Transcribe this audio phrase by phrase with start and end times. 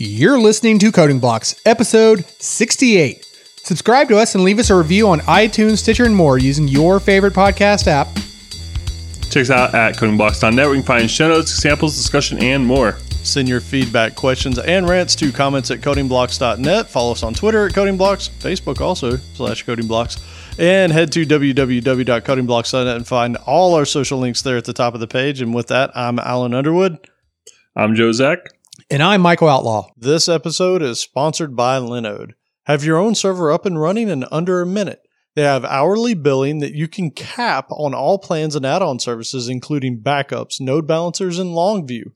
[0.00, 3.24] You're listening to Coding Blocks, episode 68.
[3.64, 7.00] Subscribe to us and leave us a review on iTunes, Stitcher, and more using your
[7.00, 8.06] favorite podcast app.
[9.28, 12.96] Check us out at codingblocks.net where you can find show notes, examples, discussion, and more.
[13.24, 16.88] Send your feedback, questions, and rants to comments at codingblocks.net.
[16.88, 20.20] Follow us on Twitter at codingblocks, Facebook also, slash codingblocks,
[20.60, 25.00] and head to www.codingblocks.net and find all our social links there at the top of
[25.00, 25.40] the page.
[25.40, 26.98] And with that, I'm Alan Underwood.
[27.74, 28.57] I'm Joe Zack.
[28.90, 29.90] And I'm Michael Outlaw.
[29.98, 32.30] This episode is sponsored by Linode.
[32.64, 35.02] Have your own server up and running in under a minute.
[35.34, 39.46] They have hourly billing that you can cap on all plans and add on services,
[39.46, 42.12] including backups, node balancers, and Longview.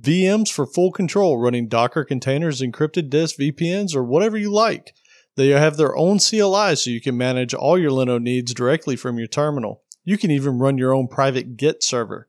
[0.00, 4.96] VMs for full control, running Docker containers, encrypted disk, VPNs, or whatever you like.
[5.36, 9.16] They have their own CLI so you can manage all your Linode needs directly from
[9.18, 9.84] your terminal.
[10.02, 12.28] You can even run your own private Git server.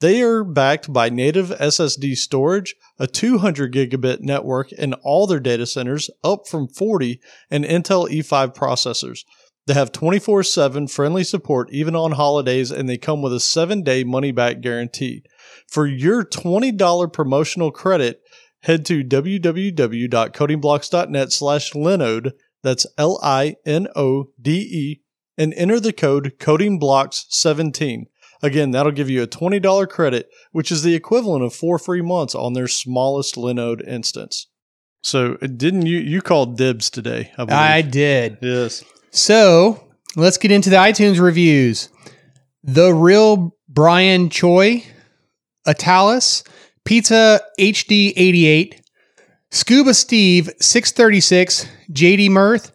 [0.00, 5.64] They are backed by native SSD storage, a 200 gigabit network in all their data
[5.64, 7.18] centers, up from 40,
[7.50, 9.20] and Intel E5 processors.
[9.66, 13.82] They have 24 7 friendly support even on holidays, and they come with a 7
[13.82, 15.22] day money back guarantee.
[15.66, 18.20] For your $20 promotional credit,
[18.60, 25.00] head to www.codingblocks.net slash Linode, that's L I N O D E,
[25.38, 28.04] and enter the code CodingBlocks17.
[28.46, 32.32] Again, that'll give you a $20 credit, which is the equivalent of four free months
[32.32, 34.46] on their smallest Linode instance.
[35.02, 37.32] So, uh, didn't you you called dibs today?
[37.36, 37.78] I.
[37.78, 38.38] I did.
[38.40, 38.84] yes.
[39.10, 41.88] So let's get into the iTunes reviews.
[42.62, 44.84] The Real Brian Choi,
[45.66, 46.46] Atalis,
[46.84, 48.80] Pizza HD 88,
[49.50, 52.72] Scuba Steve 636, JD Mirth,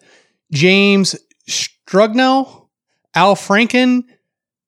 [0.52, 1.16] James
[1.48, 2.68] Strugnell,
[3.14, 4.02] Al Franken,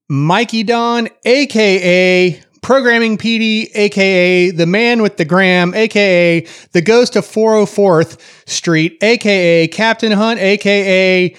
[0.09, 7.27] Mikey Don, aka Programming PD, aka the man with the gram, aka the ghost of
[7.27, 11.37] 404th Street, aka Captain Hunt, aka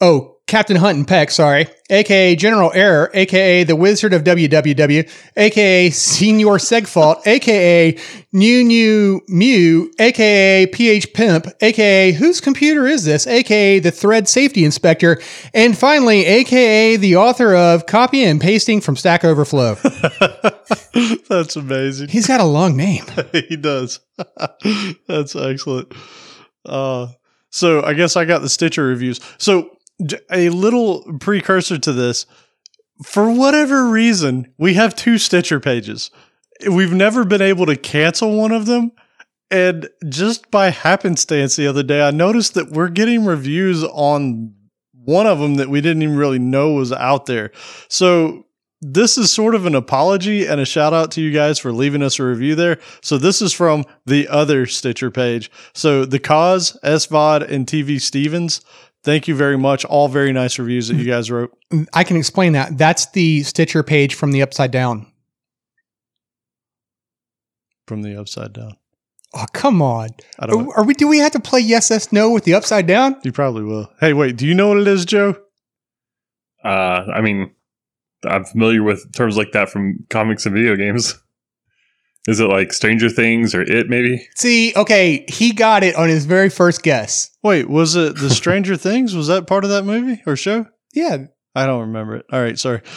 [0.00, 5.90] Oh, Captain Hunt and Peck, sorry, aka General Error, aka the Wizard of WWW, aka
[5.90, 7.96] Senior Segfault, aka
[8.32, 14.64] New New Mew, aka PH Pimp, aka Whose Computer Is This, aka the Thread Safety
[14.64, 15.20] Inspector,
[15.52, 19.74] and finally, aka the author of Copy and Pasting from Stack Overflow.
[21.28, 22.08] That's amazing.
[22.08, 23.04] He's got a long name.
[23.32, 24.00] he does.
[25.06, 25.92] That's excellent.
[26.64, 27.08] Uh,
[27.50, 29.20] so I guess I got the Stitcher reviews.
[29.36, 29.77] So
[30.30, 32.26] a little precursor to this.
[33.04, 36.10] For whatever reason, we have two Stitcher pages.
[36.68, 38.92] We've never been able to cancel one of them.
[39.50, 44.54] And just by happenstance the other day, I noticed that we're getting reviews on
[44.92, 47.50] one of them that we didn't even really know was out there.
[47.88, 48.44] So
[48.80, 52.02] this is sort of an apology and a shout out to you guys for leaving
[52.02, 52.78] us a review there.
[53.02, 55.50] So this is from the other Stitcher page.
[55.72, 58.60] So the cause, SVOD, and TV Stevens.
[59.04, 59.84] Thank you very much.
[59.84, 61.56] All very nice reviews that you guys wrote.
[61.94, 62.76] I can explain that.
[62.76, 65.06] That's the Stitcher page from the Upside Down.
[67.86, 68.76] From the upside down.
[69.34, 70.10] Oh, come on.
[70.38, 70.68] I don't.
[70.68, 70.92] Are, are we?
[70.92, 73.16] Do we have to play yes, yes, no with the upside down?
[73.24, 73.90] You probably will.
[73.98, 75.36] Hey, wait, do you know what it is, Joe?
[76.62, 77.50] Uh, I mean,
[78.24, 81.18] I'm familiar with terms like that from comics and video games.
[82.26, 84.26] Is it like Stranger Things or It, maybe?
[84.34, 87.30] See, okay, he got it on his very first guess.
[87.42, 89.14] Wait, was it the Stranger Things?
[89.14, 90.66] Was that part of that movie or show?
[90.92, 92.26] Yeah, I don't remember it.
[92.30, 92.82] All right, sorry.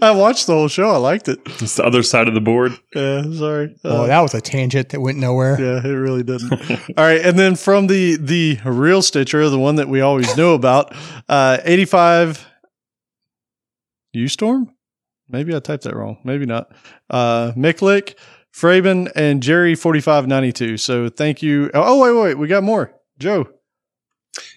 [0.00, 0.90] I watched the whole show.
[0.90, 1.40] I liked it.
[1.60, 2.72] It's the other side of the board.
[2.94, 3.76] Yeah, sorry.
[3.84, 5.60] oh, Uh, that was a tangent that went nowhere.
[5.60, 6.52] Yeah, it really didn't.
[6.96, 10.54] All right, and then from the the real Stitcher, the one that we always know
[10.54, 10.94] about,
[11.28, 12.46] uh, eighty five.
[14.12, 14.73] U Storm,
[15.28, 16.18] maybe I typed that wrong.
[16.24, 16.72] Maybe not.
[17.10, 18.14] Uh, Miklik,
[18.54, 20.76] Fraben, and Jerry forty five ninety two.
[20.76, 21.70] So thank you.
[21.74, 22.92] Oh wait, wait, we got more.
[23.18, 23.48] Joe.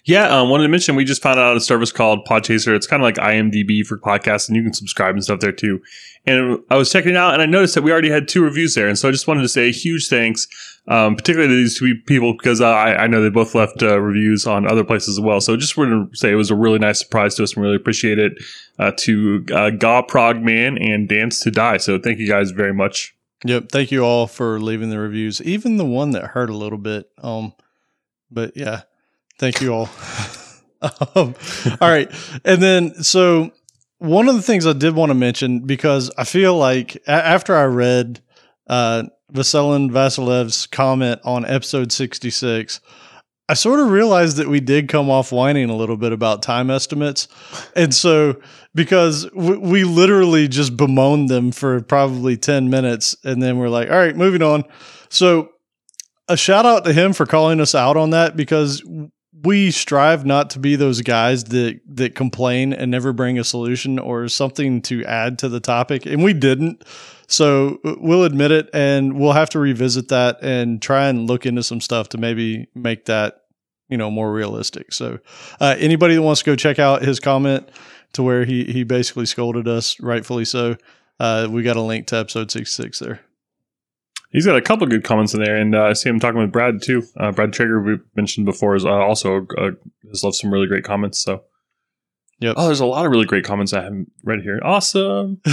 [0.04, 2.74] Yeah, um, wanted to mention we just found out a service called Podchaser.
[2.74, 5.80] It's kind of like IMDb for podcasts, and you can subscribe and stuff there too.
[6.26, 8.74] And I was checking it out, and I noticed that we already had two reviews
[8.74, 10.46] there, and so I just wanted to say a huge thanks,
[10.86, 14.46] um, particularly to these two people because I, I know they both left uh, reviews
[14.46, 15.40] on other places as well.
[15.40, 17.76] So just wanted to say it was a really nice surprise to us, and really
[17.76, 18.32] appreciate it
[18.78, 21.78] uh, to uh, Prog Man and Dance to Die.
[21.78, 23.14] So thank you guys very much.
[23.44, 23.70] Yep.
[23.70, 27.08] Thank you all for leaving the reviews, even the one that hurt a little bit.
[27.22, 27.54] Um,
[28.30, 28.82] but yeah,
[29.38, 29.88] thank you all.
[31.14, 31.34] um,
[31.80, 32.10] all right,
[32.44, 33.52] and then so
[33.98, 37.56] one of the things I did want to mention because I feel like a- after
[37.56, 38.20] I read
[38.68, 42.80] uh, Vasilin Vasilev's comment on episode sixty six,
[43.48, 46.70] I sort of realized that we did come off whining a little bit about time
[46.70, 47.28] estimates.
[47.74, 48.40] And so,
[48.74, 53.90] because we, we literally just bemoaned them for probably 10 minutes, and then we're like,
[53.90, 54.64] all right, moving on.
[55.08, 55.48] So,
[56.28, 58.82] a shout out to him for calling us out on that because
[59.44, 63.98] we strive not to be those guys that that complain and never bring a solution
[63.98, 66.84] or something to add to the topic and we didn't.
[67.26, 71.62] So we'll admit it and we'll have to revisit that and try and look into
[71.62, 73.42] some stuff to maybe make that
[73.88, 74.92] you know more realistic.
[74.92, 75.18] So
[75.60, 77.68] uh, anybody that wants to go check out his comment
[78.12, 80.76] to where he he basically scolded us rightfully so
[81.20, 83.20] uh, we got a link to episode 66 there
[84.30, 86.52] He's got a couple good comments in there, and uh, I see him talking with
[86.52, 87.02] Brad too.
[87.16, 89.70] Uh, Brad Traeger, we mentioned before, is uh, also uh,
[90.08, 91.18] has left some really great comments.
[91.18, 91.44] So,
[92.40, 92.54] Yep.
[92.56, 94.60] Oh, there's a lot of really great comments I haven't read here.
[94.62, 95.40] Awesome.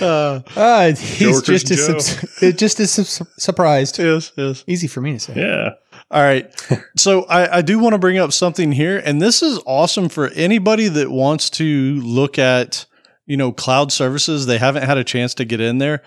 [0.00, 1.98] uh, Uh, he's just as Joe.
[1.98, 3.98] subs- just as su- surprised.
[3.98, 5.34] yes yes Easy for me to say.
[5.36, 5.70] Yeah.
[6.10, 6.52] All right.
[6.96, 10.28] So I, I do want to bring up something here, and this is awesome for
[10.28, 12.86] anybody that wants to look at,
[13.26, 14.46] you know, cloud services.
[14.46, 16.02] They haven't had a chance to get in there.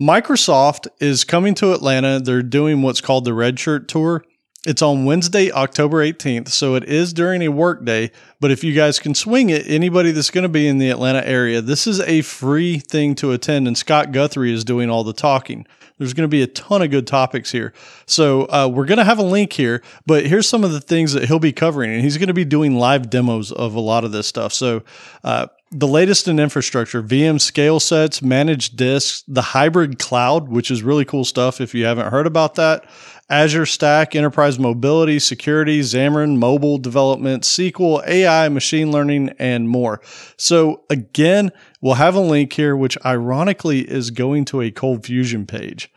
[0.00, 2.20] Microsoft is coming to Atlanta.
[2.20, 4.24] They're doing what's called the Red Shirt Tour.
[4.66, 6.48] It's on Wednesday, October 18th.
[6.48, 8.10] So it is during a work day.
[8.40, 11.26] But if you guys can swing it, anybody that's going to be in the Atlanta
[11.26, 13.66] area, this is a free thing to attend.
[13.66, 15.66] And Scott Guthrie is doing all the talking.
[15.98, 17.74] There's going to be a ton of good topics here.
[18.06, 21.12] So uh, we're going to have a link here, but here's some of the things
[21.12, 21.92] that he'll be covering.
[21.92, 24.54] And he's going to be doing live demos of a lot of this stuff.
[24.54, 24.82] So
[25.24, 30.82] uh, the latest in infrastructure, VM scale sets, managed disks, the hybrid cloud, which is
[30.82, 32.84] really cool stuff if you haven't heard about that.
[33.28, 40.00] Azure Stack, enterprise mobility, security, Xamarin, mobile development, SQL, AI, machine learning, and more.
[40.36, 45.92] So again, we'll have a link here, which ironically is going to a ColdFusion page.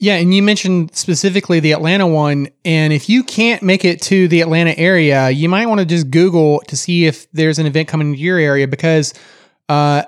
[0.00, 2.48] Yeah, and you mentioned specifically the Atlanta one.
[2.64, 6.10] And if you can't make it to the Atlanta area, you might want to just
[6.10, 9.12] Google to see if there's an event coming to your area because
[9.68, 10.04] uh,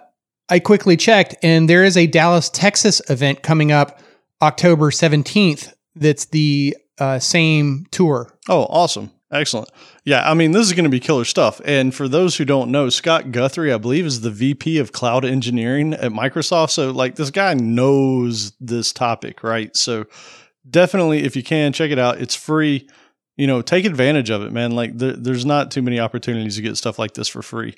[0.48, 4.00] I quickly checked and there is a Dallas, Texas event coming up
[4.40, 8.32] October 17th that's the uh, same tour.
[8.48, 9.10] Oh, awesome.
[9.32, 9.70] Excellent.
[10.04, 11.58] Yeah, I mean, this is going to be killer stuff.
[11.64, 15.24] And for those who don't know, Scott Guthrie, I believe, is the VP of cloud
[15.24, 16.70] engineering at Microsoft.
[16.70, 19.74] So, like, this guy knows this topic, right?
[19.74, 20.04] So,
[20.68, 22.20] definitely, if you can, check it out.
[22.20, 22.86] It's free.
[23.36, 24.72] You know, take advantage of it, man.
[24.72, 27.74] Like, there, there's not too many opportunities to get stuff like this for free.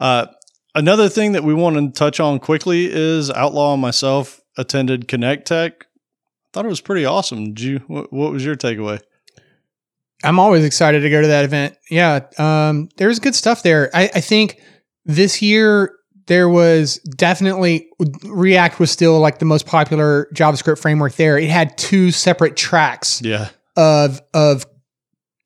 [0.00, 0.26] Uh,
[0.74, 5.46] another thing that we want to touch on quickly is Outlaw and myself attended Connect
[5.46, 5.86] Tech.
[6.52, 7.54] Thought it was pretty awesome.
[7.54, 7.78] Did you?
[7.86, 9.00] What, what was your takeaway?
[10.24, 11.76] I'm always excited to go to that event.
[11.90, 13.90] Yeah, um, there's good stuff there.
[13.94, 14.60] I, I think
[15.04, 15.94] this year
[16.26, 17.88] there was definitely
[18.24, 21.36] React was still like the most popular JavaScript framework there.
[21.38, 23.48] It had two separate tracks Yeah.
[23.76, 24.64] of of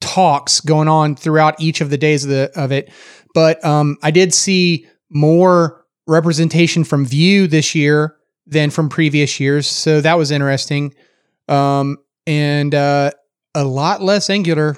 [0.00, 2.92] talks going on throughout each of the days of the of it.
[3.34, 9.66] But um, I did see more representation from Vue this year than from previous years,
[9.66, 10.94] so that was interesting.
[11.48, 13.12] Um, and uh,
[13.56, 14.76] a lot less Angular.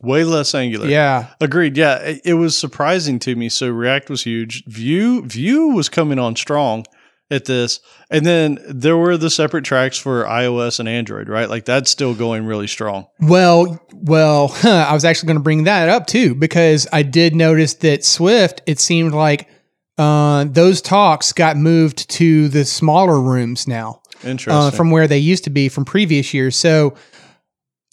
[0.00, 0.86] Way less Angular.
[0.86, 1.76] Yeah, Agreed.
[1.76, 3.48] Yeah, it, it was surprising to me.
[3.48, 4.64] So React was huge.
[4.66, 6.84] Vue Vue was coming on strong
[7.30, 7.80] at this,
[8.10, 11.28] and then there were the separate tracks for iOS and Android.
[11.28, 13.06] Right, like that's still going really strong.
[13.20, 17.74] Well, well, I was actually going to bring that up too because I did notice
[17.74, 18.62] that Swift.
[18.66, 19.48] It seemed like
[19.98, 24.52] uh, those talks got moved to the smaller rooms now Interesting.
[24.52, 26.54] uh, from where they used to be from previous years.
[26.54, 26.94] So,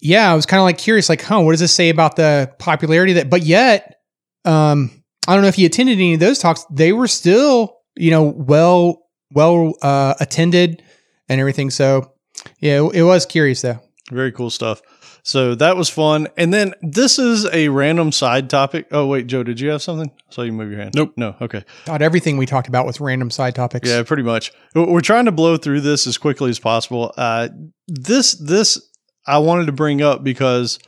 [0.06, 2.52] yeah, I was kind of like curious, like, huh, what does this say about the
[2.58, 3.28] popularity that?
[3.28, 4.00] But yet,
[4.44, 6.64] um, I don't know if you attended any of those talks.
[6.70, 10.82] They were still, you know, well, well uh, attended
[11.28, 11.70] and everything.
[11.70, 12.12] So,
[12.60, 13.80] yeah, it, it was curious though.
[14.12, 14.80] Very cool stuff.
[15.24, 16.28] So that was fun.
[16.36, 18.86] And then this is a random side topic.
[18.92, 20.08] Oh wait, Joe, did you have something?
[20.08, 20.92] I saw you move your hand.
[20.94, 21.14] Nope.
[21.16, 21.34] No.
[21.40, 21.64] Okay.
[21.88, 23.88] Not everything we talked about was random side topics.
[23.88, 24.52] Yeah, pretty much.
[24.76, 27.12] We're trying to blow through this as quickly as possible.
[27.16, 27.48] Uh,
[27.88, 28.80] this this
[29.26, 30.78] I wanted to bring up because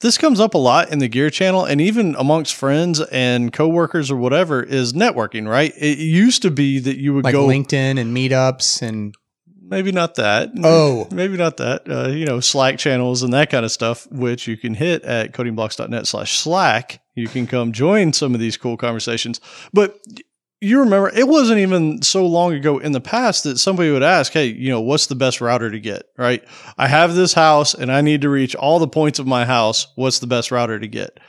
[0.00, 4.10] this comes up a lot in the Gear Channel and even amongst friends and coworkers
[4.10, 5.48] or whatever is networking.
[5.48, 5.72] Right?
[5.76, 9.14] It used to be that you would like go LinkedIn and meetups and
[9.60, 10.50] maybe not that.
[10.64, 11.08] Oh.
[11.10, 11.88] maybe not that.
[11.88, 15.32] Uh, you know, Slack channels and that kind of stuff, which you can hit at
[15.32, 17.00] codingblocks.net slash Slack.
[17.14, 19.40] You can come join some of these cool conversations.
[19.72, 19.98] But
[20.64, 24.32] you remember, it wasn't even so long ago in the past that somebody would ask,
[24.32, 26.04] Hey, you know, what's the best router to get?
[26.16, 26.42] Right?
[26.78, 29.88] I have this house and I need to reach all the points of my house.
[29.94, 31.20] What's the best router to get?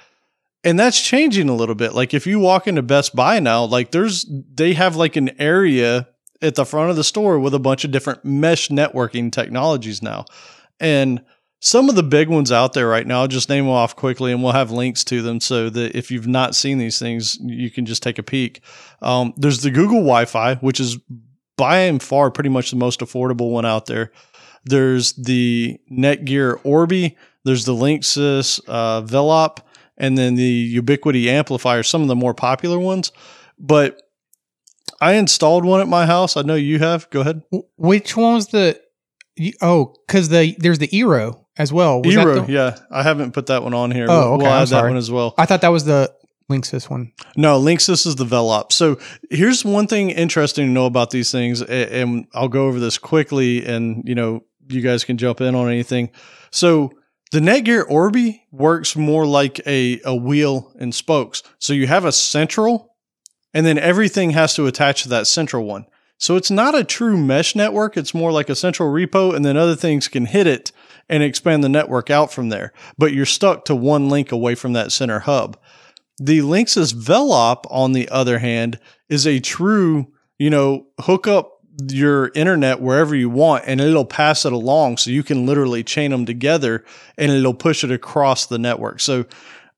[0.64, 1.94] And that's changing a little bit.
[1.94, 6.08] Like if you walk into Best Buy now, like there's, they have like an area
[6.42, 10.26] at the front of the store with a bunch of different mesh networking technologies now.
[10.80, 11.24] And
[11.66, 13.22] some of the big ones out there right now.
[13.22, 16.12] I'll just name them off quickly, and we'll have links to them so that if
[16.12, 18.62] you've not seen these things, you can just take a peek.
[19.02, 21.00] Um, there's the Google Wi-Fi, which is
[21.58, 24.12] by and far pretty much the most affordable one out there.
[24.64, 27.18] There's the Netgear Orbi.
[27.46, 29.58] There's the Linksys uh, Velop,
[29.98, 31.82] and then the Ubiquiti amplifier.
[31.82, 33.12] Some of the more popular ones,
[33.58, 34.04] but
[35.02, 36.38] I installed one at my house.
[36.38, 37.10] I know you have.
[37.10, 37.42] Go ahead.
[37.76, 38.80] Which one was the?
[39.64, 42.02] Oh, because the there's the Eero as well.
[42.02, 42.76] Was that the- yeah.
[42.92, 44.08] I haven't put that one on here.
[44.10, 45.34] Oh, We'll- okay, We'll add that one as well.
[45.38, 46.14] I thought that was the
[46.52, 47.12] Linksys one.
[47.36, 48.72] No, Linksys is the Velop.
[48.72, 49.00] So
[49.32, 53.66] here's one thing interesting to know about these things, and I'll go over this quickly,
[53.66, 56.12] and you know, you guys can jump in on anything.
[56.52, 56.92] So
[57.32, 61.42] the Netgear Orbi works more like a, a wheel and spokes.
[61.58, 62.94] So you have a central,
[63.54, 65.86] and then everything has to attach to that central one.
[66.18, 67.98] So it's not a true mesh network.
[67.98, 70.72] It's more like a central repo, and then other things can hit it
[71.10, 72.74] and expand the network out from there.
[72.98, 75.58] But you're stuck to one link away from that center hub.
[76.18, 81.52] The Linksys Velop, on the other hand, is a true, you know, hook up
[81.90, 86.12] your internet wherever you want and it'll pass it along so you can literally chain
[86.12, 86.86] them together
[87.18, 89.02] and it'll push it across the network.
[89.02, 89.26] So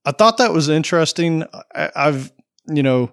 [0.05, 1.43] I thought that was interesting.
[1.73, 2.31] I've,
[2.67, 3.11] you know,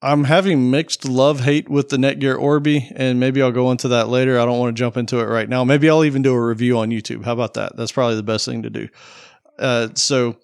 [0.00, 4.08] I'm having mixed love hate with the Netgear Orbi, and maybe I'll go into that
[4.08, 4.38] later.
[4.38, 5.64] I don't want to jump into it right now.
[5.64, 7.24] Maybe I'll even do a review on YouTube.
[7.24, 7.76] How about that?
[7.76, 8.88] That's probably the best thing to do.
[9.58, 10.36] Uh, so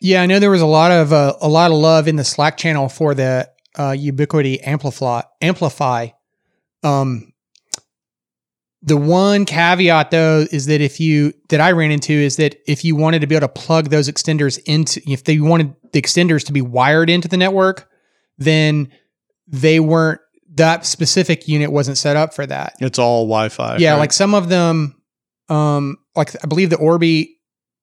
[0.00, 2.24] Yeah, I know there was a lot of uh, a lot of love in the
[2.24, 5.22] Slack channel for the uh, Ubiquiti AmpliFi.
[5.42, 6.12] AmpliFi.
[6.82, 7.32] Um,
[8.80, 12.84] the one caveat though is that if you that I ran into is that if
[12.84, 16.44] you wanted to be able to plug those extenders into if they wanted the extenders
[16.46, 17.90] to be wired into the network,
[18.38, 18.88] then
[19.46, 20.20] they weren't
[20.56, 22.74] that specific unit wasn't set up for that.
[22.80, 23.78] it's all Wi-Fi.
[23.78, 23.98] Yeah, right?
[23.98, 25.00] like some of them,
[25.48, 27.38] um, like I believe the Orbi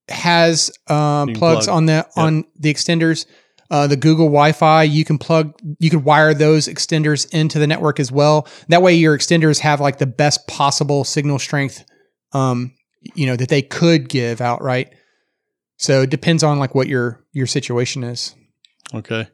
[0.07, 1.75] has um, plugs plug.
[1.75, 3.25] on the on the extenders.
[3.69, 8.01] Uh, the Google Wi-Fi, you can plug, you could wire those extenders into the network
[8.01, 8.45] as well.
[8.67, 11.85] That way, your extenders have like the best possible signal strength,
[12.33, 12.73] um,
[13.15, 14.93] you know, that they could give outright.
[15.77, 18.35] So it depends on like what your your situation is.
[18.93, 19.29] Okay.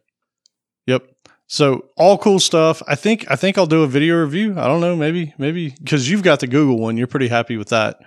[1.47, 2.83] So all cool stuff.
[2.87, 4.51] I think I think I'll do a video review.
[4.59, 7.69] I don't know, maybe maybe because you've got the Google one, you're pretty happy with
[7.69, 7.99] that.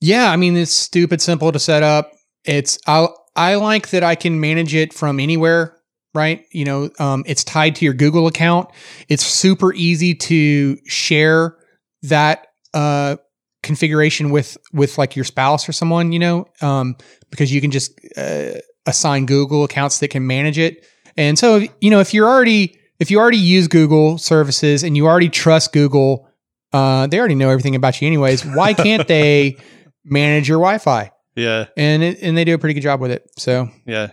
[0.00, 2.12] Yeah, I mean it's stupid simple to set up.
[2.44, 3.06] It's I
[3.36, 5.76] I like that I can manage it from anywhere,
[6.14, 6.44] right?
[6.50, 8.70] You know, um, it's tied to your Google account.
[9.08, 11.56] It's super easy to share
[12.02, 13.16] that uh,
[13.62, 16.96] configuration with with like your spouse or someone, you know, um,
[17.30, 20.84] because you can just uh, assign Google accounts that can manage it.
[21.16, 25.06] And so, you know, if you're already if you already use Google services and you
[25.06, 26.28] already trust Google,
[26.72, 28.44] uh, they already know everything about you anyways.
[28.44, 29.56] Why can't they
[30.04, 31.10] manage your Wi-Fi?
[31.34, 31.66] Yeah.
[31.76, 33.28] And it, and they do a pretty good job with it.
[33.36, 34.12] So Yeah.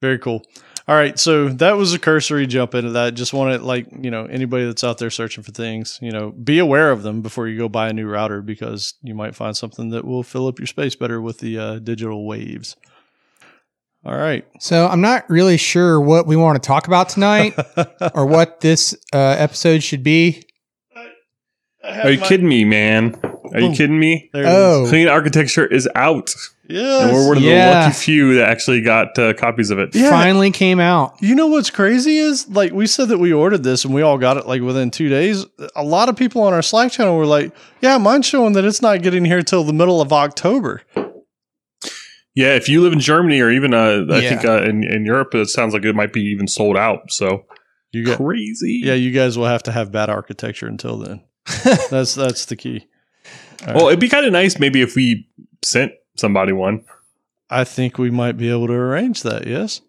[0.00, 0.42] Very cool.
[0.86, 3.12] All right, so that was a cursory jump into that.
[3.12, 6.58] Just wanted like, you know, anybody that's out there searching for things, you know, be
[6.60, 9.90] aware of them before you go buy a new router because you might find something
[9.90, 12.74] that will fill up your space better with the uh, digital waves.
[14.04, 14.46] All right.
[14.60, 17.54] so I'm not really sure what we want to talk about tonight
[18.14, 20.44] or what this uh, episode should be.
[21.84, 23.18] Are you kidding me, man?
[23.54, 24.28] Are you kidding me?
[24.32, 24.52] There it is.
[24.54, 26.34] Oh, Clean architecture is out,
[26.68, 27.02] Yes.
[27.04, 29.94] and we're one of the lucky few that actually got uh, copies of it.
[29.94, 30.10] Yeah.
[30.10, 31.14] finally came out.
[31.20, 34.18] You know what's crazy is like we said that we ordered this and we all
[34.18, 35.46] got it like within two days.
[35.76, 38.82] A lot of people on our Slack channel were like, "Yeah, mine's showing that it's
[38.82, 40.82] not getting here till the middle of October."
[42.38, 44.28] Yeah, if you live in Germany or even uh, I Yeah.
[44.28, 47.10] think uh, in in Europe, it sounds like it might be even sold out.
[47.10, 47.44] So
[47.92, 48.80] You get, crazy.
[48.84, 51.22] yeah, you guys will have to have bad architecture until then.
[51.90, 52.86] that's that's the key.
[53.66, 53.86] All Well, right.
[53.88, 55.28] it'd be kind of nice maybe if we
[55.64, 56.84] sent somebody one.
[57.50, 59.46] I think we might be able to arrange that.
[59.46, 59.80] Yes.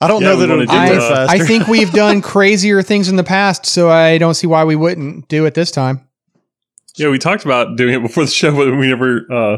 [0.00, 1.42] I don't Yeah, know that it'll do, there faster.
[1.42, 4.74] I think we've done crazier things in the past, so I don't see why we
[4.76, 6.06] wouldn't do it this time.
[6.96, 9.56] Yeah, we talked about doing it before the show, but we never uh,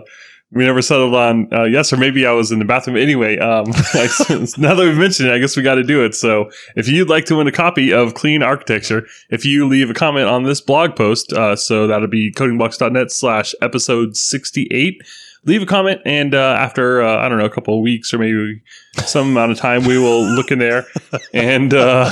[0.54, 3.38] we never settled on uh, yes, or maybe I was in the bathroom anyway.
[3.38, 3.64] Um,
[4.58, 6.14] now that we've mentioned it, I guess we got to do it.
[6.14, 9.94] So, if you'd like to win a copy of Clean Architecture, if you leave a
[9.94, 15.02] comment on this blog post, uh, so that'll be codingblocks.net slash episode sixty eight.
[15.46, 18.18] Leave a comment, and uh, after uh, I don't know a couple of weeks or
[18.18, 18.62] maybe
[19.04, 20.86] some amount of time, we will look in there
[21.34, 22.10] and uh,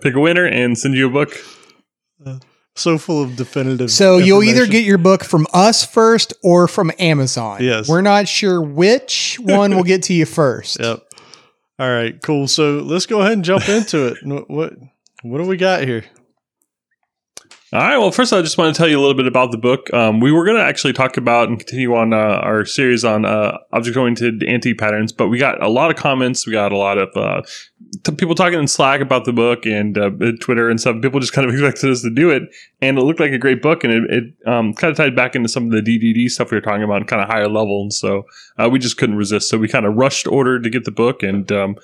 [0.00, 1.36] pick a winner and send you a book.
[2.74, 3.90] So full of definitive.
[3.90, 7.62] So you'll either get your book from us first or from Amazon.
[7.62, 7.88] Yes.
[7.88, 10.78] We're not sure which one will get to you first.
[10.82, 11.00] Yep.
[11.78, 12.46] All right, cool.
[12.48, 14.18] So let's go ahead and jump into it.
[14.24, 14.72] What what,
[15.22, 16.04] what do we got here?
[17.74, 17.96] All right.
[17.96, 19.90] Well, first, I just want to tell you a little bit about the book.
[19.94, 23.24] Um, we were going to actually talk about and continue on uh, our series on
[23.24, 26.46] uh, object-oriented anti patterns, but we got a lot of comments.
[26.46, 27.40] We got a lot of uh,
[28.02, 31.00] t- people talking in Slack about the book and uh, Twitter and stuff.
[31.00, 32.42] People just kind of expected us to do it,
[32.82, 35.34] and it looked like a great book, and it, it um, kind of tied back
[35.34, 37.94] into some of the DDD stuff we were talking about, kind of higher level, and
[37.94, 38.26] so
[38.58, 39.48] uh, we just couldn't resist.
[39.48, 41.76] So we kind of rushed order to get the book, and um,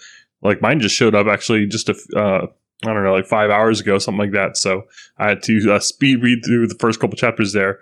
[0.43, 2.47] like mine just showed up actually just a uh,
[2.85, 4.57] I don't know, like five hours ago, something like that.
[4.57, 4.85] So
[5.19, 7.81] I had to uh, speed read through the first couple chapters there.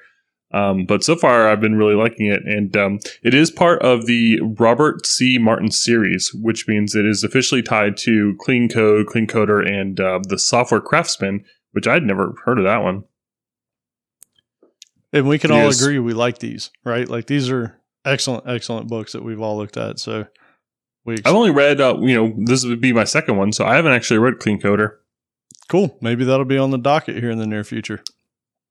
[0.53, 4.07] Um, but so far, I've been really liking it, and um, it is part of
[4.07, 5.38] the Robert C.
[5.38, 10.21] Martin series, which means it is officially tied to Clean Code, Clean Coder, and uh,
[10.26, 13.05] the Software Craftsman, which I'd never heard of that one.
[15.12, 17.09] And we can all agree we like these, right?
[17.09, 19.99] Like these are excellent, excellent books that we've all looked at.
[19.99, 20.26] So
[21.06, 23.76] we I've only read, uh, you know, this would be my second one, so I
[23.76, 24.96] haven't actually read Clean Coder.
[25.68, 25.96] Cool.
[26.00, 28.02] Maybe that'll be on the docket here in the near future.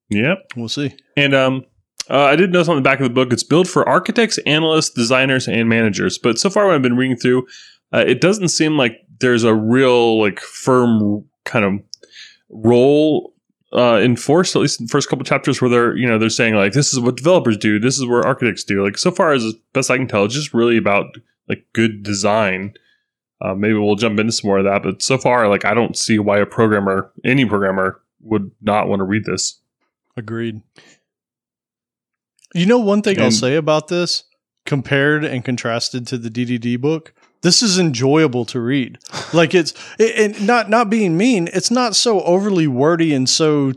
[0.09, 0.51] Yep.
[0.55, 0.95] We'll see.
[1.17, 1.65] And um,
[2.09, 4.91] uh, I did notice on the back of the book, it's built for architects, analysts,
[4.91, 6.17] designers, and managers.
[6.17, 7.47] But so far, when I've been reading through,
[7.93, 11.73] uh, it doesn't seem like there's a real, like, firm kind of
[12.49, 13.33] role
[13.73, 14.55] uh, enforced.
[14.55, 16.93] At least in the first couple chapters, where they're, you know, they're saying like, this
[16.93, 18.83] is what developers do, this is what architects do.
[18.83, 21.07] Like, so far as best I can tell, it's just really about
[21.47, 22.73] like good design.
[23.41, 25.97] Uh, maybe we'll jump into some more of that, but so far, like I don't
[25.97, 29.59] see why a programmer, any programmer, would not want to read this.
[30.17, 30.61] Agreed.
[32.53, 34.23] You know, one thing and, I'll say about this,
[34.65, 38.97] compared and contrasted to the DDD book, this is enjoyable to read.
[39.33, 43.73] like it's, it, and not not being mean, it's not so overly wordy and so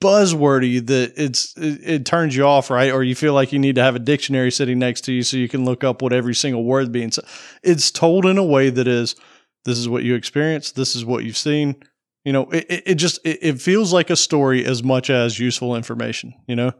[0.00, 2.92] buzzwordy that it's it, it, turns you off, right?
[2.92, 5.36] Or you feel like you need to have a dictionary sitting next to you so
[5.36, 7.24] you can look up what every single word said.
[7.62, 9.16] It's told in a way that is
[9.64, 11.76] this is what you experienced, this is what you've seen.
[12.24, 15.76] You know, it, it just it, it feels like a story as much as useful
[15.76, 16.72] information, you know?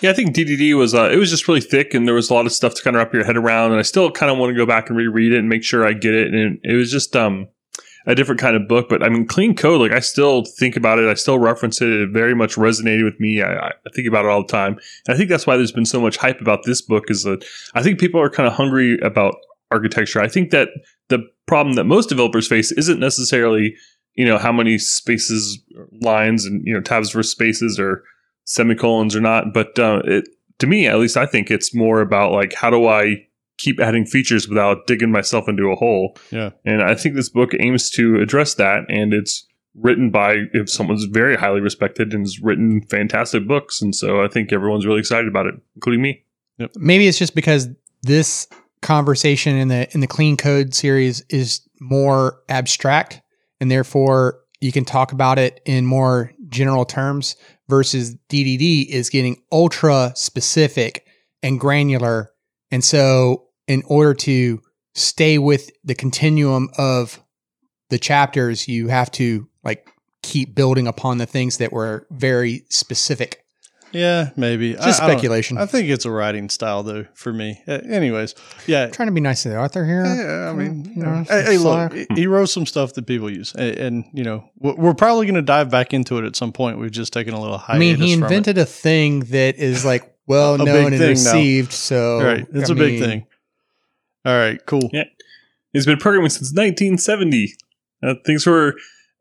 [0.00, 2.34] Yeah, I think DDD was uh, it was just really thick, and there was a
[2.34, 3.72] lot of stuff to kind of wrap your head around.
[3.72, 5.84] And I still kind of want to go back and reread it and make sure
[5.84, 6.32] I get it.
[6.32, 7.48] And it was just um,
[8.08, 8.88] a different kind of book.
[8.88, 11.08] But I mean, clean code, like I still think about it.
[11.08, 11.88] I still reference it.
[11.88, 13.42] It very much resonated with me.
[13.42, 14.78] I, I think about it all the time.
[15.06, 17.44] And I think that's why there's been so much hype about this book is that
[17.74, 19.34] I think people are kind of hungry about
[19.70, 20.20] architecture.
[20.20, 20.70] I think that
[21.08, 23.76] the problem that most developers face isn't necessarily,
[24.14, 25.62] you know, how many spaces,
[26.00, 28.02] lines, and, you know, tabs versus spaces or
[28.44, 29.52] semicolons or not.
[29.52, 30.28] But uh, it,
[30.60, 33.27] to me, at least, I think it's more about like, how do I
[33.58, 36.16] keep adding features without digging myself into a hole.
[36.30, 36.50] Yeah.
[36.64, 41.04] And I think this book aims to address that and it's written by if someone's
[41.04, 45.28] very highly respected and has written fantastic books and so I think everyone's really excited
[45.28, 46.24] about it, including me.
[46.58, 46.72] Yep.
[46.76, 47.68] Maybe it's just because
[48.02, 48.48] this
[48.80, 53.20] conversation in the in the clean code series is more abstract
[53.60, 57.36] and therefore you can talk about it in more general terms
[57.68, 61.06] versus DDD is getting ultra specific
[61.42, 62.30] and granular
[62.70, 64.60] and so in order to
[64.94, 67.22] stay with the continuum of
[67.90, 69.88] the chapters, you have to like
[70.22, 73.44] keep building upon the things that were very specific.
[73.92, 74.74] Yeah, maybe.
[74.74, 75.56] Just I, speculation.
[75.56, 77.62] I, I, think it's a writing style, though, for me.
[77.66, 78.34] Uh, anyways,
[78.66, 78.84] yeah.
[78.84, 80.04] I'm trying to be nice to the author here.
[80.04, 83.54] Yeah, I mean, you know, hey, hey look, he wrote some stuff that people use,
[83.54, 86.78] and, and you know, we're probably going to dive back into it at some point.
[86.78, 87.76] We've just taken a little hiatus.
[87.76, 91.70] I mean, he invented a thing that is like well known and received.
[91.70, 91.74] Now.
[91.74, 93.26] So, right, it's I a mean, big thing.
[94.24, 94.90] All right, cool.
[94.92, 95.04] Yeah.
[95.72, 97.54] He's been programming since 1970.
[98.02, 98.74] Uh, things were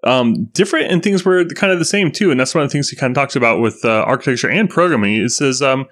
[0.03, 2.31] um, different and things were kind of the same too.
[2.31, 4.69] And that's one of the things he kind of talks about with uh, architecture and
[4.69, 5.15] programming.
[5.15, 5.85] It says um,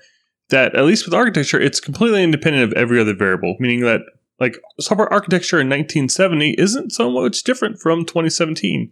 [0.49, 4.01] that at least with architecture, it's completely independent of every other variable, meaning that
[4.39, 8.91] like software architecture in 1970 isn't so much different from 2017.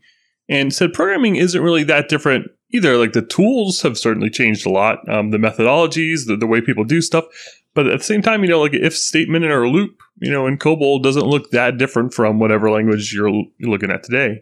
[0.49, 2.97] And said programming isn't really that different either.
[2.97, 6.83] Like the tools have certainly changed a lot, um, the methodologies, the, the way people
[6.83, 7.25] do stuff.
[7.73, 10.57] But at the same time, you know, like if statement or loop, you know, in
[10.57, 14.41] COBOL doesn't look that different from whatever language you're, you're looking at today.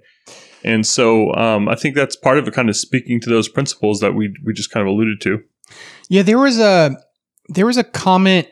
[0.63, 3.99] And so um, I think that's part of it, kind of speaking to those principles
[4.01, 5.39] that we we just kind of alluded to.
[6.09, 6.95] Yeah, there was a
[7.49, 8.47] there was a comment.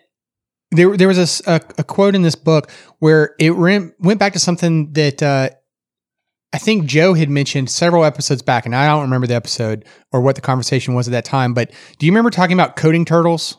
[0.72, 4.40] There, there was a, a, a quote in this book where it went back to
[4.40, 5.50] something that uh,
[6.54, 10.22] I think Joe had mentioned several episodes back, and I don't remember the episode or
[10.22, 11.54] what the conversation was at that time.
[11.54, 13.58] But do you remember talking about coding turtles?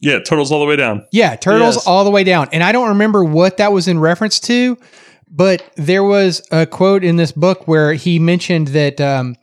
[0.00, 1.06] Yeah, turtles all the way down.
[1.12, 1.86] Yeah, turtles yes.
[1.86, 2.48] all the way down.
[2.52, 4.76] And I don't remember what that was in reference to,
[5.28, 9.36] but there was a quote in this book where he mentioned that, um,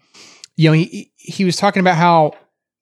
[0.55, 2.33] you know, he he was talking about how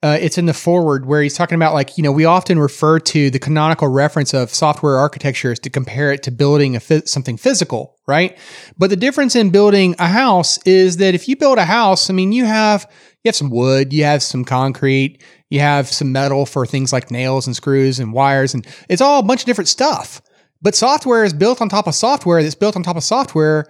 [0.01, 2.99] Uh, it's in the foreword where he's talking about like you know we often refer
[2.99, 7.09] to the canonical reference of software architecture is to compare it to building a phys-
[7.09, 8.37] something physical, right?
[8.77, 12.13] But the difference in building a house is that if you build a house, I
[12.13, 12.89] mean you have
[13.23, 17.11] you have some wood, you have some concrete, you have some metal for things like
[17.11, 20.21] nails and screws and wires, and it's all a bunch of different stuff.
[20.61, 23.65] But software is built on top of software that's built on top of software.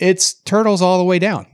[0.00, 1.46] It's turtles all the way down.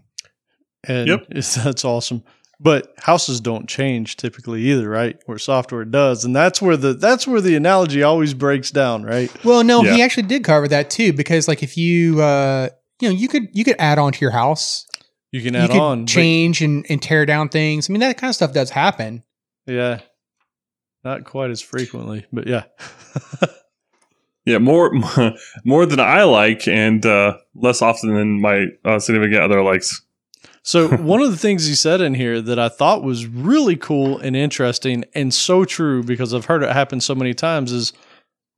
[0.84, 1.26] And Yep.
[1.30, 2.22] that's awesome.
[2.60, 5.16] But houses don't change typically either, right?
[5.26, 9.30] Where software does, and that's where the that's where the analogy always breaks down, right?
[9.44, 12.68] Well, no, he actually did cover that too, because like if you uh
[13.00, 14.86] you know you could you could add on to your house,
[15.30, 17.88] You can you add could on, change and, and tear down things.
[17.88, 19.22] I mean that kind of stuff does happen.
[19.66, 20.00] yeah,
[21.04, 22.64] not quite as frequently, but yeah,
[24.44, 24.90] Yeah, more
[25.64, 30.02] more than I like, and uh, less often than my uh, significant other likes.
[30.62, 34.18] So one of the things he said in here that I thought was really cool
[34.18, 37.92] and interesting and so true because I've heard it happen so many times is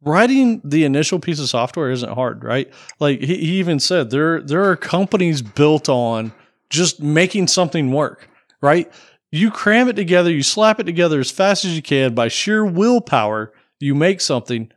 [0.03, 2.73] writing the initial piece of software isn't hard, right?
[2.99, 6.33] Like he, he even said there there are companies built on
[6.71, 8.29] just making something work,
[8.61, 8.91] right?
[9.33, 12.65] You cram it together, you slap it together as fast as you can by sheer
[12.65, 14.73] willpower, you make something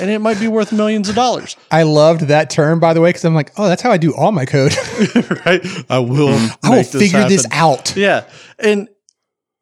[0.00, 1.56] and it might be worth millions of dollars.
[1.70, 4.14] I loved that term by the way because I'm like, oh, that's how I do
[4.14, 4.74] all my code.
[5.46, 5.64] right?
[5.88, 6.28] I will
[6.62, 7.96] I will make figure this out.
[7.96, 8.28] Yeah.
[8.58, 8.88] And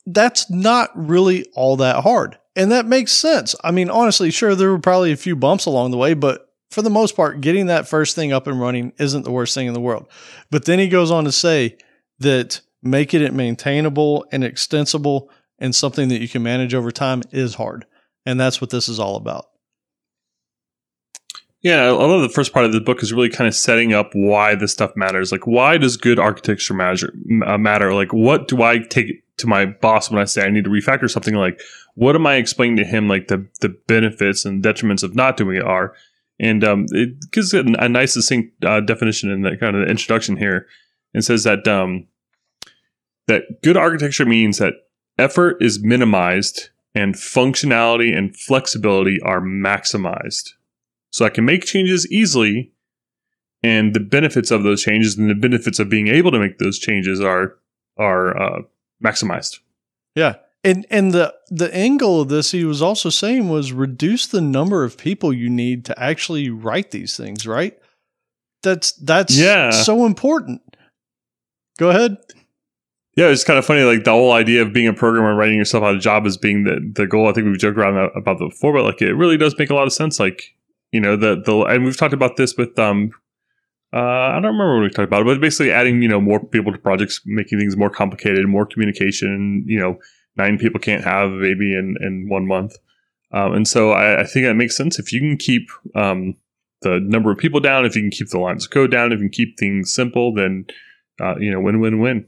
[0.06, 2.38] that's not really all that hard.
[2.56, 3.54] And that makes sense.
[3.64, 6.82] I mean, honestly, sure, there were probably a few bumps along the way, but for
[6.82, 9.74] the most part, getting that first thing up and running isn't the worst thing in
[9.74, 10.08] the world.
[10.50, 11.78] But then he goes on to say
[12.18, 17.54] that making it maintainable and extensible and something that you can manage over time is
[17.54, 17.86] hard.
[18.26, 19.46] And that's what this is all about.
[21.64, 24.10] Yeah, I love the first part of the book is really kind of setting up
[24.12, 25.32] why this stuff matters.
[25.32, 27.10] Like, why does good architecture matter?
[27.46, 27.94] Uh, matter?
[27.94, 31.10] Like, what do I take to my boss when I say I need to refactor
[31.10, 31.34] something?
[31.34, 31.58] Like,
[31.94, 33.08] what am I explaining to him?
[33.08, 35.94] Like the the benefits and detriments of not doing it are,
[36.38, 40.66] and um, it gives a nice succinct uh, definition in that kind of introduction here,
[41.14, 42.06] and says that um,
[43.26, 44.74] that good architecture means that
[45.18, 50.50] effort is minimized and functionality and flexibility are maximized
[51.14, 52.72] so I can make changes easily,
[53.62, 56.76] and the benefits of those changes and the benefits of being able to make those
[56.80, 57.56] changes are
[57.96, 58.62] are uh,
[59.02, 59.60] maximized.
[60.16, 60.34] Yeah.
[60.64, 64.82] And and the the angle of this he was also saying was reduce the number
[64.82, 67.78] of people you need to actually write these things, right?
[68.64, 69.70] That's that's Yeah.
[69.70, 70.62] so important.
[71.78, 72.16] Go ahead.
[73.16, 75.84] Yeah, it's kind of funny, like the whole idea of being a programmer writing yourself
[75.84, 77.28] out of a job as being the, the goal.
[77.28, 79.74] I think we've joked around about that before, but like it really does make a
[79.74, 80.18] lot of sense.
[80.18, 80.54] Like,
[80.94, 83.10] you know, the the and we've talked about this with um
[83.92, 86.40] uh I don't remember what we talked about, it, but basically adding, you know, more
[86.54, 89.98] people to projects, making things more complicated, more communication, you know,
[90.36, 92.76] nine people can't have a baby in, in one month.
[93.32, 96.34] Um, and so I, I think that makes sense if you can keep um
[96.82, 99.18] the number of people down, if you can keep the lines of code down, if
[99.18, 100.66] you can keep things simple, then
[101.20, 102.26] uh, you know, win win win.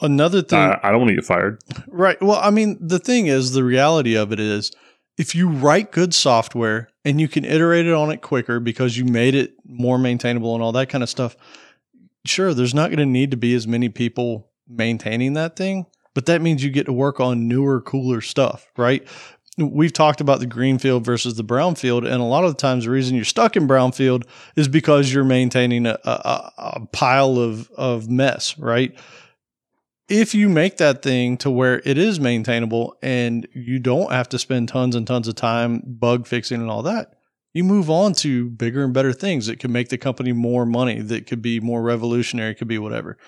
[0.00, 1.60] Another thing I, I don't want to get fired.
[1.88, 2.22] Right.
[2.22, 4.70] Well, I mean, the thing is, the reality of it is,
[5.18, 9.04] if you write good software and you can iterate it on it quicker because you
[9.04, 11.36] made it more maintainable and all that kind of stuff,
[12.24, 16.26] sure, there's not going to need to be as many people maintaining that thing, but
[16.26, 19.06] that means you get to work on newer, cooler stuff, right?
[19.56, 22.90] We've talked about the greenfield versus the brownfield, and a lot of the times the
[22.90, 24.22] reason you're stuck in brownfield
[24.54, 28.96] is because you're maintaining a, a, a pile of, of mess, right?
[30.08, 34.38] If you make that thing to where it is maintainable and you don't have to
[34.38, 37.14] spend tons and tons of time bug fixing and all that,
[37.52, 41.00] you move on to bigger and better things that could make the company more money,
[41.00, 43.18] that could be more revolutionary, could be whatever.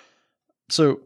[0.71, 1.03] So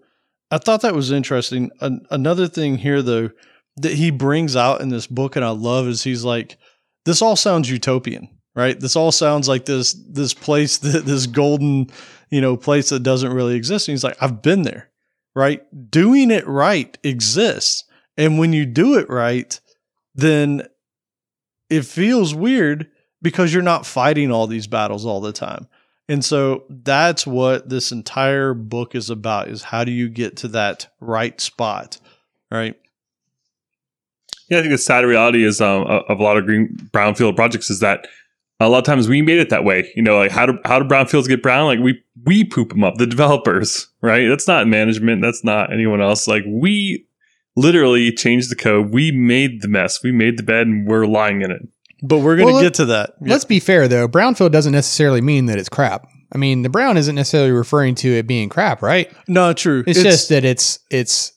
[0.50, 1.70] I thought that was interesting.
[1.80, 3.30] An- another thing here, though,
[3.76, 6.56] that he brings out in this book and I love is he's like,
[7.04, 8.78] this all sounds utopian, right?
[8.78, 11.88] This all sounds like this this place that this golden,
[12.30, 13.88] you know, place that doesn't really exist.
[13.88, 14.90] And he's like, I've been there
[15.34, 15.62] right?
[15.90, 17.84] Doing it right exists.
[18.16, 19.58] And when you do it right,
[20.14, 20.62] then
[21.68, 22.88] it feels weird
[23.22, 25.66] because you're not fighting all these battles all the time.
[26.08, 30.48] And so that's what this entire book is about is how do you get to
[30.48, 31.98] that right spot,
[32.50, 32.74] right?
[34.50, 37.70] Yeah, I think the sad reality is um, of a lot of green brownfield projects
[37.70, 38.06] is that
[38.60, 39.90] a lot of times we made it that way.
[39.94, 41.66] You know, like how do how do brownfields get brown?
[41.66, 44.28] Like we we poop them up, the developers, right?
[44.28, 45.22] That's not management.
[45.22, 46.26] That's not anyone else.
[46.28, 47.06] Like we
[47.56, 48.92] literally changed the code.
[48.92, 50.02] We made the mess.
[50.02, 51.62] We made the bed, and we're lying in it.
[52.02, 53.14] But we're going to Well, get to that.
[53.20, 54.08] Let's be fair though.
[54.08, 56.06] Brownfield doesn't necessarily mean that it's crap.
[56.32, 59.10] I mean, the brown isn't necessarily referring to it being crap, right?
[59.28, 59.84] no, true.
[59.86, 61.32] It's, just that it's it's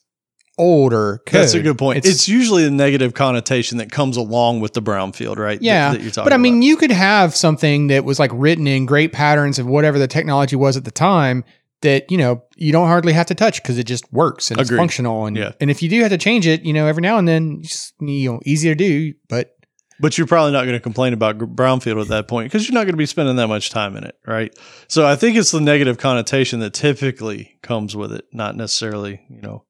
[0.58, 1.40] older code.
[1.42, 2.04] That's a good point.
[2.04, 5.60] It's, usually a negative connotation that comes along with the brownfield, right?
[5.62, 6.64] yeah, That- that you're talking but I mean, about.
[6.66, 10.56] you could have something that was like written in great patterns of whatever the technology
[10.56, 11.44] was at the time
[11.82, 14.68] that you know you don't hardly have to touch because it just works and it's
[14.70, 15.26] functional.
[15.26, 15.52] And Yeah.
[15.60, 17.94] and if you do have to change it, you know, every now and then, just,
[18.00, 19.54] you know, easy to do, but
[20.00, 22.84] But you're probably not going to complain about brownfield at that point because you're not
[22.84, 24.52] going to be spending that much time in it, right?
[24.88, 29.40] So I think it's the negative connotation that typically comes with it, not necessarily, you
[29.40, 29.64] know.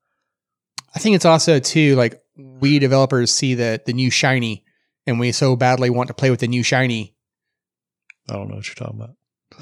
[0.99, 4.65] I think it's also too like we developers see the the new shiny,
[5.07, 7.15] and we so badly want to play with the new shiny.
[8.29, 9.15] I don't know what you're talking about.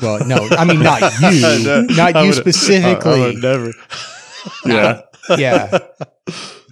[0.03, 3.37] Well, no, I mean not you, No, not I you would- I- I specifically.
[3.37, 3.71] never.
[4.65, 5.01] Yeah.
[5.39, 5.79] yeah.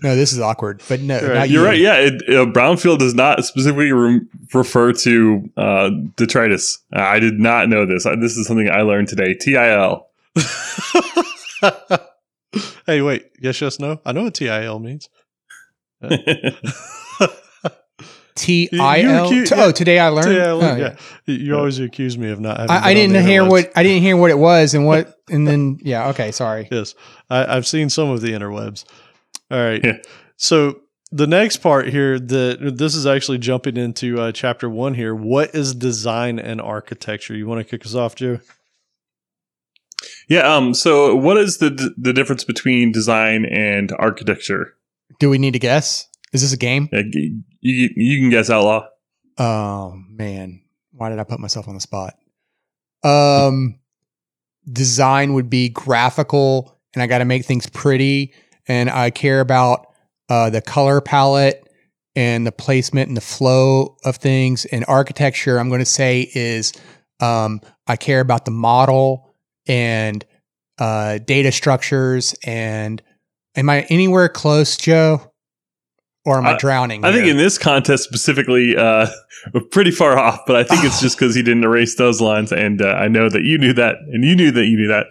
[0.03, 1.35] No, this is awkward, but no, Right.
[1.35, 1.67] not You're you.
[1.69, 1.79] right.
[1.81, 4.21] Yeah, it, uh, brownfield does not specifically re-
[4.53, 6.79] refer to uh, detritus.
[6.95, 8.07] Uh, I did not know this.
[8.07, 9.35] Uh, This is something I learned today.
[9.35, 10.07] TIL.
[12.87, 13.25] hey, wait.
[13.41, 14.01] Yes, yes, no.
[14.05, 15.09] I know what TIL means.
[18.37, 19.33] T I L.
[19.33, 20.27] You- you- Oh, today I learned.
[20.27, 20.97] TIL, Oh, yeah.
[21.27, 22.71] You always accuse me of not having.
[22.73, 25.79] I, I didn't hear what I didn't hear what it was and what and then
[25.83, 26.95] yeah okay sorry Yes,
[27.31, 28.85] I, I've seen some of the interwebs.
[29.53, 29.81] All right.
[29.85, 29.99] Yeah.
[30.37, 30.81] So
[31.13, 35.15] the next part here, that this is actually jumping into uh, chapter one here.
[35.15, 37.37] What is design and architecture?
[37.37, 38.41] You want to kick us off, Joe?
[40.29, 40.55] Yeah.
[40.55, 40.75] Um.
[40.75, 44.75] So, what is the the difference between design and architecture?
[45.19, 48.87] do we need to guess is this a game you, you, you can guess outlaw.
[49.39, 50.61] oh man
[50.93, 52.15] why did I put myself on the spot
[53.03, 53.79] um
[54.71, 58.33] design would be graphical and I got to make things pretty
[58.67, 59.89] and I care about
[60.31, 61.69] uh, the color palette
[62.17, 66.73] and the placement and the flow of things and architecture I'm going to say is
[67.21, 69.34] um, I care about the model
[69.67, 70.25] and
[70.79, 73.03] uh, data structures and
[73.57, 75.31] am I anywhere close Joe
[76.25, 79.07] or am I I- drowning I think in this contest specifically, uh,
[79.53, 82.51] we're pretty far off, but I think it's just because he didn't erase those lines,
[82.53, 85.07] and uh, I know that you knew that, and you knew that you knew that.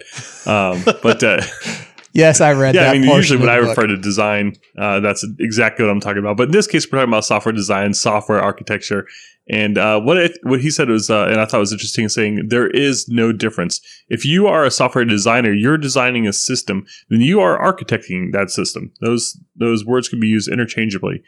[0.50, 1.42] Um, but uh,
[2.14, 3.70] yes I read yeah, that I mean, usually when I book.
[3.70, 6.36] refer to design, uh, that's exactly what I'm talking about.
[6.38, 9.08] But in this case, we're talking about software design, software architecture,
[9.50, 12.48] and uh, what it, what he said was, uh, and I thought was interesting, saying
[12.48, 13.82] there is no difference.
[14.08, 18.52] If you are a software designer, you're designing a system, then you are architecting that
[18.52, 18.92] system.
[19.02, 21.24] Those those words can be used interchangeably.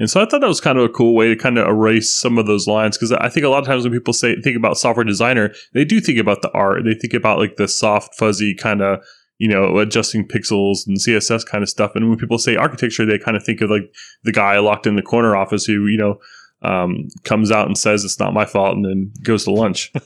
[0.00, 2.08] And so I thought that was kind of a cool way to kind of erase
[2.08, 4.56] some of those lines because I think a lot of times when people say think
[4.56, 6.84] about software designer, they do think about the art.
[6.84, 9.04] They think about like the soft, fuzzy kind of
[9.38, 11.92] you know adjusting pixels and CSS kind of stuff.
[11.96, 13.92] And when people say architecture, they kind of think of like
[14.22, 16.18] the guy locked in the corner office who you know
[16.62, 19.92] um, comes out and says it's not my fault and then goes to lunch.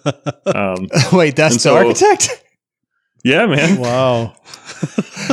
[0.46, 2.44] Um, Wait, that's And the so- architect?
[3.24, 3.78] yeah, man.
[3.80, 4.34] wow.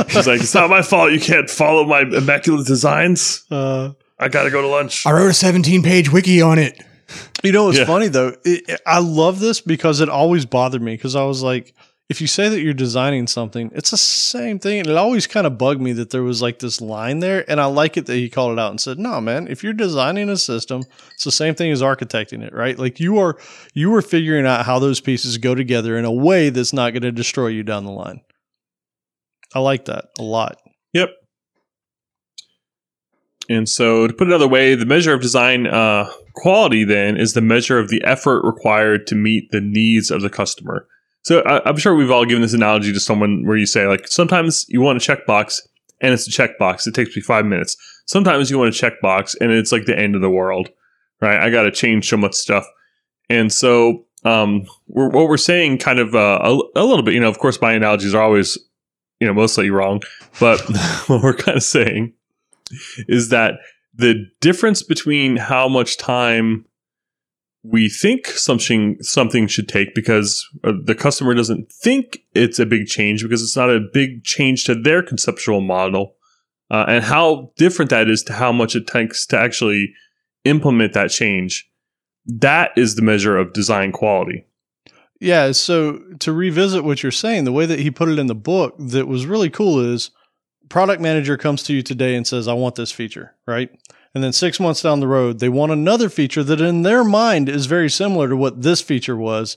[0.08, 1.12] He's like, it's not my fault.
[1.12, 3.44] You can't follow my immaculate designs.
[3.50, 5.04] Uh, I got to go to lunch.
[5.06, 6.80] I wrote a 17 page wiki on it.
[7.42, 7.84] You know, it's Yeah.
[7.86, 8.28] funny though.
[8.44, 11.74] It, it- I love this because it always bothered me because I was like,
[12.10, 14.80] if you say that you're designing something, it's the same thing.
[14.80, 17.48] And it always kind of bugged me that there was like this line there.
[17.48, 19.72] And I like it that he called it out and said, no, man, if you're
[19.72, 20.82] designing a system,
[21.14, 22.76] it's the same thing as architecting it, right?
[22.76, 23.38] Like you are,
[23.74, 27.04] you are figuring out how those pieces go together in a way that's not going
[27.04, 28.22] to destroy you down the line.
[29.54, 30.60] I like that a lot.
[30.92, 31.10] Yep.
[33.48, 37.34] And so, to put it another way, the measure of design uh, quality then is
[37.34, 40.86] the measure of the effort required to meet the needs of the customer.
[41.30, 44.08] So, I, I'm sure we've all given this analogy to someone where you say, like,
[44.08, 45.60] sometimes you want a checkbox
[46.00, 46.88] and it's a checkbox.
[46.88, 47.76] It takes me five minutes.
[48.06, 50.70] Sometimes you want a checkbox and it's like the end of the world,
[51.20, 51.38] right?
[51.38, 52.66] I got to change so much stuff.
[53.28, 57.20] And so, um, we're, what we're saying, kind of uh, a, a little bit, you
[57.20, 58.58] know, of course, my analogies are always,
[59.20, 60.02] you know, mostly wrong,
[60.40, 60.60] but
[61.06, 62.12] what we're kind of saying
[63.06, 63.54] is that
[63.94, 66.64] the difference between how much time
[67.62, 72.86] we think something something should take because uh, the customer doesn't think it's a big
[72.86, 76.14] change because it's not a big change to their conceptual model
[76.70, 79.92] uh, and how different that is to how much it takes to actually
[80.44, 81.70] implement that change
[82.26, 84.44] that is the measure of design quality
[85.20, 85.52] Yeah.
[85.52, 88.74] So to revisit what you're saying, the way that he put it in the book
[88.78, 90.10] that was really cool is
[90.70, 93.70] product manager comes to you today and says, I want this feature, right?
[94.14, 97.48] And then six months down the road, they want another feature that in their mind
[97.48, 99.56] is very similar to what this feature was.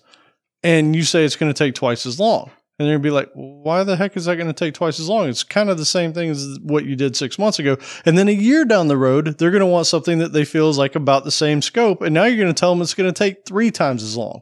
[0.62, 2.52] And you say it's going to take twice as long.
[2.80, 5.00] And they're going to be like, why the heck is that going to take twice
[5.00, 5.28] as long?
[5.28, 7.78] It's kind of the same thing as what you did six months ago.
[8.06, 10.70] And then a year down the road, they're going to want something that they feel
[10.70, 12.02] is like about the same scope.
[12.02, 14.42] And now you're going to tell them it's going to take three times as long.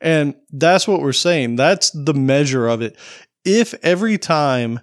[0.00, 1.56] And that's what we're saying.
[1.56, 2.96] That's the measure of it.
[3.44, 4.80] If every time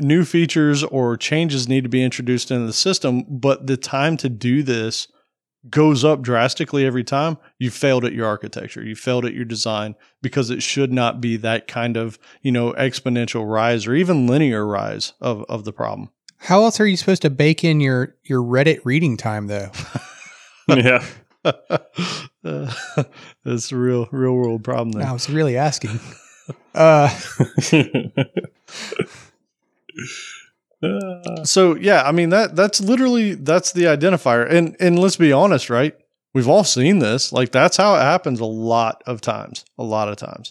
[0.00, 4.28] new features or changes need to be introduced into the system, but the time to
[4.28, 5.08] do this
[5.68, 8.82] goes up drastically every time, you failed at your architecture.
[8.82, 12.72] You failed at your design because it should not be that kind of, you know,
[12.74, 16.10] exponential rise or even linear rise of, of the problem.
[16.38, 19.70] How else are you supposed to bake in your your Reddit reading time though?
[20.68, 21.04] yeah.
[21.44, 21.52] uh,
[23.44, 25.06] that's a real real world problem there.
[25.06, 25.98] I was really asking.
[26.74, 27.10] Uh,
[31.44, 34.48] So yeah, I mean that that's literally that's the identifier.
[34.48, 35.94] And and let's be honest, right?
[36.34, 37.32] We've all seen this.
[37.32, 39.64] Like that's how it happens a lot of times.
[39.78, 40.50] A lot of times.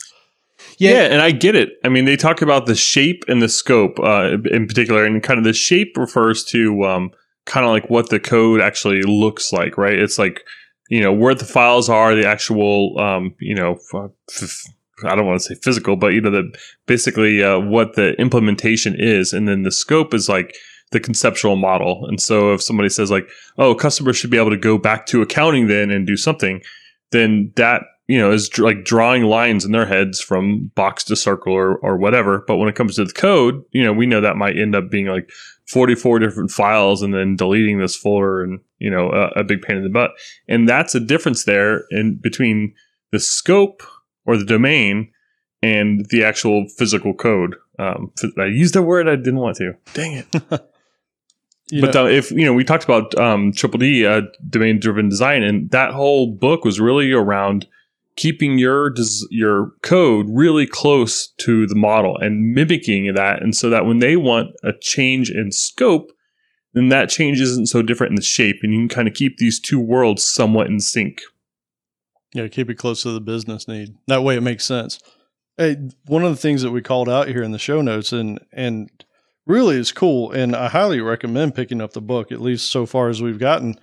[0.78, 0.92] Yeah.
[0.92, 1.02] Yeah.
[1.14, 1.74] and I get it.
[1.86, 5.38] I mean, they talk about the shape and the scope uh, in particular, and kind
[5.38, 7.12] of the shape refers to um,
[7.46, 9.98] kind of like what the code actually looks like, right?
[9.98, 10.42] It's like
[10.90, 13.78] you know where the files are, the actual um, you know.
[13.94, 14.64] f- f-
[15.04, 18.96] I don't want to say physical, but you know the basically uh, what the implementation
[18.98, 20.56] is, and then the scope is like
[20.92, 22.06] the conceptual model.
[22.08, 25.22] And so if somebody says like, "Oh, customers should be able to go back to
[25.22, 26.62] accounting then and do something,"
[27.12, 31.54] then that you know is like drawing lines in their heads from box to circle
[31.54, 32.44] or or whatever.
[32.48, 34.90] But when it comes to the code, you know, we know that might end up
[34.90, 35.30] being like
[35.68, 39.78] 44 different files and then deleting this folder and you know a, a big pain
[39.78, 40.12] in the butt.
[40.48, 42.74] And that's a difference there in between
[43.12, 43.84] the scope
[44.28, 45.12] or the domain
[45.64, 47.56] and the actual physical code.
[47.80, 49.74] Um, I used a word I didn't want to.
[49.94, 50.62] Dang it.
[51.70, 54.80] You but know, uh, if you know, we talked about um, Triple D, uh, domain
[54.80, 57.68] driven design, and that whole book was really around
[58.16, 63.70] keeping your des- your code really close to the model and mimicking that, and so
[63.70, 66.14] that when they want a change in scope,
[66.74, 69.38] then that change isn't so different in the shape, and you can kind of keep
[69.38, 71.22] these two worlds somewhat in sync.
[72.34, 73.96] Yeah, keep it close to the business need.
[74.08, 75.00] That way it makes sense.
[75.58, 78.40] Hey, one of the things that we called out here in the show notes and
[78.52, 78.90] and
[79.46, 83.10] really is cool and I highly recommend picking up the book at least so far
[83.10, 83.80] as we've gotten.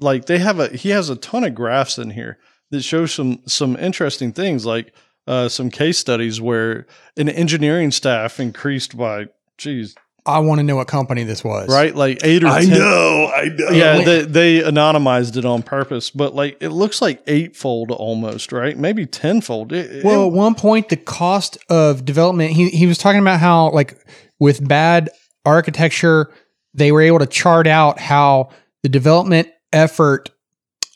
[0.00, 2.38] Like they have a he has a ton of graphs in here
[2.70, 4.92] that show some some interesting things like
[5.26, 9.26] uh, some case studies where an engineering staff increased by
[9.58, 9.94] geez,
[10.26, 11.68] I want to know what company this was.
[11.68, 11.94] right?
[11.94, 13.68] Like eight or ten know, I know.
[13.70, 18.76] yeah, they, they anonymized it on purpose, but like it looks like eightfold almost, right?
[18.76, 19.72] Maybe tenfold.
[19.72, 23.40] It, Well, it- at one point, the cost of development, he, he was talking about
[23.40, 23.96] how, like,
[24.40, 25.10] with bad
[25.44, 26.30] architecture,
[26.74, 28.50] they were able to chart out how
[28.82, 30.30] the development effort,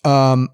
[0.05, 0.49] um,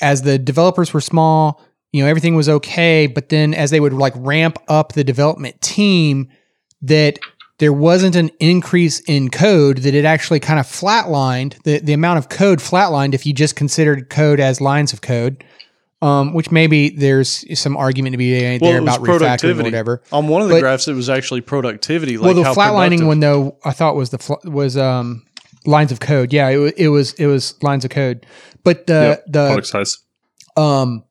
[0.00, 1.60] as the developers were small,
[1.92, 3.06] you know, everything was okay.
[3.06, 6.28] But then as they would like ramp up the development team,
[6.82, 7.18] that
[7.58, 12.18] there wasn't an increase in code, that it actually kind of flatlined, the, the amount
[12.18, 15.42] of code flatlined if you just considered code as lines of code
[16.02, 20.02] um, which maybe there's some argument to be made Well, there about refactoring or whatever.
[20.12, 22.18] on one of the but- graphs, it was actually productivity.
[22.18, 25.24] Like well, the flatlining one though, I thought was the fl- was um,
[25.64, 26.32] lines of code.
[26.32, 28.26] Yeah, it, it was it was lines of code,
[28.62, 29.98] but the Yep, the product size.
[30.56, 31.02] um,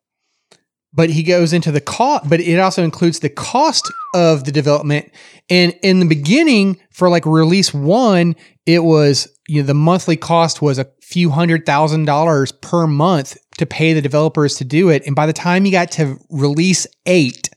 [0.96, 5.12] but he goes into the cost, but it also includes the cost of the development.
[5.50, 10.60] And in the beginning, for like release one, it was you know the monthly cost
[10.60, 15.06] was a few hundred thousand dollars per month to pay the developers to do it.
[15.06, 17.50] And by the time you got to release eight,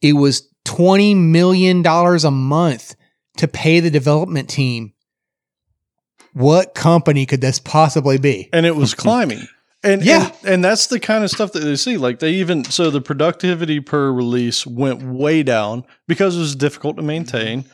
[0.00, 2.96] it was twenty million dollars a month
[3.36, 4.94] to pay the development team.
[6.32, 8.48] What company could this possibly be?
[8.52, 9.46] and it was climbing.
[9.86, 10.30] And Yeah.
[10.42, 11.96] and, and that's the kind of stuff that they see.
[11.96, 16.96] Like they even so the productivity per release went way down because it was difficult
[16.96, 17.64] to maintain.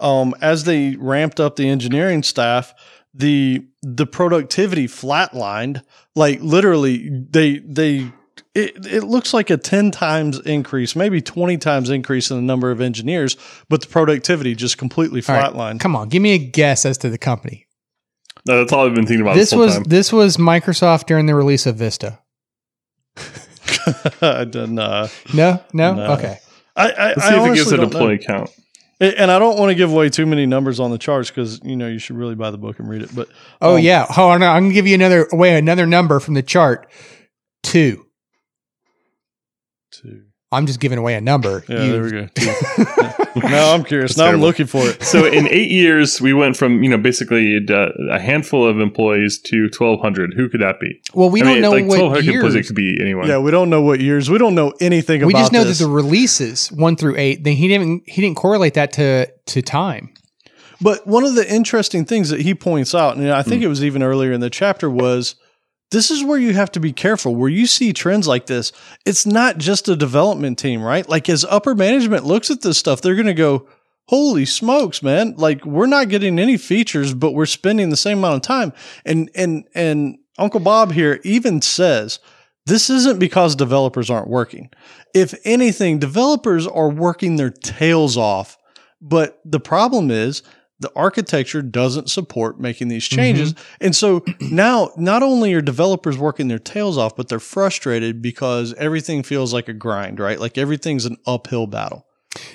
[0.00, 2.74] Um, as they ramped up the engineering staff,
[3.14, 5.82] the the productivity flatlined.
[6.14, 8.12] Like literally, they they
[8.54, 12.70] it, it looks like a 10 times increase, maybe 20 times increase in the number
[12.70, 13.36] of engineers,
[13.70, 15.80] but the productivity just completely All right, flatlined.
[15.80, 17.61] Come on, give me a guess as to the company.
[18.46, 19.84] No, that's all I've been thinking about this this, whole was time.
[19.84, 22.18] this was Microsoft during the release of Vista.
[24.20, 26.12] I didn't, uh, No, no, No.
[26.14, 26.38] okay.
[26.74, 27.98] I, I, Let's I see if it gives honestly a don't know.
[27.98, 28.50] deploy count.
[29.00, 31.60] And and I don't want to give away too many numbers on the charts because
[31.64, 33.14] you know you should really buy the book and read it.
[33.14, 33.28] But
[33.60, 34.06] Oh um, yeah.
[34.16, 36.88] Oh, no, I'm gonna give you another away another number from the chart.
[37.62, 38.06] Two.
[39.92, 40.24] two.
[40.50, 41.64] I'm just giving away a number.
[41.68, 43.12] Yeah, You- there we go.
[43.34, 43.40] Two.
[43.40, 44.14] now I'm curious.
[44.14, 45.02] That's now I'm looking for it.
[45.02, 49.38] So in eight years, we went from you know basically uh, a handful of employees
[49.42, 50.34] to twelve hundred.
[50.34, 51.00] Who could that be?
[51.14, 52.54] Well, we I don't mean, know like what 1200 employees.
[52.54, 52.66] It years.
[52.66, 53.28] could be anyone.
[53.28, 54.28] Yeah, we don't know what years.
[54.30, 55.78] We don't know anything We about just know this.
[55.78, 57.44] that the releases one through eight.
[57.44, 60.12] Then he didn't he didn't correlate that to to time.
[60.80, 63.84] But one of the interesting things that he points out, and I think it was
[63.84, 65.36] even earlier in the chapter, was
[65.92, 67.36] this is where you have to be careful.
[67.36, 68.72] Where you see trends like this,
[69.04, 71.06] it's not just a development team, right?
[71.06, 73.68] Like as upper management looks at this stuff, they're going to go,
[74.06, 75.34] holy smokes, man.
[75.36, 78.72] Like we're not getting any features, but we're spending the same amount of time.
[79.04, 82.18] And and and Uncle Bob here even says
[82.64, 84.70] this isn't because developers aren't working.
[85.14, 88.56] If anything, developers are working their tails off.
[89.02, 90.42] But the problem is
[90.82, 93.54] the architecture doesn't support making these changes.
[93.54, 93.84] Mm-hmm.
[93.84, 98.74] And so now not only are developers working their tails off, but they're frustrated because
[98.74, 100.38] everything feels like a grind, right?
[100.38, 102.06] Like everything's an uphill battle.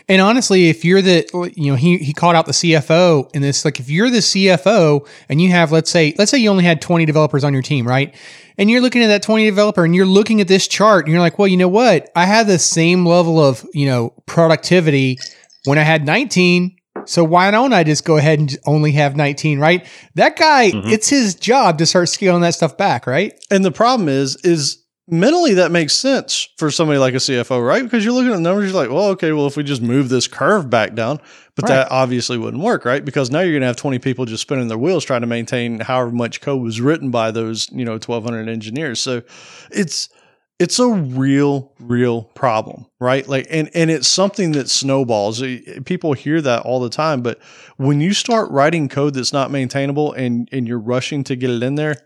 [0.09, 3.65] And honestly, if you're the, you know, he, he called out the CFO in this,
[3.65, 6.81] like if you're the CFO and you have, let's say, let's say you only had
[6.81, 8.15] 20 developers on your team, right?
[8.57, 11.21] And you're looking at that 20 developer and you're looking at this chart and you're
[11.21, 12.09] like, well, you know what?
[12.15, 15.19] I had the same level of, you know, productivity
[15.65, 16.76] when I had 19.
[17.07, 19.85] So why don't I just go ahead and only have 19, right?
[20.15, 20.91] That guy, Mhm.
[20.91, 23.33] it's his job to start scaling that stuff back, right?
[23.49, 24.77] And the problem is, is
[25.09, 27.81] mentally that makes sense for somebody like a CFO, right?
[27.81, 30.09] Because you're looking at the numbers, you're like, well, okay, well, if we just move
[30.09, 31.19] this curve back down,
[31.55, 31.75] but Right.
[31.77, 33.03] that obviously wouldn't work, right?
[33.05, 35.79] Because now you're going to have 20 people just spinning their wheels trying to maintain
[35.79, 38.99] however much code was written by those, you know, 1200 engineers.
[38.99, 39.21] So
[39.71, 40.09] it's,
[40.59, 43.27] it's a real, real problem, right?
[43.27, 45.43] Like, and, and it's something that snowballs.
[45.85, 47.39] People hear that all the time, but
[47.77, 51.61] when you start writing code that's not maintainable and, and you're rushing to get it
[51.61, 51.97] in there,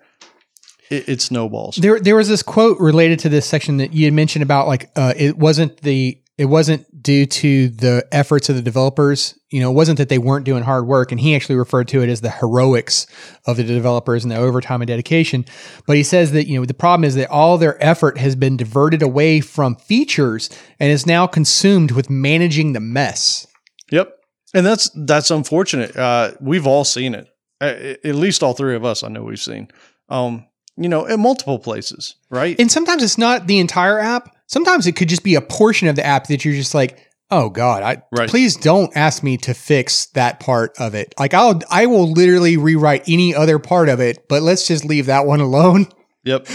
[0.89, 1.77] it, it snowballs.
[1.77, 4.91] There, there was this quote related to this section that you had mentioned about like
[4.97, 9.37] uh, it wasn't the it wasn't due to the efforts of the developers.
[9.51, 12.01] You know, it wasn't that they weren't doing hard work, and he actually referred to
[12.01, 13.05] it as the heroics
[13.45, 15.45] of the developers and the overtime and dedication.
[15.85, 18.57] But he says that you know the problem is that all their effort has been
[18.57, 23.45] diverted away from features and is now consumed with managing the mess.
[23.91, 24.11] Yep.
[24.55, 25.95] And that's that's unfortunate.
[25.95, 27.27] Uh, we've all seen it.
[27.61, 29.69] At least all three of us, I know we've seen.
[30.09, 32.59] Um, you know, at multiple places, right?
[32.59, 34.35] And sometimes it's not the entire app.
[34.51, 36.99] Sometimes it could just be a portion of the app that you're just like,
[37.29, 38.29] oh God, I Right.
[38.29, 41.13] please don't ask me to fix that part of it.
[41.17, 45.05] Like I'll I will literally rewrite any other part of it, but let's just leave
[45.05, 45.87] that one alone.
[46.25, 46.47] yep.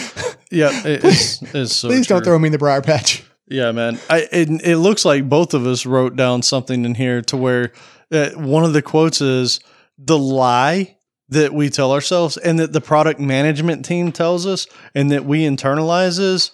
[0.51, 0.71] Yeah.
[0.87, 3.25] it- it's, it's so please don't throw me in the briar patch.
[3.49, 3.99] Yeah, man.
[4.11, 7.73] I it, it looks like both of us wrote down something in here to where
[8.13, 9.61] uh, one of the quotes is
[9.97, 10.99] the lie
[11.31, 15.41] that we tell ourselves and that the product management team tells us and that we
[15.45, 16.51] internalize is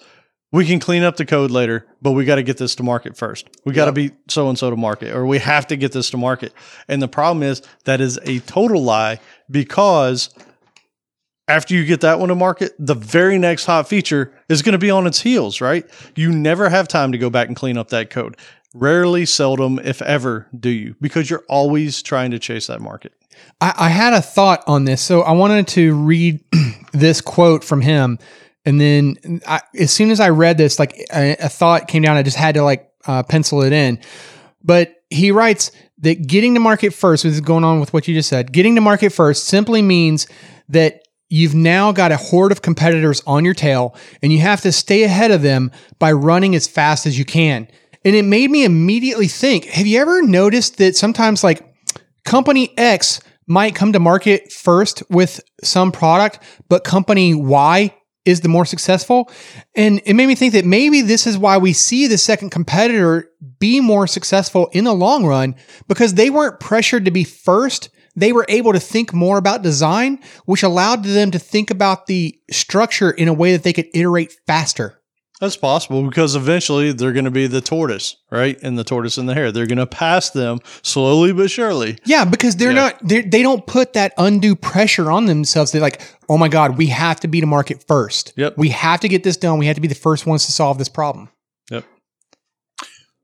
[0.53, 3.17] we can clean up the code later, but we got to get this to market
[3.17, 3.49] first.
[3.65, 6.11] We got to be so and so to market or we have to get this
[6.11, 6.53] to market.
[6.87, 10.29] And the problem is that is a total lie because
[11.47, 14.77] after you get that one to market, the very next hot feature is going to
[14.79, 15.89] be on its heels, right?
[16.15, 18.37] You never have time to go back and clean up that code.
[18.75, 23.13] Rarely, seldom, if ever, do you, because you're always trying to chase that market.
[23.59, 26.43] I, I had a thought on this, so I wanted to read
[26.93, 28.19] this quote from him,
[28.65, 32.17] and then I, as soon as I read this, like a, a thought came down.
[32.17, 33.99] I just had to like uh, pencil it in.
[34.63, 38.13] But he writes that getting to market first, this is going on with what you
[38.13, 38.51] just said.
[38.51, 40.27] Getting to market first simply means
[40.69, 44.71] that you've now got a horde of competitors on your tail, and you have to
[44.71, 47.67] stay ahead of them by running as fast as you can.
[48.05, 51.65] And it made me immediately think: Have you ever noticed that sometimes, like
[52.23, 56.39] company X might come to market first with some product,
[56.69, 57.93] but company Y
[58.25, 59.29] is the more successful.
[59.75, 63.29] And it made me think that maybe this is why we see the second competitor
[63.59, 65.55] be more successful in the long run
[65.87, 67.89] because they weren't pressured to be first.
[68.15, 72.39] They were able to think more about design, which allowed them to think about the
[72.51, 74.99] structure in a way that they could iterate faster.
[75.41, 78.57] That's possible because eventually they're going to be the tortoise, right?
[78.61, 79.51] And the tortoise and the hare.
[79.51, 81.97] They're going to pass them slowly but surely.
[82.05, 82.75] Yeah, because they're Yeah.
[82.75, 85.71] not they're, they don't put that undue pressure on themselves.
[85.71, 88.31] They're like, oh my god, we have to be to market first.
[88.37, 88.57] Yep.
[88.57, 89.57] We have to get this done.
[89.57, 91.29] We have to be the first ones to solve this problem.
[91.71, 91.83] Yep.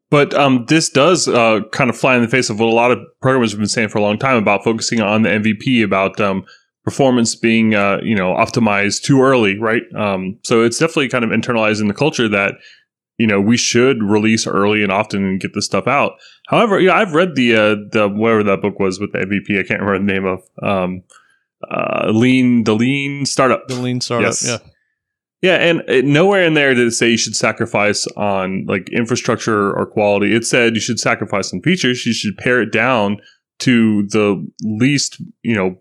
[0.10, 2.89] But um, this does uh, kind of fly in the face of what a lot
[2.91, 6.20] of programmers have been saying for a long time about focusing on the MVP, about
[6.20, 6.43] um,
[6.84, 9.84] performance being uh, you know optimized too early, right?
[9.96, 12.56] Um, so it's definitely kind of internalizing the culture that
[13.18, 16.14] you know we should release early and often and get this stuff out.
[16.48, 19.60] However, yeah, I've read the uh, the whatever that book was with the MVP.
[19.60, 21.04] I can't remember the name of um,
[21.70, 23.68] uh, lean the lean startup.
[23.68, 24.28] The lean startup.
[24.28, 24.48] Yes.
[24.48, 24.58] Yeah.
[25.42, 29.72] Yeah, and it, nowhere in there did it say you should sacrifice on like infrastructure
[29.72, 30.36] or quality.
[30.36, 32.06] It said you should sacrifice on features.
[32.06, 33.22] You should pare it down
[33.60, 35.78] to the least, you know,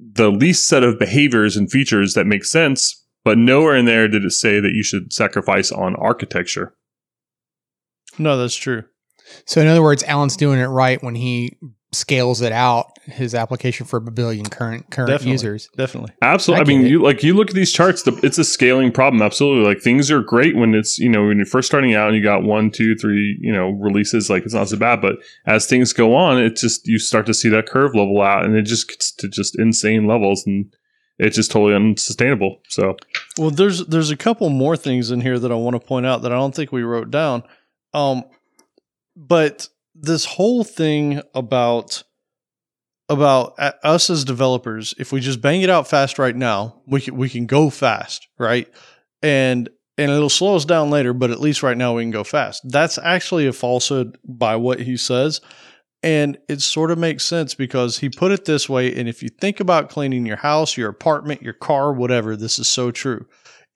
[0.00, 3.04] the least set of behaviors and features that make sense.
[3.22, 6.74] But nowhere in there did it say that you should sacrifice on architecture.
[8.18, 8.84] No, that's true.
[9.44, 11.56] So in other words, Alan's doing it right when he
[11.92, 15.32] scales it out his application for a billion current current Definitely.
[15.32, 15.68] users.
[15.76, 16.12] Definitely.
[16.22, 16.60] Absolutely.
[16.60, 16.90] I I, mean, it.
[16.90, 18.04] you like you look at these charts.
[18.04, 19.22] The, it's a scaling problem.
[19.22, 19.64] Absolutely.
[19.66, 22.22] Like things are great when it's you know when you're first starting out and you
[22.22, 24.30] got one, two, three you know releases.
[24.30, 25.00] Like it's not so bad.
[25.00, 25.16] But
[25.46, 28.54] as things go on, it just you start to see that curve level out, and
[28.54, 30.72] it just gets to just insane levels, and
[31.18, 32.60] it's just totally unsustainable.
[32.68, 32.96] So
[33.36, 36.22] Well, there's there's a couple more things in here that I want to point out
[36.22, 37.42] that I don't think we wrote down.
[37.92, 38.22] Um,
[39.16, 42.02] but this whole thing about
[43.08, 47.16] about us as developers, if we just bang it out fast right now, we can
[47.16, 48.68] we can go fast, right?
[49.22, 49.68] And
[49.98, 52.62] and it'll slow us down later, but at least right now we can go fast.
[52.64, 55.40] That's actually a falsehood by what he says.
[56.02, 58.94] And it sort of makes sense because he put it this way.
[58.94, 62.68] And if you think about cleaning your house, your apartment, your car, whatever, this is
[62.68, 63.26] so true.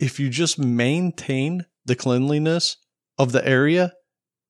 [0.00, 2.78] If you just maintain the cleanliness
[3.18, 3.92] of the area,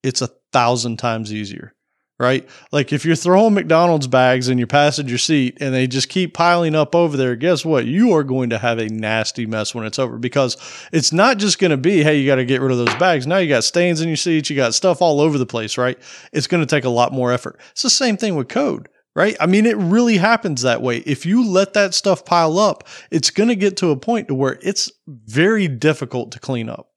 [0.05, 1.75] it's a thousand times easier,
[2.19, 2.49] right?
[2.73, 6.75] Like if you're throwing McDonald's bags in your passenger seat and they just keep piling
[6.75, 7.85] up over there, guess what?
[7.85, 10.57] You are going to have a nasty mess when it's over because
[10.93, 13.27] it's not just going to be, hey, you got to get rid of those bags.
[13.27, 15.99] Now you got stains in your seats, you got stuff all over the place, right?
[16.33, 17.61] It's going to take a lot more effort.
[17.73, 18.89] It's the same thing with code.
[19.17, 19.37] Right.
[19.39, 20.97] I mean, it really happens that way.
[21.07, 22.83] If you let that stuff pile up,
[23.13, 26.89] it's going to get to a point to where it's very difficult to clean up.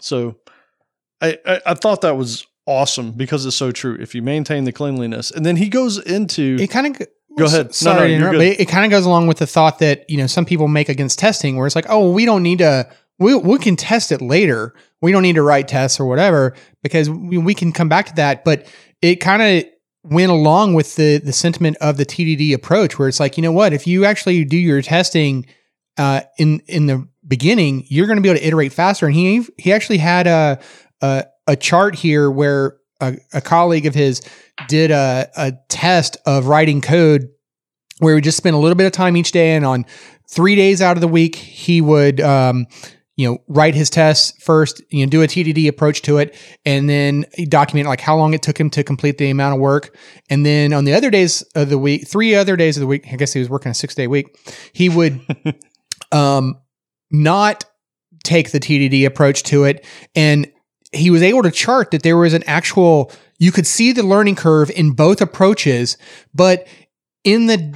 [0.00, 0.36] So
[1.20, 3.96] I, I, I thought that was awesome because it's so true.
[4.00, 7.06] If you maintain the cleanliness, and then he goes into It kind of
[7.38, 7.74] Go ahead.
[7.74, 10.18] Sorry, no, interrupt, but it, it kind of goes along with the thought that you
[10.18, 12.88] know some people make against testing, where it's like, oh, we don't need to.
[13.18, 14.74] We we can test it later.
[15.00, 18.14] We don't need to write tests or whatever because we, we can come back to
[18.16, 18.44] that.
[18.44, 18.66] But
[19.00, 19.64] it kind of
[20.02, 23.52] went along with the the sentiment of the TDD approach, where it's like, you know
[23.52, 25.46] what, if you actually do your testing
[25.96, 29.06] uh, in in the beginning, you're going to be able to iterate faster.
[29.06, 30.60] And he he actually had a
[31.00, 34.22] a, a chart here where a, a colleague of his
[34.68, 37.28] did a, a test of writing code
[37.98, 39.54] where we just spent a little bit of time each day.
[39.54, 39.84] And on
[40.28, 42.66] three days out of the week he would um,
[43.16, 46.34] you know write his tests first you know do a tdd approach to it
[46.64, 49.96] and then document like how long it took him to complete the amount of work.
[50.30, 53.06] And then on the other days of the week three other days of the week
[53.12, 54.34] i guess he was working a six day week
[54.72, 55.20] he would
[56.12, 56.56] um
[57.10, 57.64] not
[58.24, 59.84] take the tdd approach to it.
[60.14, 60.50] And
[60.92, 64.36] he was able to chart that there was an actual you could see the learning
[64.36, 65.96] curve in both approaches
[66.34, 66.66] but
[67.24, 67.74] in the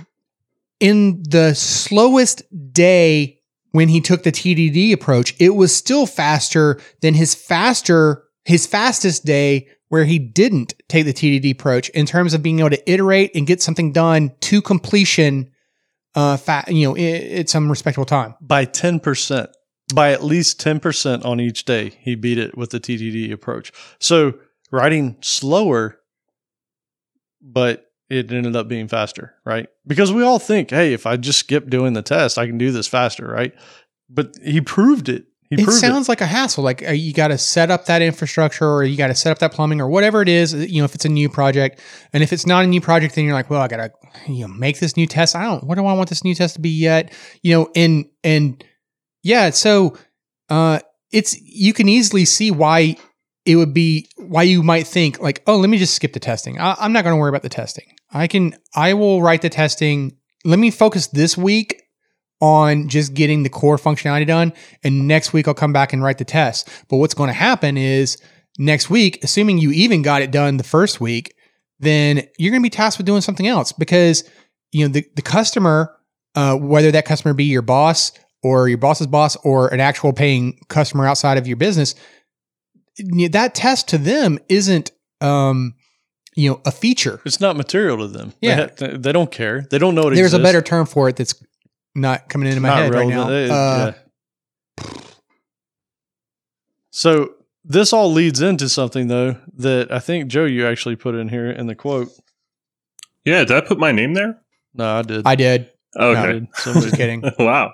[0.81, 2.43] in the slowest
[2.73, 3.41] day
[3.73, 9.25] when he took the TDD approach it was still faster than his faster his fastest
[9.25, 13.31] day where he didn't take the TDD approach in terms of being able to iterate
[13.35, 15.51] and get something done to completion
[16.15, 18.35] uh fa- you know at some respectable time.
[18.41, 19.51] By ten percent,
[19.95, 21.93] by at least ten percent on each day.
[22.01, 23.73] He beat it with the TDD approach.
[24.01, 24.35] So
[24.71, 26.01] writing slower,
[27.41, 29.69] but it ended up being faster, right?
[29.87, 32.71] Because we all think, hey, if I just skip doing the test, I can do
[32.71, 33.53] this faster, right?
[34.09, 35.27] But he proved it.
[35.51, 36.65] He proved it sounds like a hassle.
[36.65, 39.39] Like uh, you got to set up that infrastructure, or you got to set up
[39.39, 40.53] that plumbing, or whatever it is.
[40.53, 41.81] You know, if it's a new project,
[42.13, 43.93] and if it's not a new project, then you're like, well, I gotta
[44.27, 45.37] you know make this new test.
[45.37, 45.65] I don't.
[45.65, 47.13] What do I want this new test to be yet?
[47.43, 48.65] You know, and and
[49.27, 49.97] yeah, so
[50.49, 50.79] uh,
[51.11, 52.97] it's you can easily see why
[53.45, 56.61] it would be why you might think like, oh, let me just skip the testing.
[56.61, 57.87] I, I'm not going to worry about the testing.
[58.13, 58.57] I can.
[58.77, 60.17] I will write the testing.
[60.45, 61.83] Let me focus this week
[62.41, 64.53] on just getting the core functionality done.
[64.85, 66.69] And next week I'll come back and write the test.
[66.89, 68.19] But what's going to happen is
[68.59, 71.35] next week, assuming you even got it done the first week,
[71.81, 74.23] then you're going to be tasked with doing something else because
[74.71, 75.97] you know the, the customer,
[76.37, 78.13] uh, whether that customer be your boss
[78.47, 81.95] or your boss's boss or an actual paying customer outside of your business,
[83.31, 84.91] that test to them isn't
[85.21, 85.75] um,
[86.37, 87.21] you know a feature.
[87.25, 88.33] It's not material to them.
[88.41, 88.67] Yeah.
[88.77, 89.67] They, ha- they don't care.
[89.71, 91.35] They don't know it There's a better term for it that's
[91.95, 93.31] not coming into my Not head right now.
[93.31, 93.93] It- Uh,
[94.79, 94.91] yeah.
[96.91, 97.35] So
[97.65, 101.51] this all leads into something though that I think Joe you actually put in here
[101.51, 102.09] in the quote.
[103.25, 104.41] yeah, did I put my name there?
[104.75, 105.27] No, I did.
[105.27, 105.71] I did.
[105.99, 106.33] I Okay.
[106.33, 106.47] did.
[106.55, 107.23] Somebody Just kidding.
[107.39, 107.73] wow.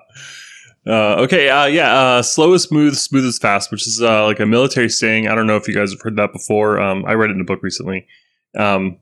[0.87, 4.41] Uh, okay, uh, yeah, uh, slow is smooth, smooth is fast, which is uh, like
[4.41, 5.29] a military saying.
[5.29, 6.81] I don't know if you guys have heard that before.
[6.81, 8.07] Um, I read it in a book recently.
[8.59, 8.99] Um,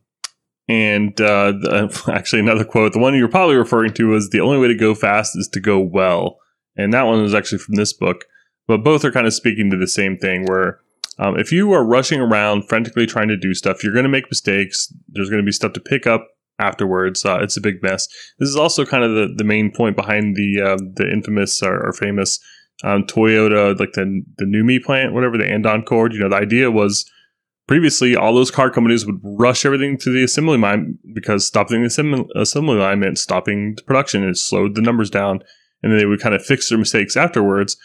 [0.68, 4.58] and uh, the, actually, another quote, the one you're probably referring to was the only
[4.58, 6.38] way to go fast is to go well.
[6.76, 8.26] And that one was actually from this book.
[8.68, 10.80] But both are kind of speaking to the same thing where
[11.18, 14.30] um, if you are rushing around frantically trying to do stuff, you're going to make
[14.30, 14.92] mistakes.
[15.08, 16.28] There's going to be stuff to pick up
[16.60, 17.24] afterwards.
[17.24, 18.06] Uh, it's a big mess.
[18.38, 21.88] This is also kind of the, the main point behind the uh, the infamous or,
[21.88, 22.38] or famous
[22.84, 26.12] um, Toyota, like the the NUMMI plant, whatever the Andon cord.
[26.12, 27.10] You know, the idea was
[27.70, 31.86] previously, all those car companies would rush everything to the assembly line because stopping the
[31.86, 34.28] assembly, assembly line meant stopping the production.
[34.28, 35.40] It slowed the numbers down,
[35.82, 37.76] and then they would kind of fix their mistakes afterwards.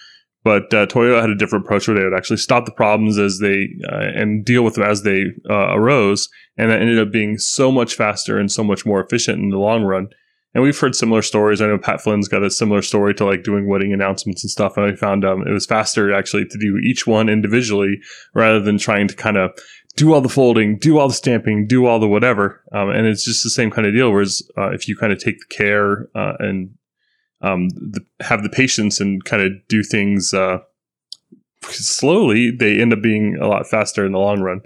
[0.43, 3.38] But uh, Toyota had a different approach where they would actually stop the problems as
[3.39, 7.38] they uh, and deal with them as they uh, arose, and that ended up being
[7.38, 10.10] so much faster and so much more efficient in the long run.
[10.53, 11.62] And we've heard similar stories.
[11.62, 14.78] I know Pat Flynn's got a similar story to like doing wedding announcements and stuff.
[14.78, 17.99] And I found um, it was faster actually to do each one individually
[18.34, 19.51] rather than trying to kind of
[19.97, 22.64] do all the folding, do all the stamping, do all the whatever.
[22.72, 24.12] Um, and it's just the same kind of deal.
[24.12, 26.74] Whereas uh, if you kind of take the care uh, and
[27.41, 30.60] um, the, have the patience and kind of do things uh,
[31.64, 34.62] slowly, they end up being a lot faster in the long run.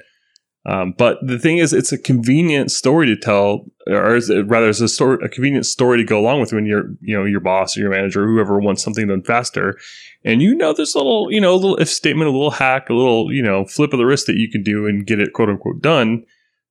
[0.66, 4.82] Um, but the thing is, it's a convenient story to tell, or it, rather, it's
[4.82, 7.78] a story, a convenient story to go along with when you're, you know, your boss
[7.78, 9.78] or your manager, or whoever wants something done faster,
[10.26, 12.90] and you know, there's a little, you know, a little if statement, a little hack,
[12.90, 15.34] a little, you know, flip of the wrist that you can do and get it
[15.34, 16.26] quote unquote done.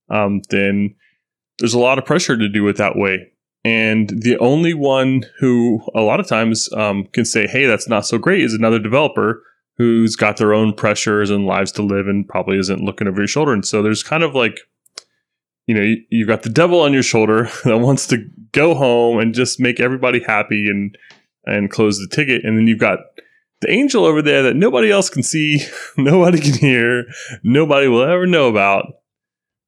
[0.09, 0.95] Um, then
[1.57, 3.31] there's a lot of pressure to do it that way.
[3.65, 8.05] And the only one who a lot of times um, can say, "Hey, that's not
[8.05, 9.43] so great," is another developer
[9.79, 13.27] who's got their own pressures and lives to live and probably isn't looking over your
[13.27, 13.53] shoulder.
[13.53, 14.59] And so there's kind of like,
[15.67, 19.19] you know, you, you've got the devil on your shoulder that wants to go home
[19.19, 20.95] and just make everybody happy and
[21.45, 22.99] and close the ticket, and then you've got
[23.61, 25.61] the angel over there that nobody else can see,
[25.97, 27.05] nobody can hear,
[27.41, 28.85] nobody will ever know about.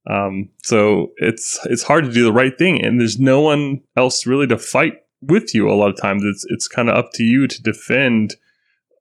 [0.07, 4.27] Um, so it's it's hard to do the right thing, and there's no one else
[4.27, 5.69] really to fight with you.
[5.69, 8.35] A lot of times, it's it's kind of up to you to defend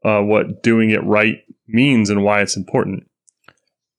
[0.05, 1.38] uh, what doing it right
[1.68, 3.05] means and why it's important.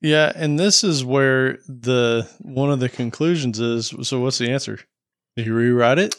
[0.01, 3.93] Yeah, and this is where the one of the conclusions is.
[4.01, 4.79] So, what's the answer?
[5.37, 6.15] Do you rewrite it?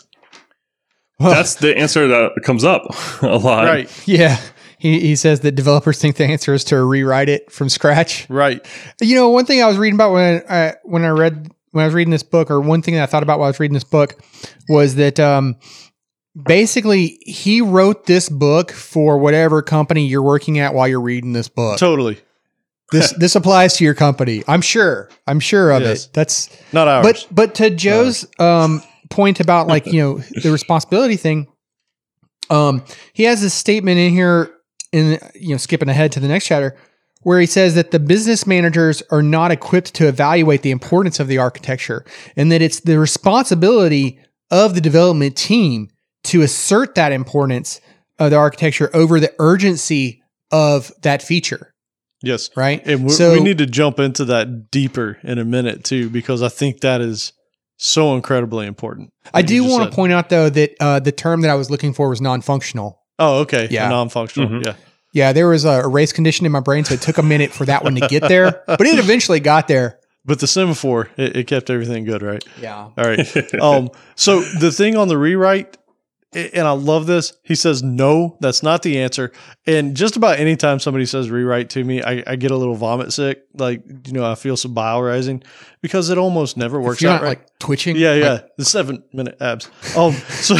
[1.18, 2.83] Well, That's the answer that comes up
[3.22, 3.64] a lot.
[3.64, 4.09] Right.
[4.09, 4.41] Yeah.
[4.78, 8.28] He, he says that developers think the answer is to rewrite it from scratch.
[8.28, 8.66] Right.
[9.01, 11.87] You know, one thing I was reading about when I when I read when I
[11.87, 13.74] was reading this book, or one thing that I thought about while I was reading
[13.74, 14.20] this book,
[14.68, 15.57] was that um,
[16.41, 21.49] basically he wrote this book for whatever company you're working at while you're reading this
[21.49, 21.78] book.
[21.78, 22.18] Totally.
[22.91, 24.43] this this applies to your company.
[24.49, 25.09] I'm sure.
[25.26, 26.07] I'm sure of Yes.
[26.07, 26.12] it.
[26.12, 27.05] That's Not ours.
[27.05, 31.47] but but to Joe's um, point about like you know the responsibility thing,
[32.51, 34.51] um, he has this statement in here
[34.93, 36.76] in you know skipping ahead to the next chapter
[37.24, 41.28] where he says that the business managers are not equipped to evaluate the importance of
[41.28, 42.05] the architecture
[42.37, 44.18] and that it's the responsibility
[44.51, 45.89] of the development team
[46.33, 47.80] to assert that importance
[48.18, 51.72] of the architecture over the urgency of that feature
[52.22, 52.51] yes.
[52.57, 56.09] right And we, So- we need to jump into that deeper in a minute too,
[56.11, 57.33] because I think that is
[57.78, 59.11] so incredibly important.
[59.35, 59.91] I do want said.
[59.91, 62.99] to point out though that uh, the term that I was looking for was non-functional.
[63.18, 63.66] Oh, okay.
[63.70, 63.89] Yeah.
[63.89, 64.49] Non-functional.
[64.49, 64.66] Mhm.
[64.66, 64.74] Yeah.
[65.14, 67.66] Yeah, there was a race condition in my brain, so it took a minute for
[67.66, 69.99] that one to get there, but it eventually got there.
[70.24, 72.43] But the semaphore, it, it kept everything good, right?
[72.61, 72.76] Yeah.
[72.76, 73.55] All right.
[73.61, 75.82] um, so the thing on the rewrite, a-
[76.35, 77.35] and I love this.
[77.43, 79.33] He says no, that's not the answer.
[79.66, 82.74] And just about any time somebody says rewrite to me, I, I get a little
[82.74, 83.43] vomit sick.
[83.55, 85.43] Like you know, I feel some bile rising
[85.83, 87.39] because it almost never If works you're out not right.
[87.39, 87.97] like twitching.
[87.97, 88.33] yeah, yeah.
[88.33, 89.70] like, the seven minute abs.
[89.97, 90.57] Um, so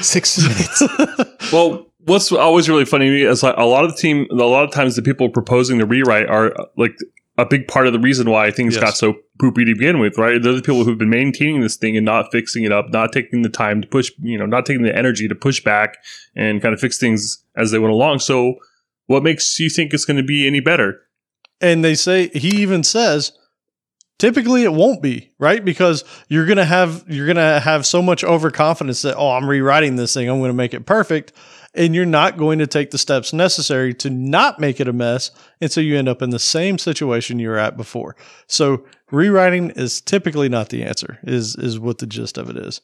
[0.00, 0.82] six minutes.
[1.52, 4.34] Well, what's always really funny to me is like a lot of the team, a
[4.34, 6.96] lot of times the people proposing the rewrite are like
[7.40, 8.82] a big part of the reason why things Yes.
[8.84, 10.42] got so poopy to begin with, right?
[10.42, 13.42] They're the people who've been maintaining this thing and not fixing it up, not taking
[13.42, 15.96] the time to push, you know, not taking the energy to push back
[16.36, 18.18] and kind of fix things as they went along.
[18.18, 18.54] So,
[19.06, 21.00] what makes you think it's going to be any better?
[21.62, 23.32] and they say he even says
[24.18, 29.02] typically it won't be right because you're gonna have you're gonna have so much overconfidence
[29.02, 31.32] that oh i'm rewriting this thing i'm gonna make it perfect
[31.74, 35.30] and you're not going to take the steps necessary to not make it a mess
[35.60, 38.16] and so you end up in the same situation you were at before.
[38.46, 42.80] So rewriting is typically not the answer is is what the gist of it is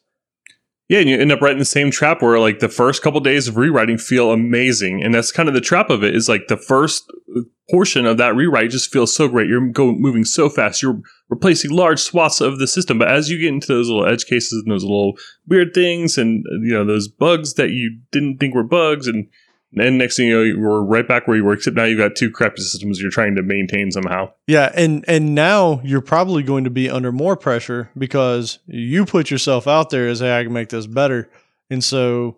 [0.89, 3.19] Yeah, and you end up right in the same trap where like the first couple
[3.19, 6.15] days of rewriting feel amazing, and that's kind of the trap of it.
[6.15, 9.49] Is like the first uh, portion of that rewrite just feels so great.
[9.49, 10.81] You're go moving so fast.
[10.81, 14.25] You're replacing large swaths of the system, but as you get into those little edge
[14.27, 18.37] cases and those little weird things, and uh, you know those bugs that you didn't
[18.37, 19.27] think were bugs, and
[19.71, 21.53] then next thing you know, you're right back where you were.
[21.53, 24.31] Except now you've got two crappy systems you're trying to maintain somehow.
[24.47, 29.29] Yeah, and and now you're probably going to be under more pressure because you put
[29.29, 31.29] yourself out there as, hey, I can make this better,
[31.69, 32.37] and so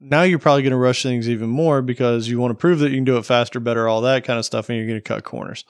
[0.00, 2.90] now you're probably going to rush things even more because you want to prove that
[2.90, 5.02] you can do it faster, better, all that kind of stuff, and you're going to
[5.02, 5.64] cut corners.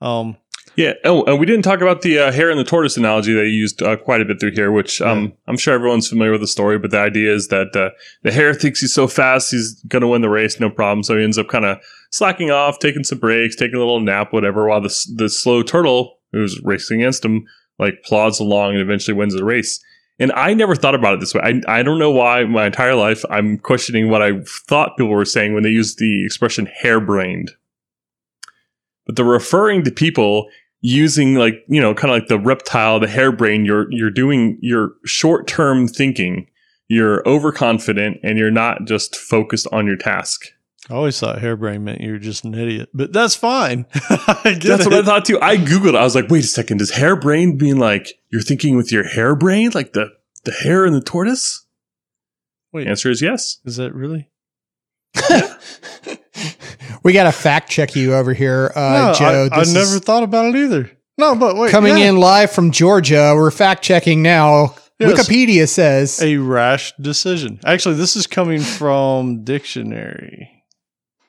[0.00, 0.36] Um,
[0.76, 0.92] Yeah.
[1.04, 3.52] Oh, and we didn't talk about the uh, hare and the tortoise analogy that you
[3.52, 6.46] used uh, quite a bit through here, which um, I'm sure everyone's familiar with the
[6.46, 6.78] story.
[6.78, 7.90] But the idea is that uh,
[8.22, 11.02] the hare thinks he's so fast, he's going to win the race, no problem.
[11.02, 11.78] So he ends up kind of
[12.10, 16.18] slacking off, taking some breaks, taking a little nap, whatever, while the, the slow turtle
[16.32, 17.46] who's racing against him
[17.78, 19.82] like plods along and eventually wins the race.
[20.18, 21.42] And I never thought about it this way.
[21.42, 25.24] I, I don't know why my entire life I'm questioning what I thought people were
[25.24, 27.52] saying when they used the expression harebrained.
[29.06, 30.48] But they're referring to people
[30.80, 33.66] using like, you know, kind of like the reptile, the harebrained.
[33.66, 36.48] You're you're doing your short term thinking.
[36.88, 40.46] You're overconfident and you're not just focused on your task.
[40.88, 43.86] I always thought harebrained meant you were just an idiot, but that's fine.
[44.44, 44.86] That's it.
[44.86, 45.40] what I thought too.
[45.40, 45.88] I googled.
[45.88, 45.94] it.
[45.96, 46.76] I was like, wait a second.
[46.76, 50.10] Does harebrained mean like you're thinking with your hair brain, like the
[50.44, 51.66] the hare and the tortoise?
[52.72, 52.84] Wait.
[52.84, 53.58] The answer is yes.
[53.64, 54.28] Is that really?
[57.02, 59.48] we got to fact check you over here, uh, no, Joe.
[59.52, 60.90] I, I never thought about it either.
[61.18, 61.70] No, but wait.
[61.70, 62.10] coming yeah.
[62.10, 63.32] in live from Georgia.
[63.34, 64.74] We're fact checking now.
[64.98, 65.28] Yes.
[65.28, 67.60] Wikipedia says a rash decision.
[67.64, 70.50] Actually, this is coming from dictionary.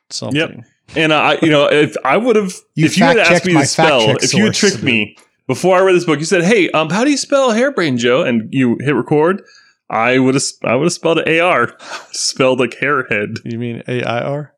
[0.09, 0.63] Something.
[0.95, 3.65] And uh, I, you know, if I would have, if you had asked me to
[3.65, 6.89] spell, if you had tricked me before I read this book, you said, "Hey, um,
[6.89, 9.43] how do you spell harebrained, Joe?" And you hit record.
[9.89, 11.75] I would have, I would have spelled it A R,
[12.11, 13.39] spelled like hairhead.
[13.43, 14.53] You mean A I R?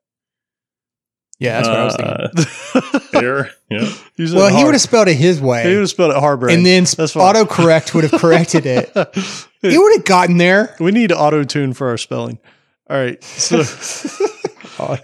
[1.39, 3.11] Yeah, that's what I was thinking.
[3.13, 3.93] Uh, Hair, yeah.
[4.17, 5.63] you said Well, he would have spelled it his way.
[5.63, 8.91] He would have spelled it hard and then That's autocorrect would have corrected it.
[9.61, 10.73] He would have gotten there.
[10.79, 12.39] we need auto tune for our spelling.
[12.89, 13.21] All right.
[13.21, 13.57] So,
[14.79, 14.97] all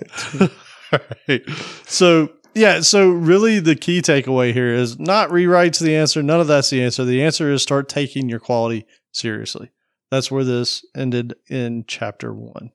[1.28, 1.42] right.
[1.86, 2.80] So, yeah.
[2.80, 6.24] So, really, the key takeaway here is not rewrites the answer.
[6.24, 7.04] None of that's the answer.
[7.04, 9.72] The answer is start taking your quality seriously.
[10.10, 12.72] That's where this ended in chapter one.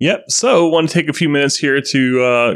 [0.00, 0.30] Yep.
[0.30, 2.54] So, want to take a few minutes here to uh,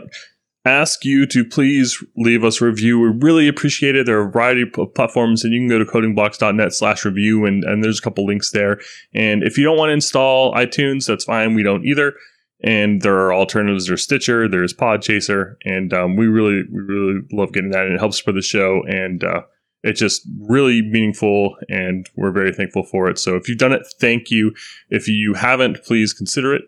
[0.64, 2.98] ask you to please leave us a review.
[2.98, 4.06] We really appreciate it.
[4.06, 7.62] There are a variety of platforms, and you can go to codingblocks.net slash review, and,
[7.64, 8.80] and there's a couple links there.
[9.12, 11.54] And if you don't want to install iTunes, that's fine.
[11.54, 12.14] We don't either.
[12.62, 13.88] And there are alternatives.
[13.88, 17.98] There's Stitcher, there's Podchaser, and um, we really, we really love getting that, and it
[17.98, 18.82] helps for the show.
[18.88, 19.42] And uh,
[19.82, 23.18] it's just really meaningful, and we're very thankful for it.
[23.18, 24.54] So if you've done it, thank you.
[24.88, 26.62] If you haven't, please consider it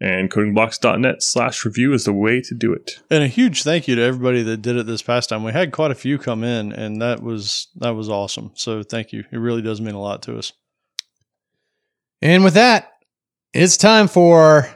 [0.00, 2.98] and codingblocks.net slash review is the way to do it.
[3.10, 5.42] And a huge thank you to everybody that did it this past time.
[5.42, 8.52] We had quite a few come in, and that was that was awesome.
[8.54, 9.24] So thank you.
[9.32, 10.52] It really does mean a lot to us.
[12.20, 12.92] And with that,
[13.52, 14.68] it's time for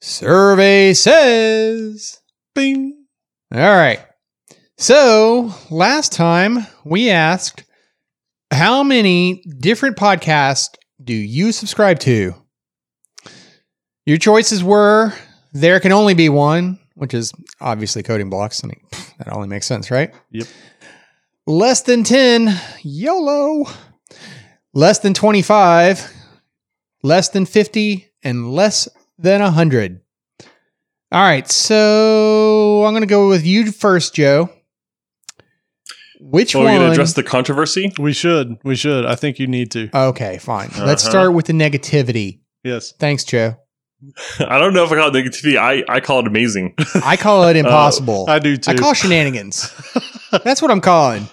[0.00, 2.20] Survey Says.
[2.54, 3.06] Bing.
[3.52, 4.00] All right.
[4.76, 7.64] So last time we asked,
[8.50, 12.34] how many different podcasts do you subscribe to?
[14.10, 15.12] Your choices were
[15.52, 18.64] there can only be one, which is obviously coding blocks.
[18.64, 18.80] I mean,
[19.18, 20.12] that only makes sense, right?
[20.32, 20.48] Yep.
[21.46, 22.52] Less than 10,
[22.82, 23.66] YOLO.
[24.74, 26.12] Less than 25,
[27.04, 30.00] less than 50, and less than 100.
[31.12, 34.50] All right, so I'm going to go with you first, Joe.
[36.18, 36.78] Which Well, we're one?
[36.80, 37.92] going to address the controversy.
[37.96, 38.56] We should.
[38.64, 39.06] We should.
[39.06, 39.88] I think you need to.
[39.96, 40.70] okay, fine.
[40.80, 41.10] Let's Uh-huh.
[41.12, 42.40] start with the negativity.
[42.64, 42.92] Yes.
[42.98, 43.54] Thanks, Joe.
[44.40, 45.56] I don't know if I call it negativity.
[45.56, 46.74] I, I call it amazing.
[47.04, 48.26] I call it impossible.
[48.28, 48.70] I do too.
[48.70, 49.72] I call shenanigans.
[50.44, 51.28] That's what I'm calling.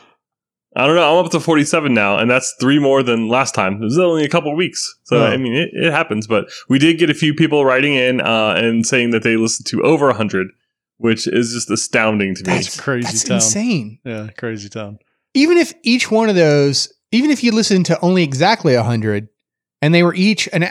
[0.76, 1.18] I don't know.
[1.20, 3.82] I'm up to 47 now, and that's three more than last time.
[3.82, 4.96] It was only a couple of weeks.
[5.06, 5.26] So, Oh.
[5.26, 6.28] I mean, it, it happens.
[6.28, 9.66] But we did get a few people writing in uh, and saying that they listened
[9.68, 10.50] to over 100,
[10.98, 12.54] which is just astounding to me.
[12.54, 13.36] That's crazy That's town.
[13.38, 14.00] insane.
[14.06, 15.00] Yeah, crazy town.
[15.34, 19.30] Even if each one of those, even if you listened to only exactly 100
[19.82, 20.68] and they were each an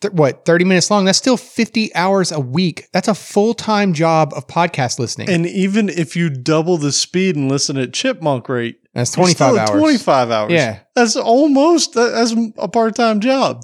[0.00, 2.88] th- what 30 minutes long, that's still 50 hours a week.
[2.92, 5.28] That's a full-time job of podcast listening.
[5.28, 9.58] And even if you double the speed and listen at chipmunk rate, that's 25 still
[9.58, 9.70] hours.
[9.70, 10.52] 25 hours.
[10.52, 10.80] Yeah.
[10.94, 13.62] That's almost that's a part-time job.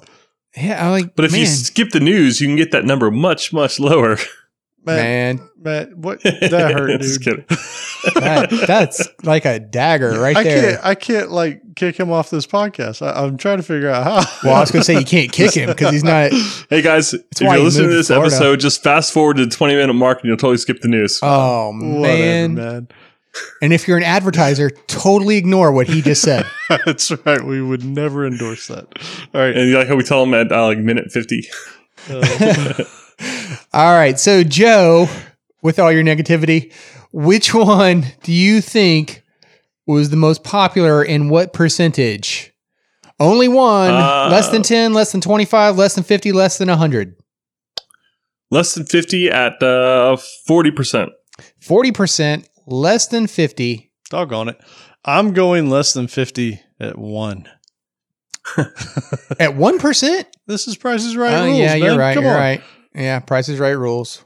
[0.55, 3.51] Yeah, I like But if you skip the news, you can get that number much,
[3.51, 4.17] much lower.
[4.85, 7.45] Man, man, man, what that hurt, Just dude.
[7.47, 7.57] kidding.
[8.21, 10.71] that, that's like a dagger right I there.
[10.75, 13.01] can't I can't like kick him off this podcast.
[13.05, 14.31] I, I'm trying to figure out how.
[14.43, 16.31] Well, I was going to say you can't kick him because he's not.
[16.69, 18.27] Hey guys, if you're listening to to this Florida.
[18.33, 21.19] episode, just fast forward to the 20 minute mark and you'll totally skip the news.
[21.21, 22.53] Oh Whatever, man.
[22.55, 22.87] man.
[23.61, 26.45] And if you're an advertiser, totally ignore what he just said.
[26.85, 27.43] That's right.
[27.43, 28.85] We would never endorse that.
[29.33, 29.53] All right.
[29.55, 31.45] and you like how we tell him at uh, like minute 50.
[32.09, 32.83] Uh,
[33.73, 34.19] all right.
[34.19, 35.07] So, Joe,
[35.65, 36.71] with all your negativity,
[37.11, 39.23] which one do you think
[39.87, 42.53] was the most popular and what percentage?
[43.19, 43.89] Only one.
[43.89, 47.15] Uh, less than 10, less than 25, less than 50, less than 100.
[48.51, 50.15] Less than 50 at uh,
[50.47, 51.09] 40%.
[51.67, 53.91] 40%, less than 50.
[54.11, 54.61] doggone it.
[55.03, 57.49] I'm going less than 50 at one.
[59.39, 60.25] At 1%?
[60.45, 61.57] This is Price is Right Oh, rules.
[61.57, 62.13] yeah, you're right.
[62.13, 62.39] Come you're on.
[62.39, 62.61] right.
[62.93, 64.23] Yeah, Price is Right rules.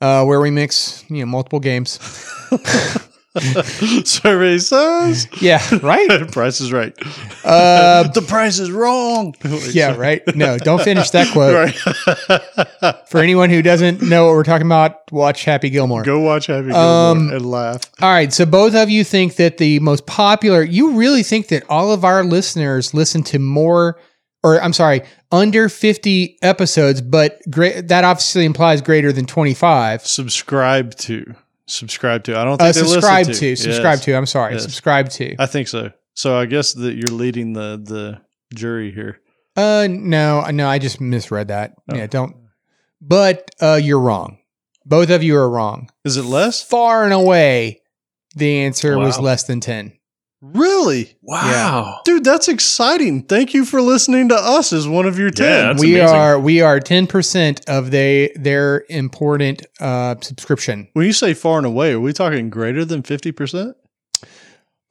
[0.00, 1.98] Uh, where we mix you know multiple games.
[4.04, 6.08] Survey says Yeah, right.
[6.32, 6.92] price is right.
[7.44, 9.34] Uh, the price is wrong.
[9.70, 10.22] yeah, right.
[10.34, 11.54] No, don't finish that quote.
[11.54, 13.08] Right.
[13.08, 16.02] For anyone who doesn't know what we're talking about, watch Happy Gilmore.
[16.02, 17.82] Go watch Happy Gilmore Um, and laugh.
[18.00, 20.62] All right, so both of you think that the most popular.
[20.62, 24.00] You really think that all of our listeners listen to more,
[24.42, 27.88] or I'm sorry, under 50 episodes, but great.
[27.88, 30.06] That obviously implies greater than 25.
[30.06, 31.34] Subscribe to.
[31.66, 32.38] Subscribe to.
[32.38, 33.34] I don't think Uh, they listen subscribe to.
[33.34, 33.56] to.
[33.56, 34.04] Subscribe Yes.
[34.04, 34.12] to.
[34.14, 34.54] I'm sorry.
[34.54, 34.62] Yes.
[34.62, 35.36] Subscribe to.
[35.38, 35.90] I think so.
[36.14, 38.20] So I guess that you're leading the the
[38.56, 39.20] jury here.
[39.56, 41.74] Uh, no, no, I just misread that.
[41.92, 41.96] Oh.
[41.96, 42.34] Yeah, don't.
[43.00, 44.38] But uh, you're wrong.
[44.86, 45.90] Both of you are wrong.
[46.04, 46.62] Is it less?
[46.62, 47.82] Far and away,
[48.34, 49.92] the answer was less than 10.
[50.40, 51.16] Really?
[51.22, 52.00] Wow.
[52.04, 53.22] Dude, that's exciting.
[53.24, 55.46] Thank you for listening to us as one of your 10.
[55.46, 56.16] Yeah, we amazing.
[56.16, 60.88] are we are 10% of they their important uh subscription.
[60.92, 63.72] when you say far and away, are we talking greater than 50%?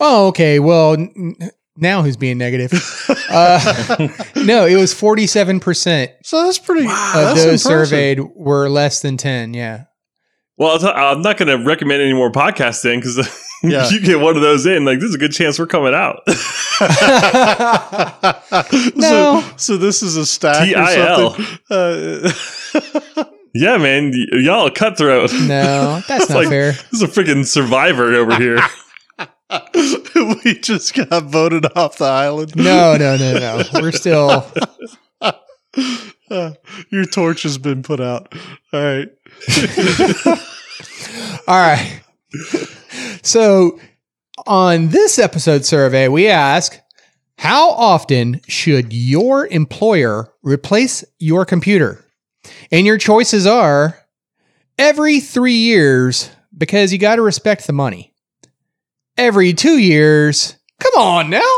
[0.02, 0.60] Oh, okay.
[0.60, 2.72] Well, n- n- now who's being negative?
[3.30, 7.88] Uh, no, it was 47% So that's pretty of that's those impressive.
[7.90, 9.54] surveyed were less than 10.
[9.54, 9.84] Yeah.
[10.58, 13.18] Well, I'll t- I'm not going to recommend any more podcasts then because
[13.64, 13.90] Yeah.
[13.90, 16.22] you get one of those in, like, there's a good chance we're coming out.
[18.96, 19.42] No.
[19.42, 20.80] So, so this is a stack TIL.
[20.80, 21.60] or something.
[23.16, 24.12] Uh, yeah, man.
[24.12, 25.32] Y- y'all cutthroat.
[25.34, 26.72] No, that's not Like- fair.
[26.74, 28.60] This is a freaking survivor over here.
[30.44, 32.56] we just got voted off the island.
[32.56, 33.64] No, no, no, no.
[33.82, 34.46] We're still
[36.30, 36.52] Uh,
[36.90, 38.34] your torch has been put out.
[38.74, 39.10] All right.
[41.48, 42.02] All right.
[43.24, 43.80] So,
[44.46, 46.80] on this episode survey, we ask
[47.38, 52.06] How often should your employer replace your computer?
[52.72, 54.00] And your choices are
[54.78, 58.14] every three years, because you got to respect the money.
[59.18, 61.58] Every two years, come on now.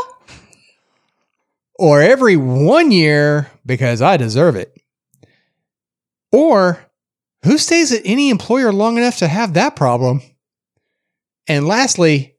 [1.78, 4.74] Or every one year, because I deserve it.
[6.32, 6.78] Or
[7.44, 10.20] who stays at any employer long enough to have that problem?
[11.50, 12.36] And lastly,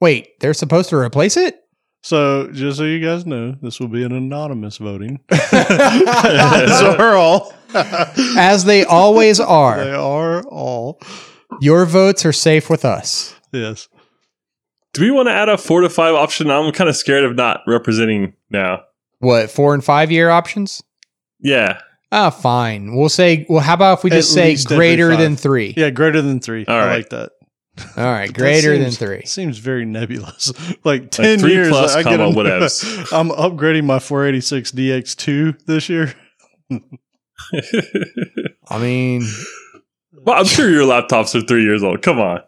[0.00, 1.60] wait, they're supposed to replace it?
[2.02, 5.20] So, just so you guys know, this will be an anonymous voting.
[5.30, 7.54] so we're all.
[8.36, 9.84] As they always are.
[9.84, 10.38] They are.
[10.38, 10.98] are all.
[11.60, 13.36] Your votes are safe with us.
[13.52, 13.86] Yes.
[14.94, 16.50] Do we want to add a four to five option?
[16.50, 18.82] I'm kind of scared of not representing now.
[19.20, 20.82] What, four and five year options?
[21.38, 21.80] Yeah.
[22.10, 22.96] Ah, fine.
[22.96, 25.72] We'll say, well, how about if we At just say greater than three?
[25.76, 26.64] Yeah, greater than three.
[26.66, 26.96] All I right.
[26.96, 27.30] like that.
[27.96, 29.24] All right, That greater than three.
[29.26, 30.52] Seems very nebulous.
[30.84, 31.68] like 10 three years.
[31.68, 33.12] plus, I get comma, a- whatevs.
[33.18, 36.14] I'm upgrading my 486 DX2 this year.
[38.68, 39.22] I mean,
[40.24, 42.02] well, I'm sure your laptops are three years old.
[42.02, 42.42] Come on.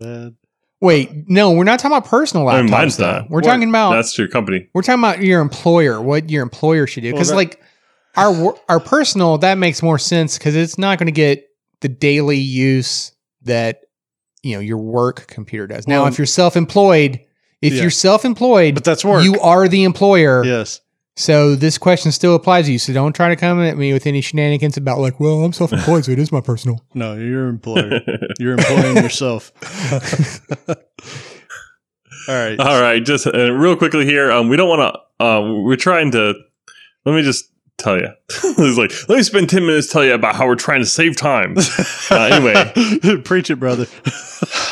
[0.00, 0.34] Bad.
[0.80, 2.62] wait, no, we're not talking about personal I laptops.
[2.62, 3.12] mean, mine's though.
[3.12, 3.30] not.
[3.30, 3.44] We're What?
[3.44, 4.68] talking about That's your company.
[4.74, 7.12] We're talking about your employer, what your employer should do.
[7.12, 7.60] Because that- like
[8.16, 11.44] our our personal, that makes more sense because it's not going to get
[11.82, 13.12] the daily use
[13.42, 13.80] that
[14.42, 15.86] you know your work computer does.
[15.88, 17.20] Now, Well, if you're self employed,
[17.60, 17.82] if yeah.
[17.82, 19.24] you're self employed, But that's work.
[19.24, 20.44] you are the employer.
[20.44, 20.80] yes.
[21.14, 22.78] So this question still applies to you.
[22.78, 25.70] So don't try to come at me with any shenanigans about like, well, I'm self
[25.72, 26.82] employed, so it is my personal.
[26.94, 28.00] No, you're an employer.
[28.40, 29.52] You're employing yourself.
[30.68, 32.58] All right.
[32.58, 34.30] All right, just uh, real quickly here.
[34.30, 35.24] Um, we don't want to.
[35.24, 36.34] Um, we're trying to.
[37.04, 37.44] Let me just
[37.82, 38.08] tell you.
[38.28, 41.16] it's like let me spend ten minutes tell you about how we're trying to save
[41.16, 41.56] time.
[42.10, 43.86] Uh, anyway, preach it, brother.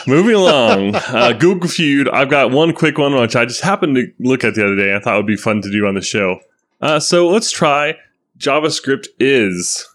[0.07, 0.95] moving along.
[0.95, 2.07] Uh, Google Feud.
[2.11, 4.95] I've got one quick one which I just happened to look at the other day.
[4.95, 6.41] I thought would be fun to do on the show.
[6.83, 7.95] Uh, so let's try.
[8.39, 9.89] JavaScript is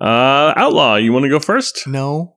[0.00, 0.96] uh, outlaw.
[0.96, 1.86] You want to go first?
[1.86, 2.36] No.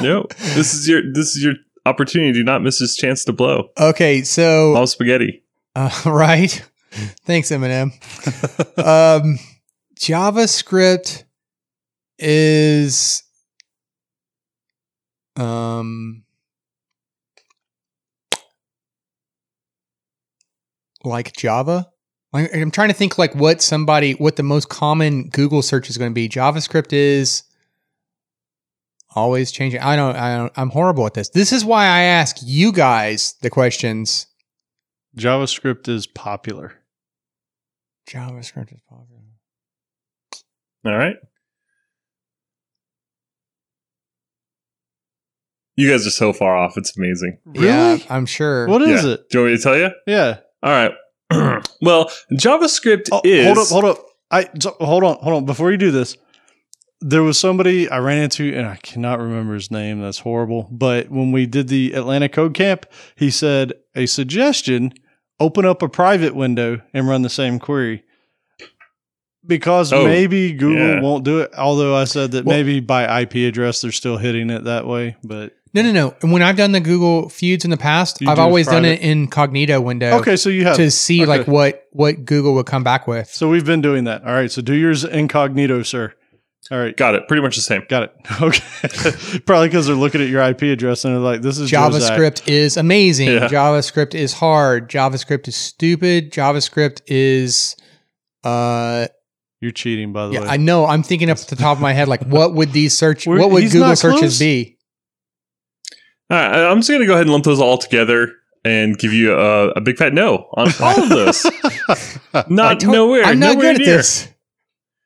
[0.00, 0.26] No.
[0.54, 1.02] This is your.
[1.12, 1.54] This is your
[1.86, 2.32] opportunity.
[2.32, 3.70] Do not miss this chance to blow.
[3.78, 5.42] okay, so All spaghetti.
[5.74, 6.62] Uh, right.
[7.24, 7.92] Thanks, Eminem.
[8.78, 9.38] um,
[9.98, 11.24] JavaScript
[12.18, 13.22] is
[15.36, 16.24] um
[21.04, 21.88] like Java.
[22.32, 26.10] I'm trying to think like what somebody what the most common Google search is going
[26.10, 26.28] to be.
[26.28, 27.42] JavaScript is
[29.14, 29.80] always changing.
[29.80, 30.16] I don't.
[30.16, 30.52] I don't.
[30.56, 31.30] I'm horrible at this.
[31.30, 34.26] This is why I ask you guys the questions.
[35.16, 36.74] JavaScript is popular.
[38.10, 39.20] JavaScript is popular.
[40.86, 41.16] All right.
[45.76, 46.76] You guys are so far off.
[46.76, 47.38] It's amazing.
[47.54, 48.06] Yeah, Really?
[48.10, 48.66] I'm sure.
[48.66, 49.12] What is Yeah.
[49.12, 49.28] it?
[49.30, 49.90] Do you want me to tell you?
[50.06, 50.38] Yeah.
[50.62, 50.92] All right.
[51.80, 53.46] well, JavaScript Oh, is.
[53.46, 54.04] hold up, hold up.
[54.30, 55.44] I so, hold on, hold on.
[55.46, 56.16] Before you do this,
[57.00, 60.00] there was somebody I ran into, and I cannot remember his name.
[60.02, 60.68] That's horrible.
[60.70, 62.84] But when we did the Atlanta Code Camp,
[63.16, 64.92] he said a suggestion:
[65.40, 68.04] open up a private window and run the same query.
[69.46, 71.00] Because Oh, maybe Google yeah.
[71.00, 71.50] won't do it.
[71.56, 75.16] Although I said that Well- maybe by IP address they're still hitting it that way.
[75.24, 76.14] But No, no, no.
[76.20, 79.00] And when I've done the Google feuds in the past, I've do always done private?
[79.02, 80.76] it incognito window okay, so you have.
[80.76, 83.28] to see like what what Google would come back with.
[83.32, 84.22] So we've been doing that.
[84.24, 84.50] All right.
[84.50, 86.12] So do yours incognito, sir.
[86.70, 86.96] All right.
[86.96, 87.26] Got it.
[87.26, 87.82] Pretty much the same.
[87.88, 88.12] Got it.
[88.40, 89.38] Okay.
[89.46, 92.16] Probably because they're looking at your IP address and they're like, "This is Joe Zack.
[92.18, 93.28] JavaScript is amazing.
[93.28, 93.48] Yeah.
[93.48, 94.88] JavaScript is hard.
[94.90, 96.32] JavaScript is stupid.
[96.32, 97.74] JavaScript is
[98.44, 99.08] uh
[99.60, 100.46] You're cheating, by the yeah, way.
[100.48, 100.86] I know.
[100.86, 103.50] I'm thinking off the top of my head like what would these search We're- what
[103.50, 104.38] would Google searches close.
[104.38, 104.78] be?
[106.30, 108.32] All right, I'm just going to go ahead and lump those all together
[108.64, 111.44] and give you a, a big fat no on all of those.
[112.48, 113.24] Not told- nowhere.
[113.24, 114.28] I'm not nowhere good at this.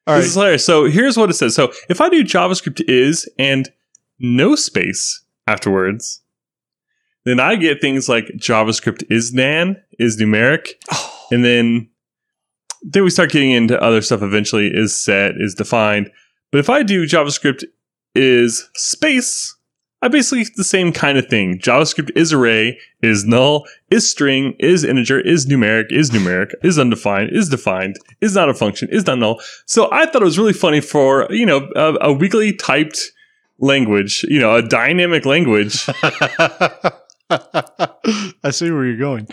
[0.07, 0.29] All This right.
[0.29, 0.67] is hilarious.
[0.67, 1.55] So here's what it says.
[1.55, 3.71] So if I do JavaScript is and
[4.19, 6.21] no space afterwards,
[7.25, 11.89] then I get things like JavaScript is nan, is numeric, Oh, and then
[12.83, 16.11] then we start getting into other stuff eventually is set, is defined.
[16.53, 17.65] But if I do JavaScript
[18.15, 19.57] is space,
[20.05, 21.59] I basically the same kind of thing.
[21.59, 27.31] JavaScript is array, is null, is string, is integer, is numeric, is numeric, is undefined,
[27.33, 29.41] is defined, is not a function, is not null.
[29.65, 33.13] So I thought it was really funny for, you know, a, a weakly typed
[33.61, 35.89] language, you know, a dynamic language.
[37.31, 39.27] I see where you're going.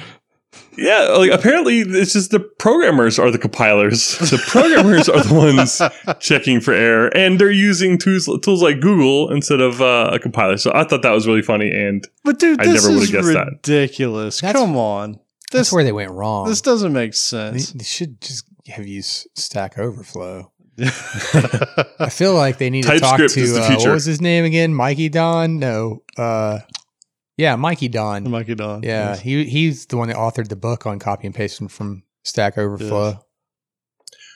[0.78, 4.18] Yeah, like apparently it's just the programmers are the compilers.
[4.20, 5.82] The programmers are the ones
[6.20, 10.58] checking for error, and they're using tools tools like Google instead of uh, a compiler.
[10.58, 13.12] So I thought that was really funny, and But dude, I this never would've is
[13.12, 13.48] guessed that.
[13.48, 14.42] ridiculous.
[14.42, 15.20] Come on.
[15.52, 16.48] That's This where they went wrong.
[16.48, 17.74] this doesn't make sense.
[17.74, 20.50] they should just have used Stack Overflow.
[20.82, 24.74] I feel like they need to talk to uh, what was his name again?
[24.74, 25.60] Mikey Don?
[25.60, 26.02] No.
[26.18, 26.60] Uh
[27.42, 28.30] yeah, Mikey Don.
[28.30, 28.84] Mikey Don.
[28.84, 29.20] Yeah, Yes.
[29.22, 33.20] he he's the one that authored the book on copy and pasting from Stack Overflow.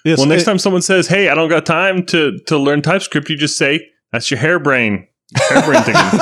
[0.03, 2.81] Yes, well, next it- time someone says, "Hey, I don't got time to to learn
[2.81, 6.19] TypeScript," you just say, "That's your hairbrain." Hairbrain thinking.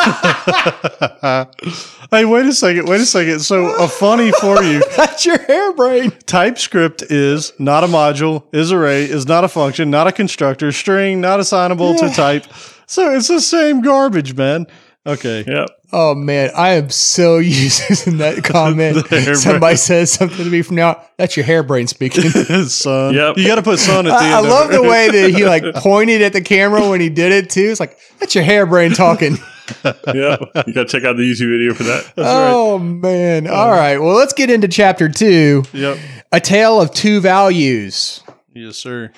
[2.12, 2.88] hey, wait a second.
[2.88, 3.40] Wait a second.
[3.42, 6.18] So, a funny for you That's your hairbrain.
[6.26, 11.20] TypeScript is not a module, is array, is not a function, not a constructor, string,
[11.20, 12.46] not assignable to type.
[12.86, 14.68] So, it's the same garbage, man.
[15.06, 15.44] Okay.
[15.46, 15.70] Yep.
[15.92, 18.96] Oh man, I am so used in that comment.
[18.96, 19.36] The hairbrain.
[19.36, 21.04] Somebody says something to me from now.
[21.18, 22.24] That's your hairbrain speaking.
[22.70, 23.14] son.
[23.14, 23.38] Yep.
[23.38, 25.46] You got to put son at the I, I love of the way that he
[25.46, 27.66] like pointed at the camera when he did it too.
[27.70, 29.38] It's like that's your hairbrain talking.
[29.84, 30.42] Yep.
[30.68, 32.04] You got to check out the YouTube video for that.
[32.16, 32.52] That's right.
[32.52, 33.48] oh man!
[33.48, 35.98] All right, well let's get into chapter two: Yep.
[36.34, 38.22] a tale of two values.
[38.54, 39.12] Yes, sir.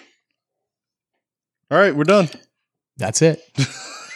[1.71, 2.29] All right, we're done.
[2.97, 3.41] That's it.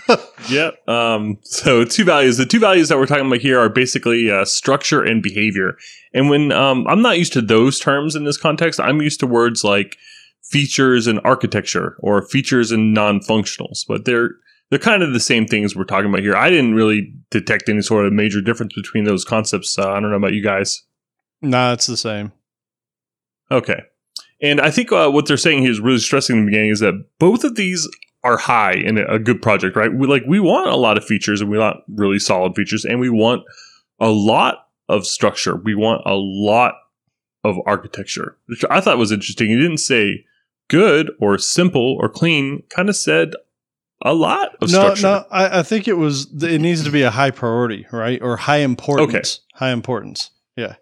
[0.49, 0.87] Yep.
[0.87, 2.37] Um, so two values.
[2.37, 5.77] The two values that we're talking about here are basically uh, structure and behavior.
[6.13, 9.27] And when um, I'm not used to those terms in this context, I'm used to
[9.27, 9.97] words like
[10.41, 13.85] features and architecture or features and non-functionals.
[13.87, 14.31] But they're
[14.69, 16.35] they're kind of the same things we're talking about here.
[16.35, 19.77] I didn't really detect any sort of major difference between those concepts.
[19.77, 20.83] Uh, I don't know about you guys.
[21.41, 22.31] Nah, it's the same.
[23.51, 23.81] Okay.
[24.41, 26.79] And I think uh, what they're saying here is really stressing in the beginning is
[26.79, 27.87] that both of these
[28.23, 29.93] are high in a good project, right?
[29.93, 32.99] We like we want a lot of features and we want really solid features and
[32.99, 33.43] we want
[33.99, 35.55] a lot of structure.
[35.55, 36.75] We want a lot
[37.43, 39.49] of architecture, which I thought was interesting.
[39.49, 40.25] He didn't say
[40.67, 43.33] good or simple or clean, kind of said
[44.03, 45.01] a lot of No, structure.
[45.03, 46.27] no, I, I think it was.
[46.43, 49.09] It needs to be a high priority, right, or high importance.
[49.49, 49.57] Okay.
[49.65, 50.31] High importance.
[50.57, 50.75] Yeah.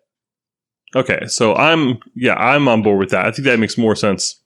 [0.96, 3.26] Okay, so I'm yeah, I'm on board with that.
[3.26, 4.42] I think that makes more sense.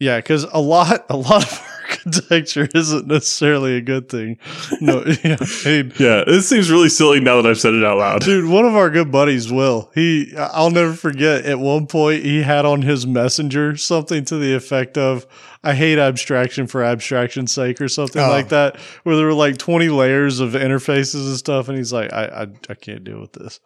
[0.00, 1.58] Yeah, because a lot, a lot of
[2.06, 4.38] architecture isn't necessarily a good thing.
[4.80, 7.98] No, yeah, I mean, Yeah, this seems really silly now that I've said it out
[7.98, 8.20] loud.
[8.22, 11.44] dude, one of our good buddies, Will, he, I'll never forget.
[11.44, 15.26] At one point, he had on his messenger something to the effect of,
[15.64, 18.28] "I hate abstraction for abstraction's sake" or something Oh.
[18.28, 22.12] like that, where there were like twenty layers of interfaces and stuff, and he's like,
[22.12, 23.60] "I, I, I can't deal with this."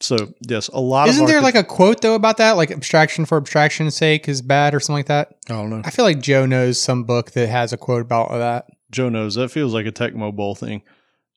[0.00, 1.08] So yes, a lot.
[1.08, 2.56] Isn't of there like a quote though about that?
[2.56, 5.36] Like abstraction for abstraction's sake is bad or something like that?
[5.48, 5.82] I don't know.
[5.84, 8.66] I feel like Joe knows some book that has a quote about that.
[8.90, 10.82] Joe knows that feels like a Tecmo Bowl thing.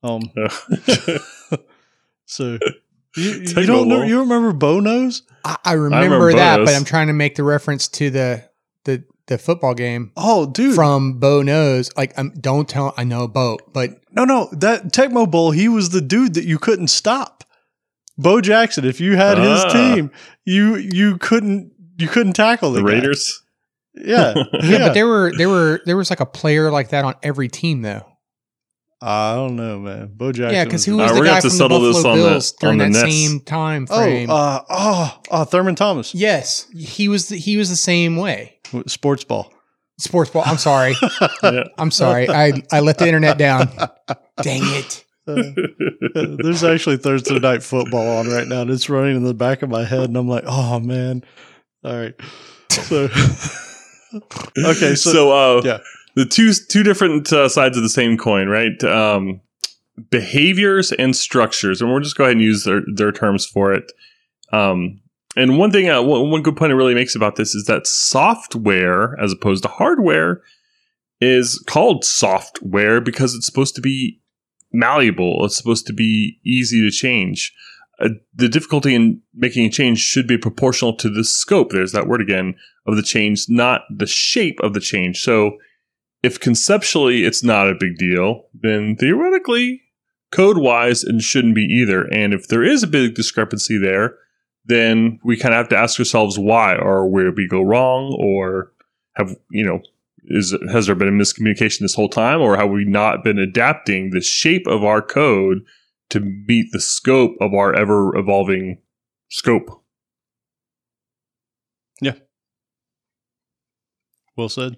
[0.03, 0.22] Um,
[2.26, 2.57] so
[3.16, 5.24] you, you don't know, you remember Bo knows?
[5.43, 6.80] I, I remember, remember that, Bo but knows.
[6.80, 8.49] I'm trying to make the reference to the
[8.84, 11.91] the the football game Oh, dude, from Bo knows.
[11.95, 15.51] Like, um, don't tell I know Bo, but no, no, that Tecmo Bowl.
[15.51, 17.43] He was the dude that you couldn't stop.
[18.22, 18.86] Bo Jackson.
[18.86, 19.70] If you had his Ah.
[19.74, 20.11] team,
[20.45, 22.93] you you couldn't you couldn't tackle the, the guy.
[22.95, 23.41] Raiders.
[23.95, 27.15] Yeah, Yeah, but there were there were there was like a player like that on
[27.24, 28.05] every team though.
[29.01, 30.11] I don't know, man.
[30.13, 30.53] Bo Jackson.
[30.55, 31.95] Yeah, because who was Uh, the we're gonna guy have to from the settle this
[31.95, 33.15] Buffalo on the- Bills during on that the Nets.
[33.30, 34.30] same time Oh, frame?
[34.30, 36.13] uh, oh, oh, Thurman Thomas.
[36.13, 38.59] yes, he was the, he was the same way.
[38.88, 39.53] Sports ball.
[39.99, 40.43] Sports ball.
[40.45, 40.95] I'm sorry.
[41.43, 41.63] Yeah.
[41.78, 42.30] I'm sorry.
[42.30, 43.70] I I let the internet down.
[44.41, 45.05] Dang it.
[45.30, 49.61] Uh, there's actually Thursday night football on right now, and it's running in the back
[49.61, 51.23] of my head, and I'm like, oh man.
[51.84, 52.15] All right.
[52.69, 53.03] So,
[54.57, 54.95] okay.
[54.95, 55.77] So, So, uh, yeah.
[56.15, 58.84] the two two different uh, sides of the same coin, right?
[58.84, 59.41] Um,
[60.09, 63.91] behaviors and structures, and we'll just go ahead and use their their terms for it.
[64.51, 65.01] Um,
[65.36, 67.88] and one thing, uh, one, one good point it really makes about this is that
[67.88, 70.41] software, as opposed to hardware,
[71.21, 74.19] is called software because it's supposed to be
[74.72, 75.45] malleable.
[75.45, 77.53] It's supposed to be easy to change.
[77.99, 81.72] Uh, the difficulty in making a change should be proportional to the scope.
[81.72, 82.55] There's that word again
[82.86, 85.22] of the change, not the shape of the change.
[85.22, 85.57] So,
[86.22, 89.82] if conceptually it's not a big deal, then theoretically,
[90.32, 92.03] code wise, it shouldn't be either.
[92.11, 94.15] And if there is a big discrepancy there,
[94.65, 98.72] then we kind of have to ask ourselves why, or where we go wrong, or
[99.15, 99.82] have you know,
[100.30, 104.11] is has there been a miscommunication this whole time, or have we not been adapting
[104.11, 105.59] the shape of our code
[106.09, 108.80] to meet the scope of our ever evolving
[109.30, 109.84] scope?
[112.01, 112.13] Yeah.
[114.36, 114.77] Well said.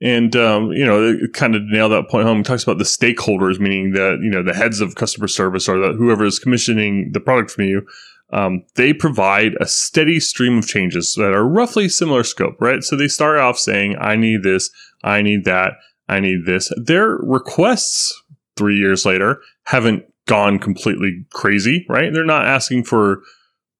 [0.00, 2.40] And um, you know, it kind of nailed that point home.
[2.40, 5.78] It talks about the stakeholders, meaning that you know the heads of customer service or
[5.78, 7.86] the, whoever is commissioning the product from you.
[8.30, 12.82] Um, they provide a steady stream of changes that are roughly similar scope, right?
[12.82, 14.70] So they start off saying, "I need this,
[15.02, 15.74] I need that,
[16.08, 18.22] I need this." Their requests
[18.56, 22.12] three years later haven't gone completely crazy, right?
[22.12, 23.22] They're not asking for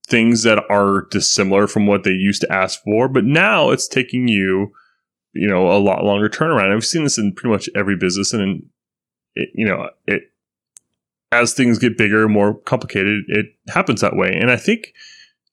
[0.07, 4.29] things that are dissimilar from what they used to ask for, but now it's taking
[4.29, 4.73] you
[5.35, 6.75] you know a lot longer turnaround.
[6.75, 8.65] I've seen this in pretty much every business, and
[9.35, 10.23] it, you know it
[11.33, 14.33] as things get bigger, more complicated, it happens that way.
[14.33, 14.95] And I think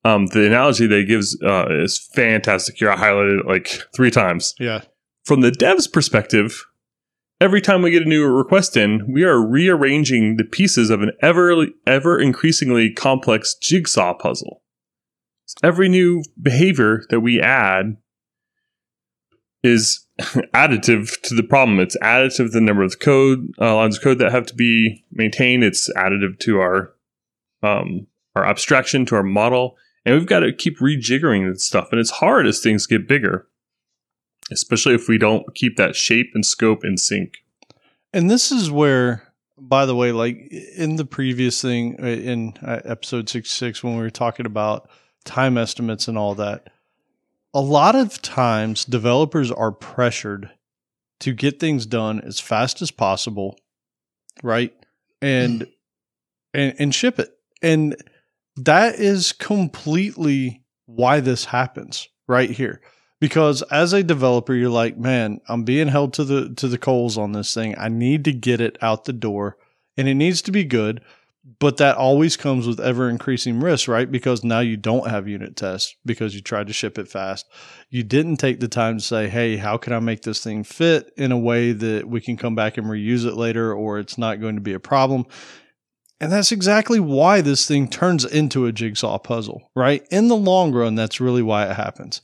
[0.03, 2.78] um, the analogy they he gives uh, is fantastic.
[2.78, 4.53] Here, I highlighted it like three times.
[4.59, 4.82] Yeah.
[5.26, 6.63] From the dev's perspective,
[7.41, 11.11] every time we get a new request in, we are rearranging the pieces of an
[11.21, 14.61] ever ever increasingly complex jigsaw puzzle.
[15.63, 17.97] Every new behavior that we add
[19.66, 20.05] is
[20.53, 21.80] additive to the problem.
[21.80, 25.03] It's additive to the number of code uh, lines of code that have to be
[25.11, 25.63] maintained.
[25.63, 26.93] It's additive to our
[27.63, 31.88] um, our abstraction, to our model, and we've got to keep rejiggering this stuff.
[31.91, 33.47] And it's hard as things get bigger,
[34.51, 37.38] especially if we don't keep that shape and scope in sync.
[38.13, 40.38] And this is where, by the way, like
[40.76, 44.89] in the previous thing uh, in uh, episode 66, when we were talking about
[45.24, 46.70] time estimates and all that,
[47.56, 50.51] a lot of times developers are pressured
[51.22, 53.58] to get things done as fast as possible,
[54.43, 54.74] right?
[55.22, 55.72] And mm.
[56.53, 57.32] and and ship it.
[57.62, 57.95] And
[58.58, 62.82] that is completely why this happens right here.
[63.22, 67.18] Because as a developer, you're like, man, I'm being held to the to the coals
[67.18, 67.74] on this thing.
[67.78, 69.58] I need to get it out the door
[69.95, 71.01] and it needs to be good.
[71.60, 74.12] But that always comes with ever increasing risk, right?
[74.12, 77.46] Because now you don't have unit tests because you tried to ship it fast.
[77.91, 81.12] You didn't take the time to say, hey, how can I make this thing fit
[81.18, 84.41] in a way that we can come back and reuse it later or it's not
[84.41, 85.26] going to be a problem?
[86.20, 90.04] And that's exactly why this thing turns into a jigsaw puzzle, right?
[90.10, 92.22] In the long run, that's really why it happens.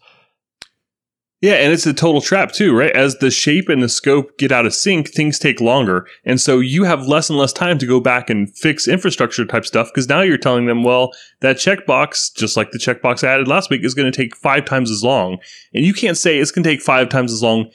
[1.42, 2.92] Yeah, and it's a total trap too, right?
[2.92, 6.06] As the shape and the scope get out of sync, things take longer.
[6.24, 9.66] And so you have less and less time to go back and fix infrastructure type
[9.66, 13.48] stuff because now you're telling them, well, that checkbox, just like the checkbox I added
[13.48, 15.40] last week, is going to take five times as long.
[15.74, 17.72] And you can't say it's going to take five times as long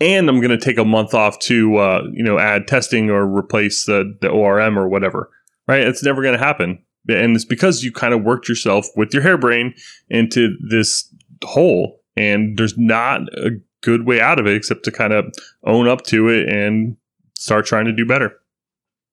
[0.00, 3.26] and I'm going to take a month off to, uh, you know, add testing or
[3.26, 5.28] replace the, the ORM or whatever,
[5.68, 5.82] right?
[5.82, 6.82] It's never going to happen.
[7.06, 9.78] And it's because you kind of worked yourself with your hairbrain
[10.08, 11.12] into this
[11.44, 13.50] hole and there's not a
[13.82, 15.32] good way out of it except to kind of
[15.64, 16.96] own up to it and
[17.36, 18.34] start trying to do better.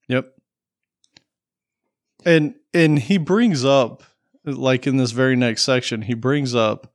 [0.08, 0.34] Yep.
[2.26, 4.04] And and he brings up
[4.44, 6.94] like in this very next section, he brings up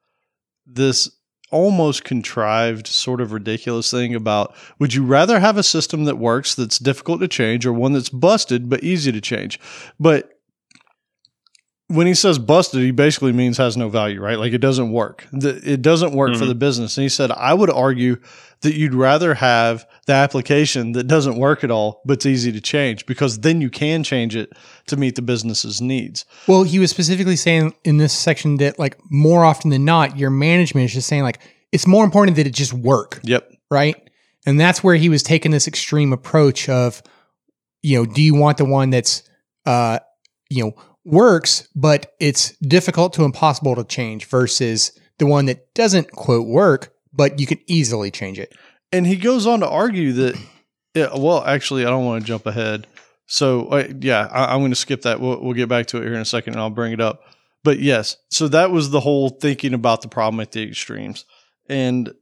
[0.67, 1.11] this
[1.51, 6.55] almost contrived sort of ridiculous thing about would you rather have a system that works
[6.55, 9.61] that's difficult to change or one that's busted but easy to change?
[10.01, 10.41] But
[11.93, 14.39] when he says busted, he basically means has no value, right?
[14.39, 15.27] Like it doesn't work.
[15.33, 16.49] The, it doesn't work for Mhm.
[16.49, 16.97] the business.
[16.97, 18.17] And he said, I would argue
[18.63, 22.61] that you'd rather have the application that doesn't work at all, but it's easy to
[22.61, 24.51] change because then you can change it
[24.87, 26.25] to meet the business's needs.
[26.47, 30.31] Well, he was specifically saying in this section that like more often than not, your
[30.31, 31.41] management is just saying like
[31.73, 33.51] it's more important that it just work, Yep.
[33.71, 33.97] right?
[34.47, 37.03] And that's where he was taking this extreme approach of,
[37.83, 39.23] you know, do you want the one that's,
[39.67, 39.99] uh,
[40.51, 40.73] you know,
[41.05, 46.93] works but it's difficult to impossible to change versus the one that doesn't quote work
[47.13, 48.55] but you can easily change it.
[48.91, 50.41] And he goes on to argue that,
[50.95, 52.87] yeah, well, actually, I don't want to jump ahead.
[53.27, 55.21] So, uh, yeah, I, I'm going to skip that.
[55.21, 57.23] We'll, we'll get back to it here in a second and I'll bring it up.
[57.65, 61.25] But yes, so that was the whole thinking about the problem at the extremes.
[61.69, 62.13] And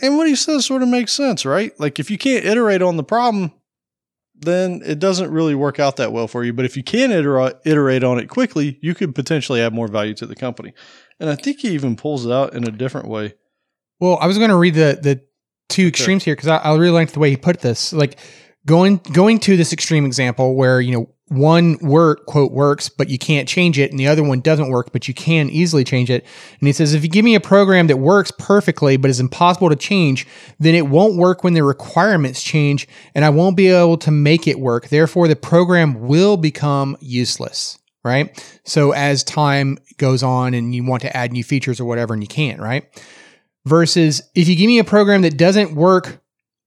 [0.00, 1.78] and what he says sort of makes sense, right?
[1.78, 3.52] Like if you can't iterate on the problem,
[4.40, 6.52] then it doesn't really work out that well for you.
[6.52, 10.14] But if you can iterate, iterate on it quickly, you could potentially add more value
[10.14, 10.72] to the company.
[11.18, 13.34] And I think he even pulls it out in a different way.
[14.00, 15.22] Well, I was going to read the the
[15.68, 17.92] two extremes here because I, I really liked the way he put this.
[17.92, 18.18] Like
[18.66, 23.18] going going to this extreme example where you know one work quote works but you
[23.18, 26.24] can't change it, and the other one doesn't work but you can easily change it.
[26.58, 29.68] And he says if you give me a program that works perfectly but is impossible
[29.70, 30.26] to change,
[30.58, 34.46] then it won't work when the requirements change, and I won't be able to make
[34.46, 34.88] it work.
[34.88, 37.78] Therefore, the program will become useless.
[38.02, 38.58] Right.
[38.64, 42.22] So as time goes on and you want to add new features or whatever, and
[42.22, 42.86] you can't, right?
[43.66, 46.22] versus if you give me a program that doesn't work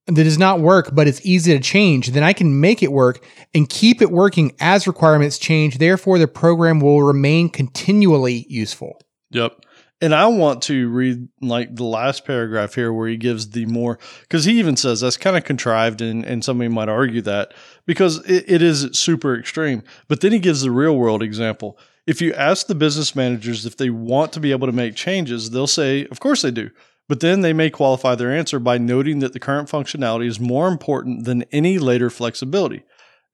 [0.07, 3.25] that does not work but it's easy to change then i can make it work
[3.53, 8.99] and keep it working as requirements change therefore the program will remain continually useful
[9.34, 9.65] Yep.
[10.01, 13.99] And I want to read like the last paragraph here where he gives the more,
[14.21, 17.53] because he even says that's kind of contrived, and, and somebody might argue that
[17.85, 19.81] because it, it is super extreme.
[20.07, 21.77] But then he gives the real world example.
[22.05, 25.51] If you ask the business managers if they want to be able to make changes,
[25.51, 26.69] they'll say, of course they do.
[27.09, 30.67] But then they may qualify their answer by noting that the current functionality is more
[30.67, 32.84] important than any later flexibility.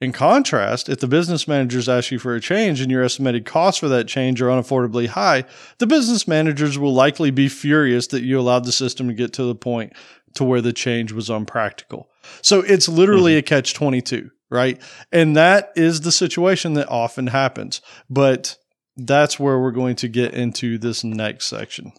[0.02, 3.80] In contrast, if the business managers ask you for a change and your estimated costs
[3.80, 5.44] for that change are unaffordably high,
[5.78, 9.44] the business managers will likely be furious that you allowed the system to get to
[9.44, 9.94] the point
[10.36, 12.10] to where the change was unpractical.
[12.42, 13.40] So it's literally mm-hmm.
[13.40, 14.82] a catch 22, right?
[15.12, 17.82] And that is the situation that often happens.
[18.10, 18.58] But
[18.96, 21.92] that's where we're going to get into this next section.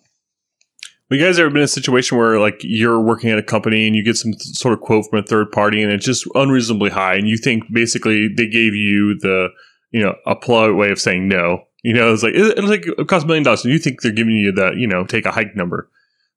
[1.11, 3.97] You guys ever been in a situation where like you're working at a company and
[3.97, 6.91] you get some th- sort of quote from a third party and it's just unreasonably
[6.91, 9.49] high and you think basically they gave you the
[9.91, 11.65] you know a polite way of saying no.
[11.83, 14.03] You know, it's like it- it'll take it cost a million dollars and you think
[14.03, 15.89] they're giving you the you know take a hike number.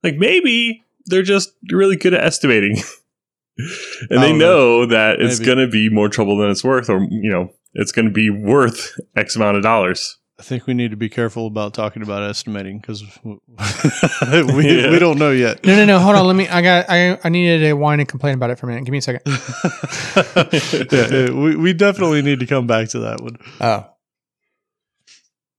[0.04, 2.78] Like maybe they're just really good at estimating,
[3.58, 3.70] and
[4.10, 7.30] they don't know that it's going to be more trouble than it's worth, or you
[7.30, 10.18] know it's going to be worth X amount of dollars.
[10.44, 14.92] I think we need to be careful about talking about estimating because we, Yeah.
[14.92, 15.64] we don't know yet.
[15.66, 18.10] no no no hold on let me i got i, I needed to whine and
[18.10, 19.22] complain about it for a minute give me a second
[20.92, 23.38] yeah, yeah, we, we definitely need to come back to that one.
[23.62, 23.86] oh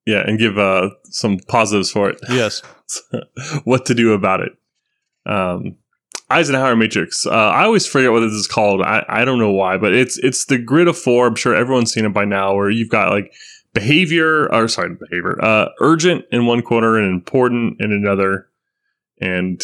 [0.07, 2.19] Yeah, and give uh, some positives for it.
[2.29, 2.61] Yes.
[3.65, 4.53] what to do about it.
[5.25, 5.77] Um,
[6.29, 7.27] Eisenhower matrix.
[7.27, 8.83] Uh, I always forget what this is called.
[8.83, 11.27] I, I don't know why, but it's it's the grid of four.
[11.27, 13.33] I'm sure everyone's seen it by now, where you've got like
[13.75, 18.49] behavior, or sorry, behavior, uh, urgent in one corner and important in another,
[19.21, 19.63] and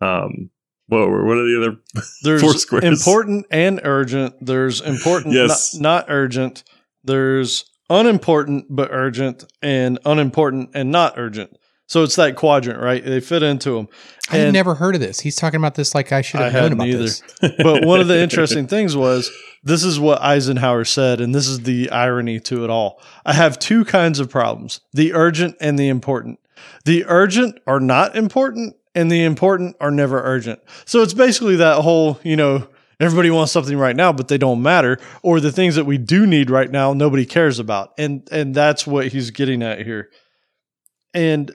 [0.00, 0.50] um,
[0.88, 2.02] what were- what are the other?
[2.22, 2.84] There's Four squares.
[2.84, 4.34] important and urgent.
[4.44, 5.74] There's important, Yes.
[5.74, 6.64] not, not urgent.
[7.04, 11.56] There's unimportant but urgent, and unimportant and not urgent.
[11.90, 13.04] So it's that quadrant, right?
[13.04, 13.88] They fit into them.
[14.30, 16.62] i had never heard of this he's talking about this like i should I have
[16.62, 16.98] known about either.
[16.98, 17.22] this
[17.58, 19.28] but one of the interesting things was
[19.62, 23.00] this is what Eisenhower said, and this is the irony to it all.
[23.26, 26.38] I have two kinds of problems the urgent and the important.
[26.84, 30.60] The urgent are not important, and the important are never urgent.
[30.86, 32.68] So it's basically that whole, you know,
[32.98, 36.26] everybody wants something right now, but they don't matter, or the things that we do
[36.26, 37.92] need right now, nobody cares about.
[37.98, 40.10] And and that's what he's getting at here.
[41.12, 41.54] And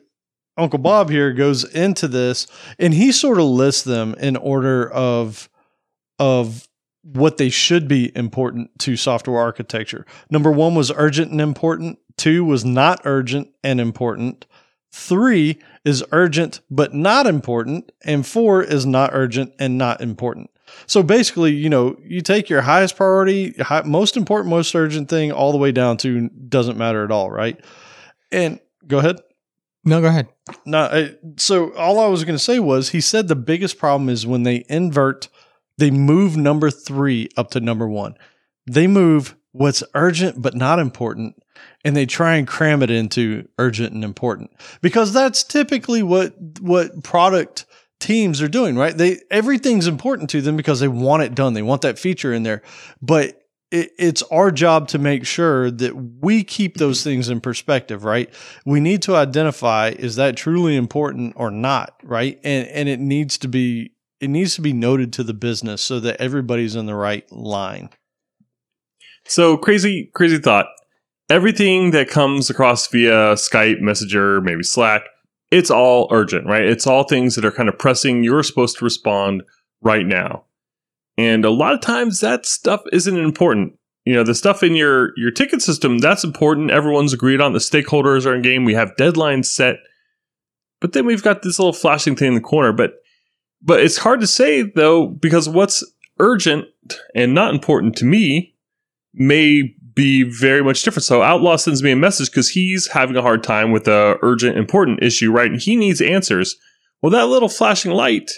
[0.58, 2.48] Uncle Bob here goes into this
[2.80, 5.50] and he sort of lists them in order of
[6.20, 6.68] of
[7.04, 10.06] what they should be important to software architecture.
[10.30, 14.48] Number 1 was urgent and important, 2 was not urgent and important,
[14.92, 20.50] 3 is urgent but not important, and 4 is not urgent and not important.
[20.88, 25.32] So basically, you know, you take your highest priority, high, most important, most urgent thing
[25.32, 27.60] all the way down to doesn't matter at all, right?
[28.32, 29.20] And go ahead.
[29.86, 30.28] No go ahead
[30.66, 34.10] No, I- so all I was going to say was he said the biggest problem
[34.10, 35.30] is when they invert,
[35.78, 38.16] they move number three up to number one.
[38.70, 41.42] They move what's urgent but not important
[41.86, 44.52] and they try and cram it into urgent and important
[44.82, 47.66] because that's typically what what product
[48.00, 48.96] teams are doing, right?
[48.98, 51.54] They everything's important to them because they want it done.
[51.54, 52.62] They want that feature in there.
[53.02, 53.42] But
[53.72, 58.30] it, it's our job to make sure that we keep those things in perspective, right?
[58.66, 62.40] We need to identify is that truly important or not, right?
[62.44, 66.00] And and it needs to be it needs to be noted to the business so
[66.00, 67.90] that everybody's in the right line.
[69.28, 70.68] So crazy, crazy thought.
[71.30, 75.02] Everything that comes across via Skype, Messenger, maybe Slack,
[75.52, 76.64] it's all urgent, right?
[76.64, 78.24] It's all things that are kind of pressing.
[78.24, 79.42] You're supposed to respond
[79.82, 80.44] right now.
[81.18, 83.78] And a lot of times that stuff isn't important.
[84.06, 86.72] You know, the stuff in your your ticket system, that's important.
[86.72, 87.54] Everyone's agreed on.
[87.54, 88.66] The stakeholders are in game.
[88.66, 89.78] We have deadlines set.
[90.82, 92.72] But then we've got this little flashing thing in the corner.
[92.72, 92.96] But
[93.62, 95.84] but it's hard to say though, because what's
[96.20, 96.66] urgent
[97.16, 98.56] and not important to me
[99.14, 101.06] may be very much different.
[101.06, 104.58] So Outlaw sends me a message because he's having a hard time with a urgent,
[104.58, 105.50] important issue, right?
[105.50, 106.58] And he needs answers.
[107.02, 108.32] Well, that little flashing light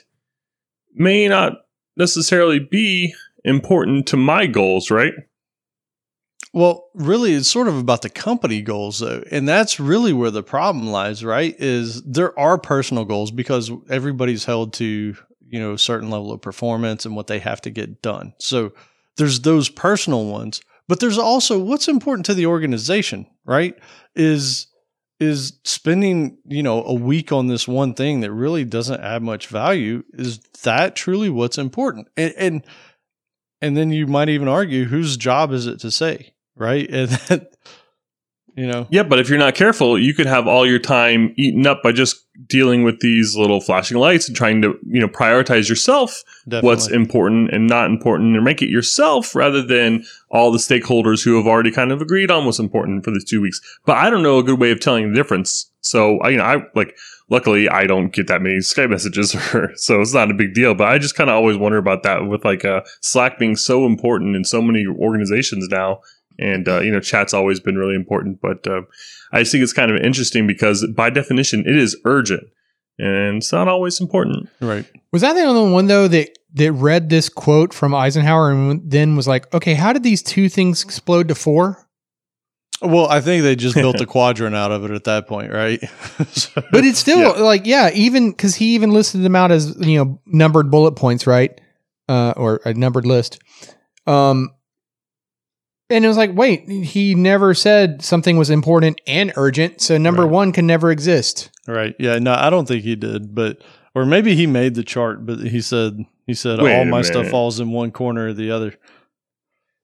[0.94, 1.54] may not
[1.98, 3.14] necessarily be
[3.44, 5.14] important to my goals, right?
[6.54, 9.24] Well, really, it's sort of about the company goals, though.
[9.32, 11.56] And that's really where the problem lies, right?
[11.60, 15.16] Is there are personal goals because everybody's held to,
[15.48, 18.34] you know, a certain level of performance and what they have to get done.
[18.40, 18.74] So
[19.18, 23.78] there's those personal ones, but there's also what's important to the organization, right?
[24.16, 24.68] Is
[25.20, 29.48] is spending, you know, a week on this one thing that really doesn't add much
[29.48, 32.08] value, is that truly what's important?
[32.16, 32.66] And and,
[33.62, 36.90] and then you might even argue whose job is it to say, right?
[36.94, 37.57] And that,
[38.58, 38.88] you know.
[38.90, 41.92] Yeah, but if you're not careful, you could have all your time eaten up by
[41.92, 46.68] just dealing with these little flashing lights and trying to, you know, prioritize yourself Definitely.
[46.68, 51.38] what's important and not important and make it yourself rather than all the stakeholders who
[51.38, 53.62] have already kind of agreed on what's important for the two weeks.
[53.86, 55.72] But I don't know a good way of telling the difference.
[55.82, 56.98] So I, you know, I like,
[57.30, 60.74] luckily I don't get that many Skype messages or so it's not a big deal,
[60.74, 63.86] but I just kind of always wonder about that with like, uh, Slack being so
[63.86, 66.02] important in so many organizations now.
[66.40, 68.82] And, uh, you know, chat's always been really important, but, uh,
[69.34, 72.44] I just think it's kind of interesting because by definition, it is urgent
[73.00, 74.48] and it's not always important.
[74.62, 74.86] Right.
[75.12, 79.16] Was that the only one though that that read this quote from Eisenhower and then
[79.16, 81.88] was like, okay, how did these two things explode to four?
[82.82, 85.80] Well, I think they just built a quadrant out of it at that point, right?
[86.32, 87.44] So- But it's still Yeah.
[87.44, 91.26] like, yeah, even because he even listed them out as you know numbered bullet points,
[91.28, 91.60] right?
[92.08, 93.40] Uh, or a numbered list.
[94.06, 94.52] Um,
[95.90, 100.24] and it was like, wait, he never said something was important and urgent, so number
[100.24, 100.32] Right.
[100.32, 101.50] one can never exist.
[101.68, 101.96] right.
[102.00, 102.18] Yeah.
[102.20, 103.62] No, I don't think he did, but
[103.96, 107.02] or maybe he made the chart, but he said he said Wait all a my
[107.02, 108.76] stuff falls in one corner or the other.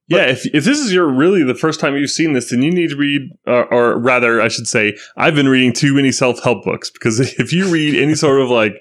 [0.10, 2.72] Yeah, if, if this is your really the first time you've seen this, then you
[2.72, 6.44] need to read, uh, or rather, I should say, I've been reading too many self
[6.44, 8.76] help books because if you read any sort of like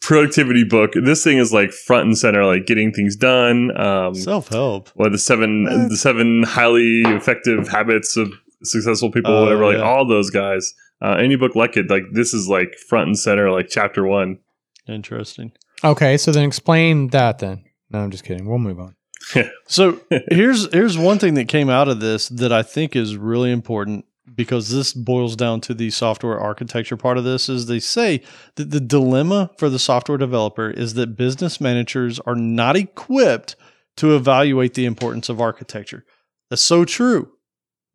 [0.00, 3.76] productivity book, this thing is like front and center, like getting things done.
[3.78, 4.90] Um, Self help.
[4.94, 5.88] or the seven What?
[5.90, 8.32] the seven highly effective habits of
[8.62, 9.66] successful people, Oh, whatever.
[9.66, 9.82] Like yeah.
[9.82, 10.74] all those guys.
[11.02, 14.38] Uh, any book like it, like this is like front and center, like chapter one.
[14.86, 15.52] Interesting.
[15.82, 17.64] Okay, so then explain that then.
[17.90, 18.46] No, I'm just kidding.
[18.48, 18.96] We'll move on.
[19.66, 20.00] So
[20.30, 24.04] here's here's one thing that came out of this that I think is really important
[24.34, 28.22] because this boils down to the software architecture part of this is they say
[28.56, 33.56] that the dilemma for the software developer is that business managers are not equipped
[33.96, 36.04] to evaluate the importance of architecture.
[36.48, 37.32] That's so true.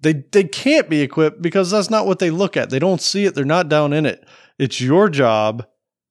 [0.01, 2.69] They they can't be equipped because that's not what they look at.
[2.69, 3.33] They don't see it.
[3.33, 4.27] They're not down in it.
[4.59, 5.65] It's your job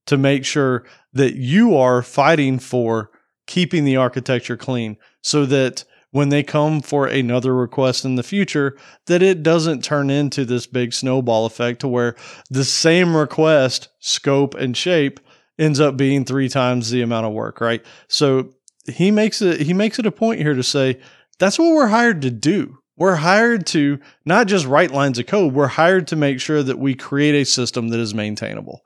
[0.07, 3.11] to make sure that you are fighting for
[3.47, 5.85] keeping the architecture clean so that
[6.15, 10.65] when they come for another request in the future that it doesn't turn into this
[10.65, 12.15] big snowball effect to where
[12.49, 15.19] the same request scope and shape
[15.59, 17.85] ends up being three times the amount of work right?
[18.07, 18.51] So
[18.87, 21.01] he makes it he makes it a point here to say
[21.41, 22.79] that's what we're hired to do.
[22.97, 26.79] We're hired to not just write lines of code we're hired to make sure that
[26.79, 28.83] we create a system that is maintainable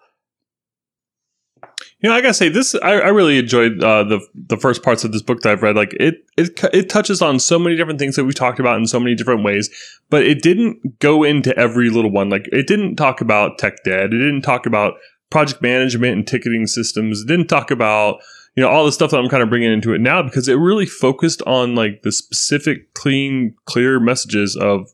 [2.01, 2.77] You know, I gotta say this.
[2.77, 5.75] I, I really enjoyed uh, the the first parts of this book that I've read.
[5.75, 8.87] Like it, it, it touches on so many different things that we talked about in
[8.87, 9.69] so many different ways,
[10.09, 12.31] but it didn't go into every little one.
[12.31, 14.07] Like it didn't talk about tech debt.
[14.07, 14.95] It didn't talk about
[15.31, 17.23] project management and ticketing systems.
[17.23, 18.21] It didn't talk about
[18.55, 20.55] you know all the stuff that I'm kind of bringing into it now because it
[20.55, 24.89] really focused on like the specific, clean, clear messages of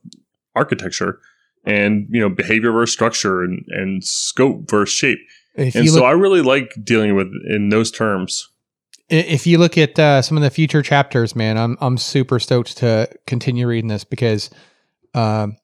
[0.56, 1.20] architecture
[1.64, 5.18] and you know behavior versus structure and and scope versus shape.
[5.54, 8.48] If And you so look, I really like dealing with in those terms.
[9.08, 12.76] if you look at uh, some of the future chapters, man, I'm I'm super stoked
[12.78, 14.50] to continue reading this because,
[15.14, 15.56] um,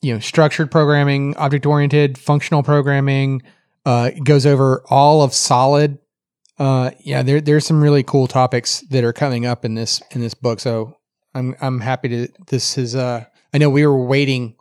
[0.00, 3.42] you know, structured programming, object oriented, functional programming.
[3.84, 5.98] Uh, goes over all of solid.
[6.56, 10.20] Uh, yeah, there there's some really cool topics that are coming up in this in
[10.20, 10.60] this book.
[10.60, 10.96] So
[11.34, 14.54] I'm I'm happy to this is uh I know we were waiting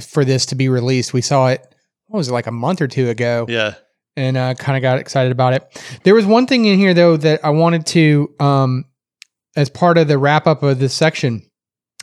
[0.00, 1.14] for this to be released.
[1.14, 1.74] We saw it
[2.08, 3.74] what was it like a month or two ago Yeah.
[4.18, 5.82] And uh, kind of got excited about it.
[6.02, 8.84] There was one thing in here though that I wanted to, um,
[9.56, 11.48] as part of the wrap up of this section,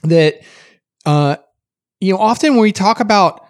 [0.04, 0.42] that
[1.06, 1.36] uh,
[2.00, 3.46] you know, often when we talk about,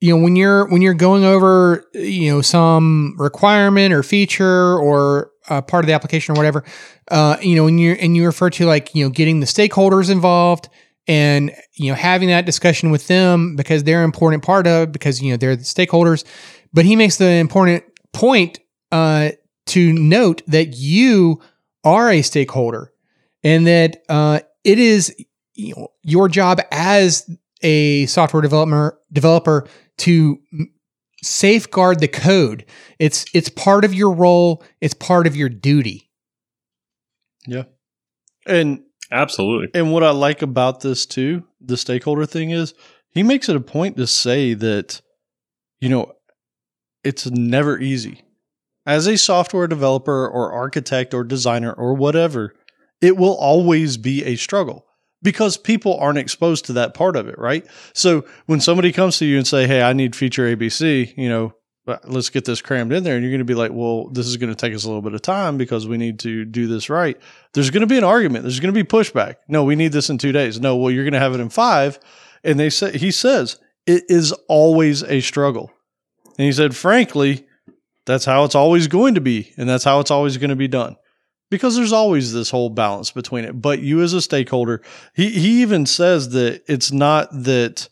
[0.00, 5.30] you know, when you're when you're going over, you know, some requirement or feature or
[5.48, 6.64] uh, part of the application or whatever,
[7.10, 10.10] uh, you know, when you're and you refer to like you know getting the stakeholders
[10.10, 10.68] involved
[11.06, 15.22] and you know having that discussion with them because they're an important part of because
[15.22, 16.24] you know they're the stakeholders
[16.76, 17.82] but he makes the important
[18.12, 18.60] point
[18.92, 19.30] uh,
[19.64, 21.40] to note that you
[21.82, 22.92] are a stakeholder
[23.42, 25.16] and that uh, it is
[25.54, 27.28] you know, your job as
[27.62, 29.66] a software developer developer
[29.96, 30.38] to
[31.22, 32.66] safeguard the code.
[32.98, 34.62] It's it's part of your role.
[34.82, 36.10] It's part of your duty.
[37.46, 37.62] Yeah,
[38.44, 39.68] And Absolutely.
[39.72, 42.74] and what I like about this too, the stakeholder thing is
[43.08, 45.00] he makes it a point to say that
[45.80, 46.12] you know
[47.06, 48.22] it's never easy.
[48.84, 52.54] As a software developer or architect or designer or whatever,
[53.00, 54.84] it will always be a struggle
[55.22, 57.66] because people aren't exposed to that part of it, right?
[57.94, 61.54] So when somebody comes to you and say, "Hey, I need feature ABC," you know,
[61.88, 64.26] "Uh, let's get this crammed in there and you're going to be like, "Well, this
[64.26, 66.66] is going to take us a little bit of time because we need to do
[66.66, 67.18] this right."
[67.54, 68.44] There's going to be an argument.
[68.44, 69.36] There's going to be pushback.
[69.48, 70.60] No, we need this in 2 days.
[70.60, 71.98] No, well, you're going to have it in 5.
[72.44, 75.72] And they say he says, "It is always a struggle."
[76.38, 77.46] And he said, "Frankly,
[78.04, 80.68] that's how it's always going to be and that's how it's always going to be
[80.68, 80.96] done."
[81.50, 83.60] because there's always this whole balance between it.
[83.60, 84.82] But you as a stakeholder,
[85.14, 87.88] he he even says that it's not that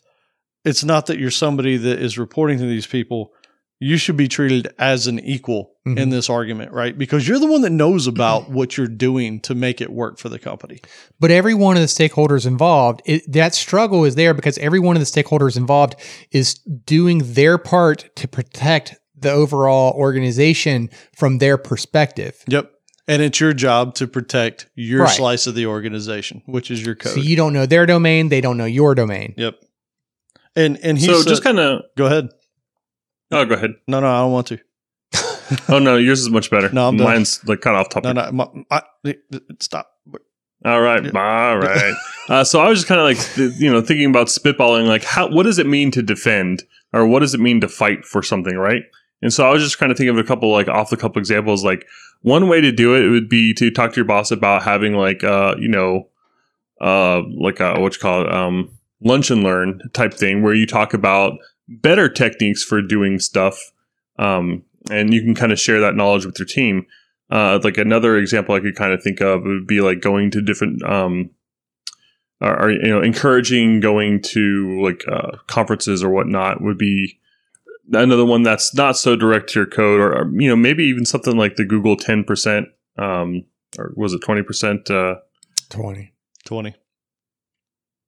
[0.63, 3.31] it's not that you're somebody that is reporting to these people.
[3.79, 6.11] You should be treated as an equal in Mhm.
[6.11, 6.97] this argument, right?
[6.97, 10.29] Because you're the one that knows about what you're doing to make it work for
[10.29, 10.79] the company.
[11.19, 14.95] but every one of the stakeholders involved it, that struggle is there because every one
[14.95, 15.95] of the stakeholders involved
[16.31, 22.71] is doing their part to protect the overall organization from their perspective Yep.
[23.07, 25.15] And it's your job to protect your Right.
[25.15, 27.13] slice of the organization, which is your code.
[27.13, 29.55] so you don't know their domain they don't know your domain yep.
[30.55, 31.81] And and he so said- just kind of.
[31.97, 32.29] go ahead.
[33.31, 33.71] Oh, go ahead.
[33.87, 34.59] No, no, I don't want to.
[35.69, 36.71] Oh no, yours is much better.
[36.71, 37.05] No, I'm done.
[37.05, 38.15] Mine's like cut off topic.
[38.15, 39.15] No, no, my, I,
[39.59, 39.91] stop.
[40.65, 41.93] All right, all right.
[42.27, 45.29] uh, so I was just kind of like, you know, thinking about spitballing, like, how,
[45.29, 48.55] what does it mean to defend, or what does it mean to fight for something,
[48.55, 48.81] right?
[49.21, 51.19] And so I was just kind of thinking of a couple, like, off the couple
[51.19, 51.63] examples.
[51.63, 51.85] Like,
[52.21, 55.23] one way to do it would be to talk to your boss about having, like,
[55.23, 56.09] uh, you know,
[56.81, 58.71] uh, like a what you call it, um,
[59.01, 61.33] lunch and learn type thing, where you talk about
[61.67, 63.59] better techniques for doing stuff,
[64.17, 66.85] um, and you can kind of share that knowledge with your team.
[67.29, 70.41] Uh, like another example I could kind of think of would be like going to
[70.41, 71.31] different, um,
[72.39, 77.19] or, or, you know, encouraging going to like uh, conferences or whatnot would be
[77.91, 81.05] another one that's not so direct to your code, or, or, you know, maybe even
[81.05, 82.67] something like the Google ten percent,
[82.97, 83.43] um,
[83.77, 84.89] or was it twenty percent?
[84.89, 85.15] Uh,
[85.69, 86.13] 20
[86.45, 86.75] 20.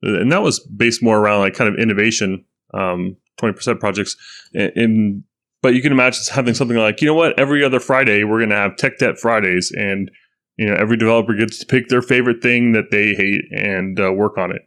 [0.03, 4.15] and that was based more around like kind of innovation, um, twenty percent projects.
[4.53, 5.23] And, and
[5.61, 8.49] but you can imagine having something like, you know what, every other Friday we're going
[8.49, 10.11] to have Tech Debt Fridays, and
[10.57, 14.11] you know every developer gets to pick their favorite thing that they hate and uh,
[14.11, 14.61] work on it.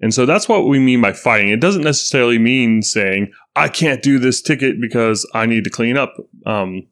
[0.00, 1.48] And so that's what we mean by fighting.
[1.48, 5.96] It doesn't necessarily mean saying I can't do this ticket because I need to clean
[5.96, 6.14] up.
[6.44, 6.86] Um,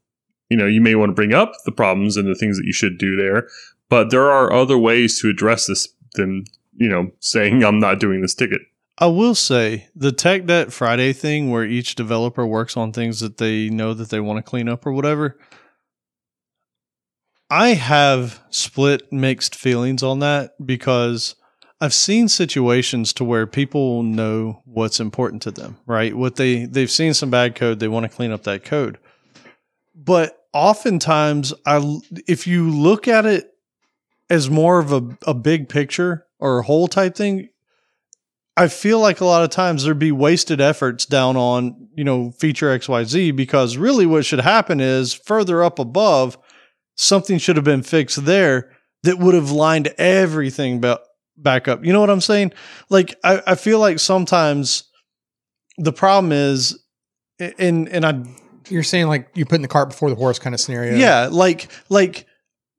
[0.48, 2.72] you know, you may want to bring up the problems and the things that you
[2.72, 3.48] should do there,
[3.88, 6.44] but there are other ways to address this than
[6.76, 8.60] you know saying I'm not doing this ticket.
[9.02, 13.38] I will say the Tech Debt Friday thing where each developer works on things that
[13.38, 15.36] they know that they want to clean up or whatever.
[17.50, 21.34] I have split mixed feelings on that because
[21.80, 26.16] I've seen situations to where people know what's important to them, right?
[26.16, 28.98] What they they've seen some bad code, they want to clean up that code.
[29.96, 31.98] But oftentimes I
[32.28, 33.50] if you look at it
[34.30, 37.48] as more of a, a big picture or a whole type thing,
[38.56, 42.32] I feel like a lot of times there'd be wasted efforts down on, you know,
[42.32, 46.36] feature XYZ because really what should happen is further up above,
[46.96, 48.70] something should have been fixed there
[49.04, 51.00] that would have lined everything ba-
[51.36, 51.84] back up.
[51.84, 52.52] You know what I'm saying?
[52.90, 54.84] Like, I, I feel like sometimes
[55.78, 56.78] the problem is,
[57.38, 58.22] and, and I,
[58.68, 61.68] you're saying like you're putting the cart before the horse kind of scenario yeah, like,
[61.88, 62.26] like,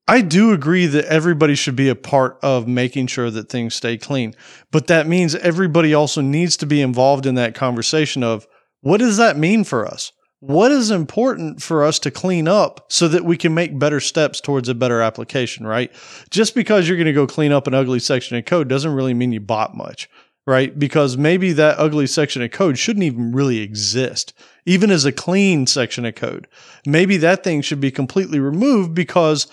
[0.08, 3.98] I do agree that everybody should be a part of making sure that things stay
[3.98, 4.36] clean.
[4.72, 8.46] But that means everybody also needs to be involved in that conversation of
[8.82, 10.12] what does that mean for us?
[10.42, 14.42] What is important for us to clean up so that we can make better steps
[14.42, 15.90] towards a better application, right?
[16.30, 19.14] Just because you're going to go clean up an ugly section of code doesn't really
[19.14, 20.10] mean you bought much,
[20.46, 20.78] right?
[20.78, 24.34] Because maybe that ugly section of code shouldn't even really exist,
[24.66, 26.50] even as a clean section of code.
[26.86, 29.48] Maybe that thing should be completely removed because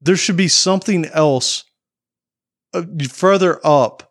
[0.00, 1.64] there should be something else
[2.74, 4.02] uh, further up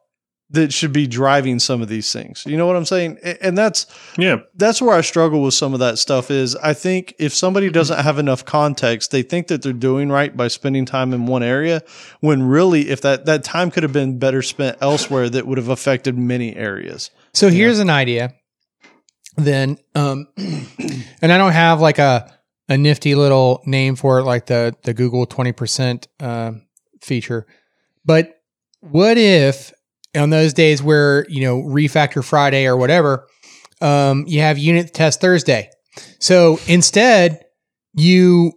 [0.51, 2.43] that should be driving some of these things.
[2.45, 3.17] You know what I'm saying?
[3.41, 3.87] And that's
[4.17, 4.37] Yeah.
[4.55, 7.99] that's where I struggle with some of that stuff is I think if somebody doesn't
[7.99, 11.81] have enough context, they think that they're doing right by spending time in one area
[12.19, 15.69] when really if that that time could have been better spent elsewhere that would have
[15.69, 17.09] affected many areas.
[17.33, 18.33] So here's an idea.
[19.37, 22.31] Then, um, and I don't have like a
[22.69, 26.65] a nifty little name for it, like the the Google twenty percent um,
[27.01, 27.45] feature.
[28.03, 28.41] But
[28.81, 29.73] what if
[30.15, 33.27] on those days where you know refactor Friday or whatever,
[33.81, 35.69] um, you have unit test Thursday.
[36.19, 37.43] So instead,
[37.93, 38.53] you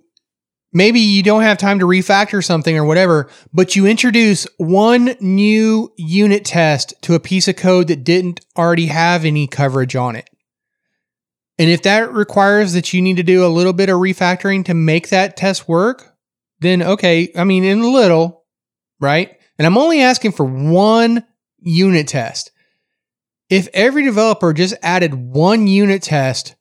[0.73, 5.93] maybe you don't have time to refactor something or whatever, but you introduce one new
[5.97, 10.29] unit test to a piece of code that didn't already have any coverage on it.
[11.59, 14.75] And if that requires that you need to do a little bit of refactoring to
[14.75, 16.15] make that test work,
[16.61, 18.45] then okay, I mean, in a little,
[19.01, 19.37] right?
[19.59, 21.25] And I'm only asking for one
[21.59, 22.53] unit test.
[23.51, 26.55] If every developer just added one unit test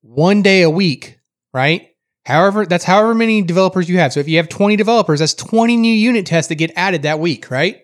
[0.00, 1.18] one day a week,
[1.52, 1.88] right?
[2.24, 4.12] However, that's however many developers you have.
[4.12, 7.18] So if you have 20 developers, that's 20 new unit tests that get added that
[7.18, 7.82] week, right?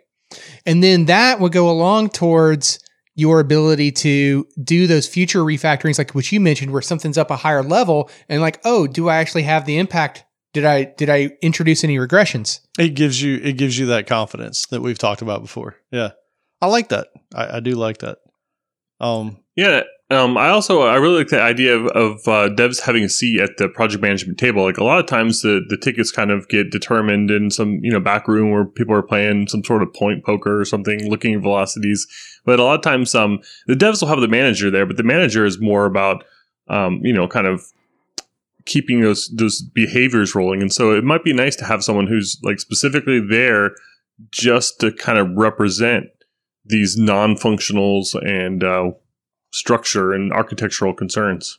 [0.64, 2.78] And then that would go along towards
[3.18, 7.36] your ability to do those future refactorings, like what you mentioned, where something's up a
[7.36, 10.24] higher level and like, oh, do I actually have the impact?
[10.54, 12.60] Did I did I introduce any regressions?
[12.78, 15.74] It gives you it gives you that confidence that we've talked about before.
[15.90, 16.10] Yeah.
[16.62, 17.08] I like that.
[17.34, 18.18] I, I do like that.
[19.00, 19.82] Um Yeah.
[20.10, 23.40] Um, I also I really like the idea of, of uh, devs having a seat
[23.40, 24.64] at the project management table.
[24.64, 27.92] Like a lot of times, the the tickets kind of get determined in some you
[27.92, 31.34] know back room where people are playing some sort of point poker or something, looking
[31.34, 32.06] at velocities.
[32.46, 35.02] But a lot of times, um, the devs will have the manager there, but the
[35.02, 36.24] manager is more about
[36.68, 37.62] um, you know kind of
[38.64, 40.62] keeping those those behaviors rolling.
[40.62, 43.72] And so it might be nice to have someone who's like specifically there
[44.30, 46.06] just to kind of represent
[46.64, 48.90] these non-functionals and uh,
[49.50, 51.58] structure and architectural concerns.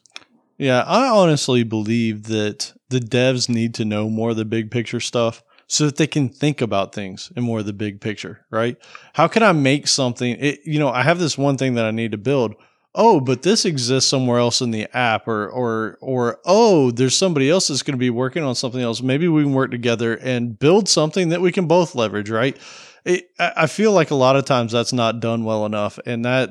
[0.58, 5.00] Yeah, I honestly believe that the devs need to know more of the big picture
[5.00, 8.76] stuff so that they can think about things in more of the big picture, right?
[9.14, 10.36] How can I make something?
[10.40, 12.56] It, you know, I have this one thing that I need to build.
[12.96, 17.50] Oh, but this exists somewhere else in the app, or or or oh, there's somebody
[17.50, 19.02] else that's going to be working on something else.
[19.04, 22.58] Maybe we can work together and build something that we can both leverage, right?
[23.06, 26.26] It, I I feel like a lot of times that's not done well enough, and
[26.26, 26.50] that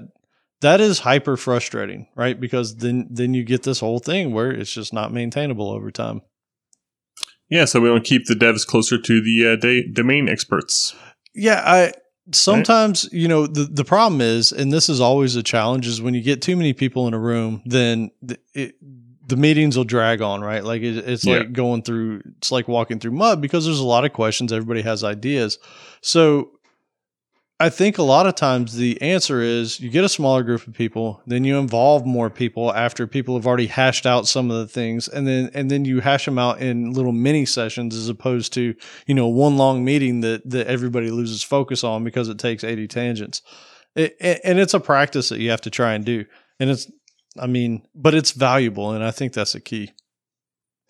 [0.60, 2.38] that is hyper frustrating, right?
[2.38, 6.22] Because then then you get this whole thing where it's just not maintainable over time.
[7.50, 10.94] Yeah, so we want to keep the devs closer to the uh, da- domain experts.
[11.34, 11.92] Yeah, I
[12.32, 16.14] sometimes you know the the problem is, and this is always a challenge, is when
[16.14, 18.74] you get too many people in a room, then the, it,
[19.26, 20.64] the meetings will drag on, right?
[20.64, 21.38] Like it, it's Yeah.
[21.38, 24.52] like going through, it's like walking through mud because there's a lot of questions.
[24.52, 25.58] Everybody has ideas,
[26.00, 26.50] so.
[27.60, 30.74] I think a lot of times the answer is you get a smaller group of
[30.74, 34.68] people, then you involve more people after people have already hashed out some of the
[34.68, 38.52] things, and then and then you hash them out in little mini sessions as opposed
[38.52, 38.74] to
[39.06, 42.86] you know one long meeting that that everybody loses focus on because it takes 80
[42.86, 43.42] tangents.
[43.96, 46.24] It- and it's a practice that you have to try and do.
[46.60, 46.90] And it's
[47.38, 49.92] i mean but it's valuable and i think that's the key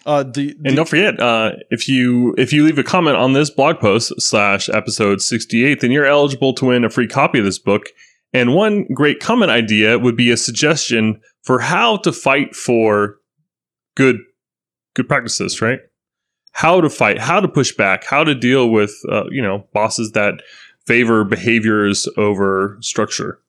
[0.07, 3.33] uh the, the And don't forget, uh, if you if you leave a comment on
[3.33, 7.39] this blog post slash episode sixty eight, then you're eligible to win a free copy
[7.39, 7.87] of this book.
[8.33, 13.17] And one great comment idea would be a suggestion for how to fight for
[13.97, 14.19] good
[14.95, 15.81] good practices, right?
[16.53, 20.13] How to fight, how to push back, how to deal with uh, you know bosses
[20.13, 20.43] that
[20.87, 23.41] favor behaviors over structure.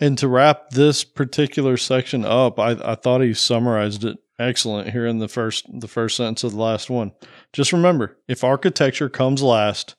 [0.00, 5.06] and to wrap this particular section up i i thought he summarized it excellent here
[5.06, 7.12] in the first the first sentence of the last one
[7.52, 9.94] just remember if architecture comes last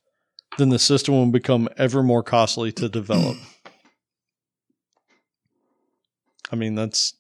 [0.57, 3.35] then the system will become ever more costly to develop
[6.51, 7.15] i mean that's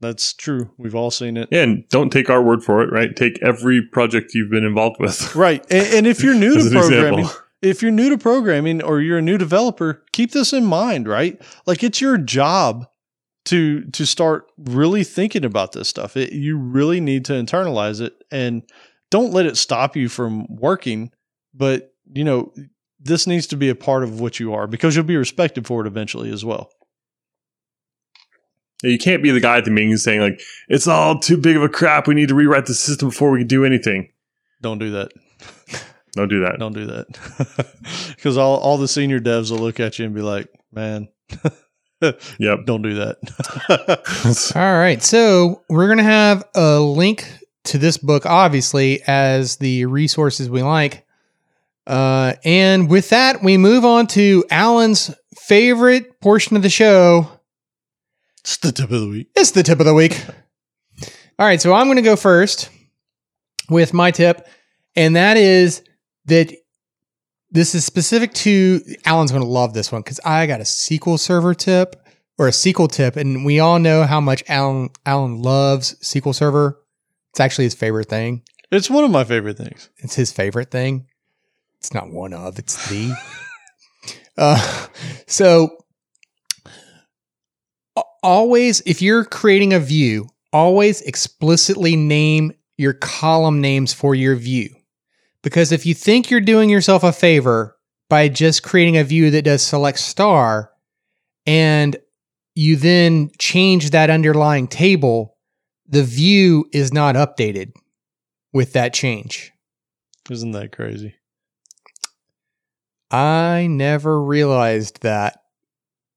[0.00, 3.14] that's true we've all seen it And don't take our word for it, right?
[3.14, 5.34] Take every project you've been involved with.
[5.36, 5.64] Right.
[5.70, 7.44] And, and if you're new to programming, example.
[7.62, 11.40] if you're new to programming or you're a new developer, keep this in mind, right?
[11.66, 12.88] Like it's your job
[13.46, 16.16] to to start really thinking about this stuff.
[16.16, 18.62] It, you really need to internalize it and
[19.10, 21.10] don't let it stop you from working,
[21.54, 22.52] but you know,
[23.00, 25.84] this needs to be a part of what you are because you'll be respected for
[25.84, 26.70] it eventually as well.
[28.82, 31.62] You can't be the guy at the meeting saying like it's all too big of
[31.62, 32.06] a crap.
[32.06, 34.08] We need to rewrite the system before we can do anything.
[34.60, 35.12] Don't do that.
[36.12, 36.58] Don't do that.
[36.58, 37.06] Don't do that.
[38.16, 41.08] Because all, all the senior devs will look at you and be like, man,
[42.38, 42.64] Yep.
[42.66, 44.52] don't do that.
[44.56, 45.02] All right.
[45.02, 47.26] So we're going to have a link
[47.64, 51.06] to this book, obviously, as the resources we like.
[51.86, 57.28] Uh, and with that, we move on to Allen's favorite portion of the show.
[58.40, 59.28] it's the tip of the week.
[59.34, 60.24] It's the tip of the week.
[61.38, 61.60] All right.
[61.60, 62.70] So I'm going to go first
[63.68, 64.46] with my tip.
[64.94, 65.82] And that is
[66.26, 66.52] that
[67.52, 71.18] this is specific to Allen's going to love this one because I got a SQL
[71.18, 71.96] Server tip
[72.38, 76.80] or a SQL tip, and we all know how much Allen Allen loves SQL Server.
[77.30, 78.42] It's actually his favorite thing.
[78.70, 79.90] It's one of my favorite things.
[79.98, 81.06] It's his favorite thing.
[81.78, 82.58] It's not one of.
[82.58, 83.14] It's the.
[84.38, 84.86] uh,
[85.26, 85.76] so
[88.22, 94.74] always, if you're creating a view, always explicitly name your column names for your view.
[95.42, 97.76] Because if you think you're doing yourself a favor
[98.08, 100.70] by just creating a view that does select star
[101.46, 101.96] and
[102.54, 105.36] you then change that underlying table,
[105.86, 107.72] the view is not updated
[108.52, 109.52] with that change.
[110.30, 111.14] Isn't that crazy?
[113.10, 115.40] I never realized that.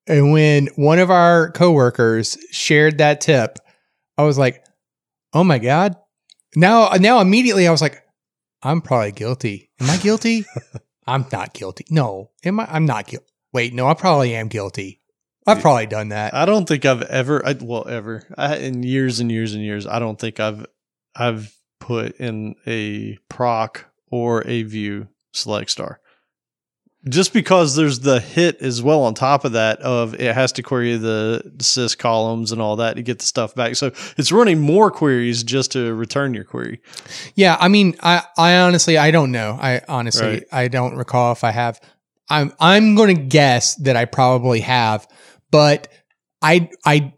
[0.07, 3.57] And when one of our coworkers shared that tip,
[4.18, 4.64] I was like,
[5.34, 5.95] "Oh my god!"
[6.56, 8.05] Now, now immediately, I was like,
[8.64, 9.72] "I'm probably guilty.
[9.80, 10.45] Am I guilty?
[11.07, 11.86] I'm not guilty.
[11.90, 12.68] No, am I?
[12.69, 13.27] I'm not guilty.
[13.53, 15.02] Wait, no, I probably am guilty.
[15.48, 16.34] I've probably done that.
[16.34, 19.86] I don't think I've ever, I, well, ever I, in years and years and years.
[19.86, 20.65] I don't think I've
[21.15, 25.99] I've put in a proc or a view select star.
[27.07, 30.64] Just because there's the hit as well on top of that of it has to
[30.64, 33.76] query the sys columns and all that to get the stuff back.
[33.76, 36.82] So it's running more queries just to return your query.
[37.36, 39.56] Yeah, I mean, I, I honestly, I don't know.
[39.61, 40.44] I honestly, Right.
[40.52, 41.80] I don't recall if I have.
[42.27, 45.07] I'm, I'm going to guess that I probably have,
[45.52, 45.90] but
[46.41, 47.14] I, I,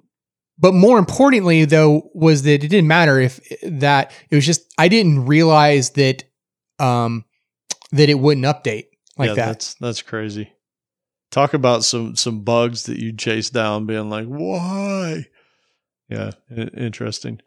[0.59, 4.89] but more importantly, though, was that it didn't matter if that it was just I
[4.89, 6.26] didn't realize that,
[6.77, 7.23] um,
[7.93, 8.88] that it wouldn't update
[9.18, 9.45] like yeah, that.
[9.45, 10.52] That's that's crazy.
[11.31, 15.26] Talk about some some bugs that you chase down, being like, why?
[16.10, 17.41] Yeah, interesting.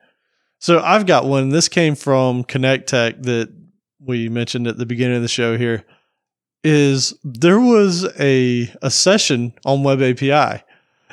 [0.59, 1.49] So I've got one.
[1.49, 3.51] This came from Connect Tech that
[3.99, 5.57] we mentioned at the beginning of the show.
[5.57, 5.85] Here
[6.63, 10.63] is there was a a session on Web API.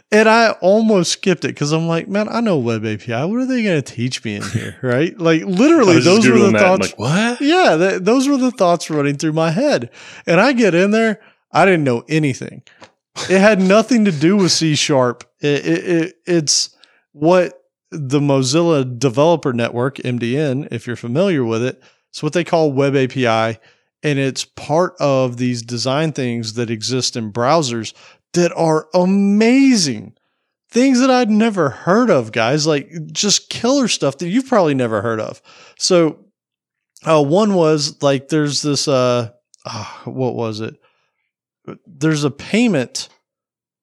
[0.10, 3.12] And I almost skipped it because I'm like, man, I know Web API.
[3.12, 4.78] What are they going to teach me in here?
[4.82, 5.18] Right?
[5.18, 6.52] Like, literally, those were the.
[6.52, 6.92] Thoughts.
[6.92, 7.42] like, what?
[7.42, 9.90] Yeah, th- those were the thoughts running through my head.
[10.26, 11.20] And I get in there,
[11.52, 12.64] I didn't know anything.
[13.30, 15.26] It had nothing to do with C sharp.
[15.42, 16.76] It, it, it, it's
[17.12, 22.72] what the Mozilla Developer Network, MDN, if you're familiar with it, it's what they call
[22.72, 23.60] Web API.
[24.04, 27.94] And it's part of these design things that exist in browsers
[28.34, 30.16] that are amazing.
[30.70, 35.02] Things that I'd never heard of, guys, like just killer stuff that you've probably never
[35.02, 35.42] heard of.
[35.78, 36.26] So,
[37.04, 39.32] uh, one was like there's this uh,
[39.66, 40.76] ah, what was it?
[41.86, 43.10] There's a payment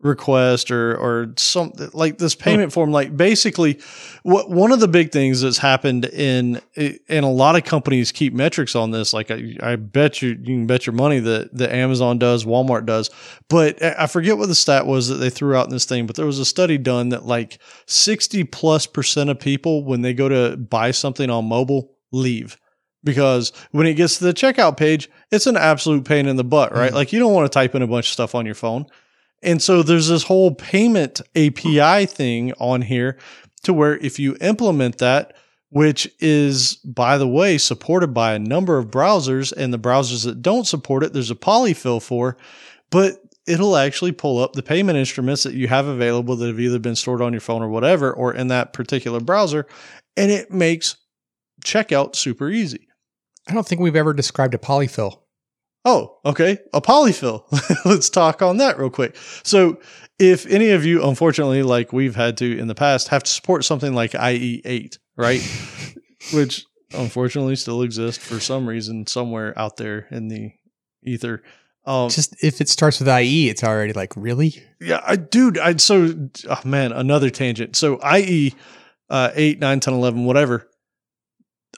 [0.04, 2.92] request or or something like this payment form.
[2.92, 3.80] Like basically,
[4.22, 8.34] what one of the big things that's happened in and a lot of companies keep
[8.34, 9.12] metrics on this.
[9.12, 12.86] Like I, I bet you you can bet your money that that Amazon does, Walmart
[12.86, 13.10] does,
[13.48, 16.06] but I forget what the stat was that they threw out in this thing.
[16.06, 20.12] But there was a study done that like sixty plus percent of people when they
[20.12, 22.58] go to buy something on mobile leave
[23.02, 26.74] because when it gets to the checkout page, it's an absolute pain in the butt,
[26.74, 26.90] right?
[26.90, 26.94] Mhm.
[26.94, 28.86] Like you don't want to type in a bunch of stuff on your phone.
[29.44, 33.18] And so there's this whole payment API thing on here
[33.62, 35.36] to where if you implement that,
[35.68, 40.40] which is, by the way, supported by a number of browsers, and the browsers that
[40.40, 42.36] don't support it, there's a polyfill for,
[42.90, 46.78] but it'll actually pull up the payment instruments that you have available that have either
[46.78, 49.66] been stored on your phone or whatever, or in that particular browser,
[50.16, 50.96] and it makes
[51.64, 52.86] checkout super easy.
[53.48, 55.23] I don't think we've ever described a polyfill.
[55.84, 56.58] Oh, okay.
[56.72, 57.44] A polyfill.
[57.84, 59.16] Let's talk on that real quick.
[59.42, 59.80] So,
[60.18, 63.64] if any of you, unfortunately, like we've had to in the past, have to support
[63.64, 65.40] something like IE8, right?
[66.32, 70.52] Which unfortunately still exists for some reason somewhere out there in the
[71.02, 71.42] ether.
[71.84, 74.62] Um, Just if it starts with IE, it's already like really.
[74.80, 77.76] yeah, I, dude, I so oh man, another tangent.
[77.76, 78.54] So IE
[79.10, 80.68] uh, 8, 9, 10, 11, whatever.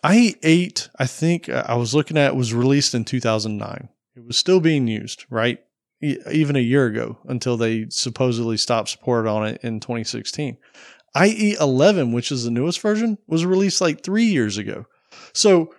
[0.04, 3.88] IE8, I think uh, I was looking at was released in 2009.
[4.16, 5.58] It was still being used, right?
[6.02, 10.56] E- even a year ago until they supposedly stopped support on it in 2016.
[11.14, 14.86] IE11, which is the newest version, was released like three years ago.
[15.34, 15.74] So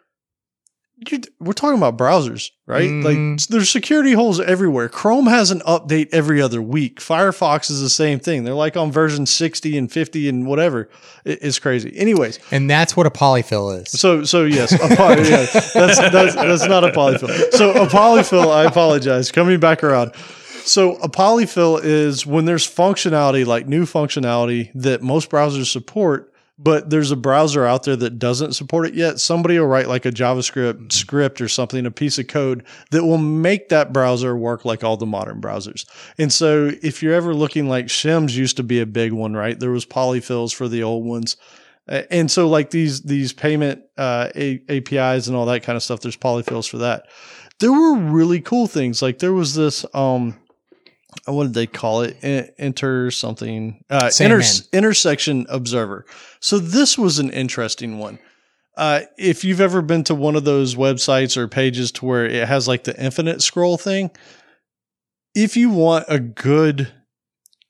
[1.39, 2.89] we're talking about browsers, right?
[2.89, 3.03] Mhm.
[3.37, 4.89] Like there's security holes everywhere.
[4.89, 6.99] Chrome has an update every other week.
[6.99, 8.43] Firefox is the same thing.
[8.43, 10.89] They're like on version 60 and 50 and whatever.
[11.23, 11.95] It- it's crazy.
[11.95, 13.91] Anyways, And that's what a polyfill is.
[13.99, 17.51] so so yes, a poly, yeah, that's that's that's not a polyfill.
[17.53, 19.31] So a polyfill, I apologize.
[19.31, 20.13] Coming back around.
[20.65, 26.89] So a polyfill is when there's functionality like new functionality that most browsers support, but
[26.89, 29.19] there's a browser out there that doesn't support it yet.
[29.19, 33.19] Somebody will write like a JavaScript script or something, a piece of code that will
[33.19, 35.85] make that browser work like all the modern browsers.
[36.17, 39.59] And so if you're ever looking like Shims used to be a big one, right?
[39.59, 41.37] There was polyfills for the old ones.
[41.87, 46.01] And so like these these payment uh, A- APIs and all that kind of stuff,
[46.01, 47.07] there's polyfills for that.
[47.59, 49.01] There were really cool things.
[49.01, 50.37] Like there was this um
[51.25, 52.17] what did they call it?
[52.57, 54.41] Enter something uh, inter-
[54.73, 56.05] intersection observer.
[56.39, 58.19] So this was an interesting one.
[58.75, 62.47] Uh, if you've ever been to one of those websites or pages to where it
[62.47, 64.11] has like the infinite scroll thing,
[65.33, 66.91] if you want a good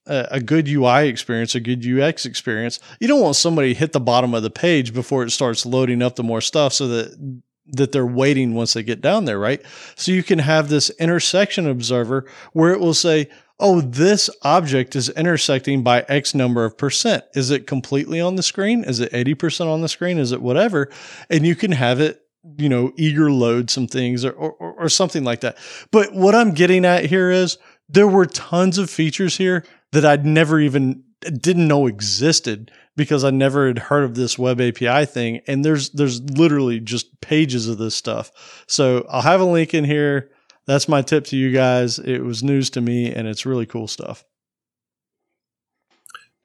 [0.05, 3.93] a a good UI experience, a good UX experience, you don't want somebody to hit
[3.93, 7.41] the bottom of the page before it starts loading up the more stuff so that
[7.69, 9.61] that they're waiting once they get down there, right?
[9.95, 13.29] So you can have this intersection observer where it will say,
[13.59, 17.25] "Oh, this object is intersecting by X number of percent.
[17.33, 18.83] Is it completely on the screen?
[18.83, 20.17] Is it 80% on the screen?
[20.17, 20.89] Is it whatever?"
[21.29, 22.21] And you can have it
[22.57, 25.57] you know, eager load some things or, or, or something like that.
[25.91, 27.57] But what I'm getting at here is
[27.89, 33.29] there were tons of features here that I'd never even didn't know existed because I
[33.29, 35.41] never had heard of this web API thing.
[35.47, 38.65] And there's there's literally just pages of this stuff.
[38.67, 40.31] So I'll have a link in here.
[40.65, 41.99] That's my tip to you guys.
[41.99, 44.25] It was news to me and it's really cool stuff.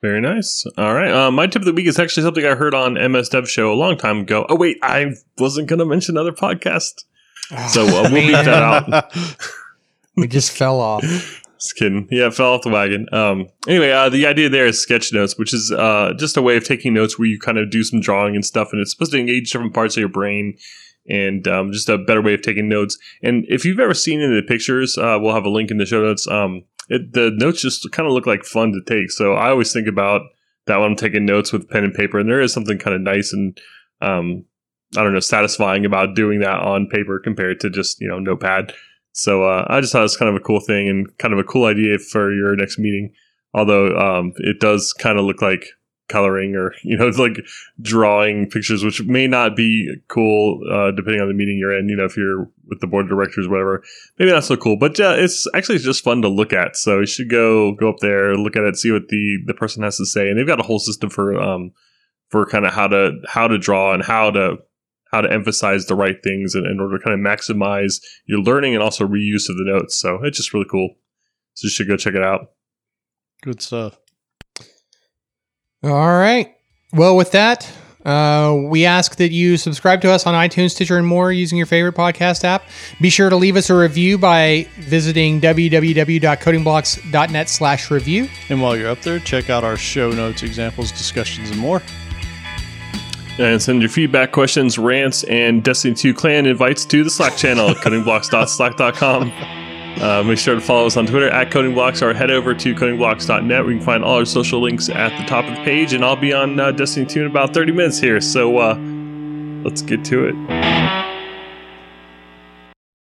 [0.00, 0.64] Very nice.
[0.76, 1.12] All right.
[1.12, 3.72] Uh, my tip of the week is actually something I heard on MS Dev Show
[3.72, 4.44] a long time ago.
[4.48, 7.04] Oh wait, I wasn't going to mention another podcast,
[7.68, 9.14] so uh, we'll beat that out.
[10.16, 11.41] we just fell off.
[11.62, 12.08] Just kidding.
[12.10, 13.06] Yeah, fell off the wagon.
[13.12, 16.56] Um, anyway, uh, the idea there is sketch notes, which is uh, just a way
[16.56, 19.12] of taking notes where you kind of do some drawing and stuff, and it's supposed
[19.12, 20.58] to engage different parts of your brain
[21.08, 22.98] and um, just a better way of taking notes.
[23.22, 25.78] And if you've ever seen any of the pictures, uh, we'll have a link in
[25.78, 26.26] the show notes.
[26.26, 29.12] Um, it, the notes just kind of look like fun to take.
[29.12, 30.22] So I always think about
[30.66, 33.02] that when I'm taking notes with pen and paper, and there is something kind of
[33.02, 33.56] nice and
[34.00, 34.46] um,
[34.96, 38.74] I don't know, satisfying about doing that on paper compared to just you know notepad.
[39.12, 41.40] So uh, I just thought it was kind of a cool thing and kind of
[41.40, 43.12] a cool idea for your next meeting.
[43.54, 45.66] Although um, it does kind of look like
[46.08, 47.38] coloring or you know it's like
[47.80, 51.88] drawing pictures, which may not be cool uh, depending on the meeting you're in.
[51.88, 53.82] You know, if you're with the board of directors, or whatever,
[54.18, 54.76] maybe not so cool.
[54.76, 56.76] But uh, it's actually just fun to look at.
[56.76, 59.82] So you should go go up there, look at it, see what the the person
[59.82, 61.72] has to say, and they've got a whole system for um
[62.28, 64.56] for kind of how to how to draw and how to
[65.12, 68.74] how to emphasize the right things in, in order to kind of maximize your learning
[68.74, 69.98] and also reuse of the notes.
[69.98, 70.94] So it's just really cool.
[71.54, 72.52] So you should go check it out.
[73.42, 73.98] Good stuff.
[75.84, 76.54] All right.
[76.92, 77.68] Well, with that,
[78.04, 81.66] uh, we ask that you subscribe to us on iTunes, Stitcher, and more using your
[81.66, 82.64] favorite podcast app.
[83.00, 88.28] Be sure to leave us a review by visiting www.codingblocks.net slash review.
[88.48, 91.82] And while you're up there, check out our show notes, examples, discussions, and more.
[93.38, 97.68] And send your feedback, questions, rants, and Destiny 2 clan invites to the Slack channel
[97.74, 99.32] codingblocks.slack.com.
[100.02, 103.62] Uh, make sure to follow us on Twitter at codingblocks or head over to codingblocks.net
[103.62, 105.92] where you can find all our social links at the top of the page.
[105.92, 108.20] And I'll be on uh, Destiny 2 in about 30 minutes here.
[108.20, 108.74] So uh,
[109.64, 111.01] let's get to it.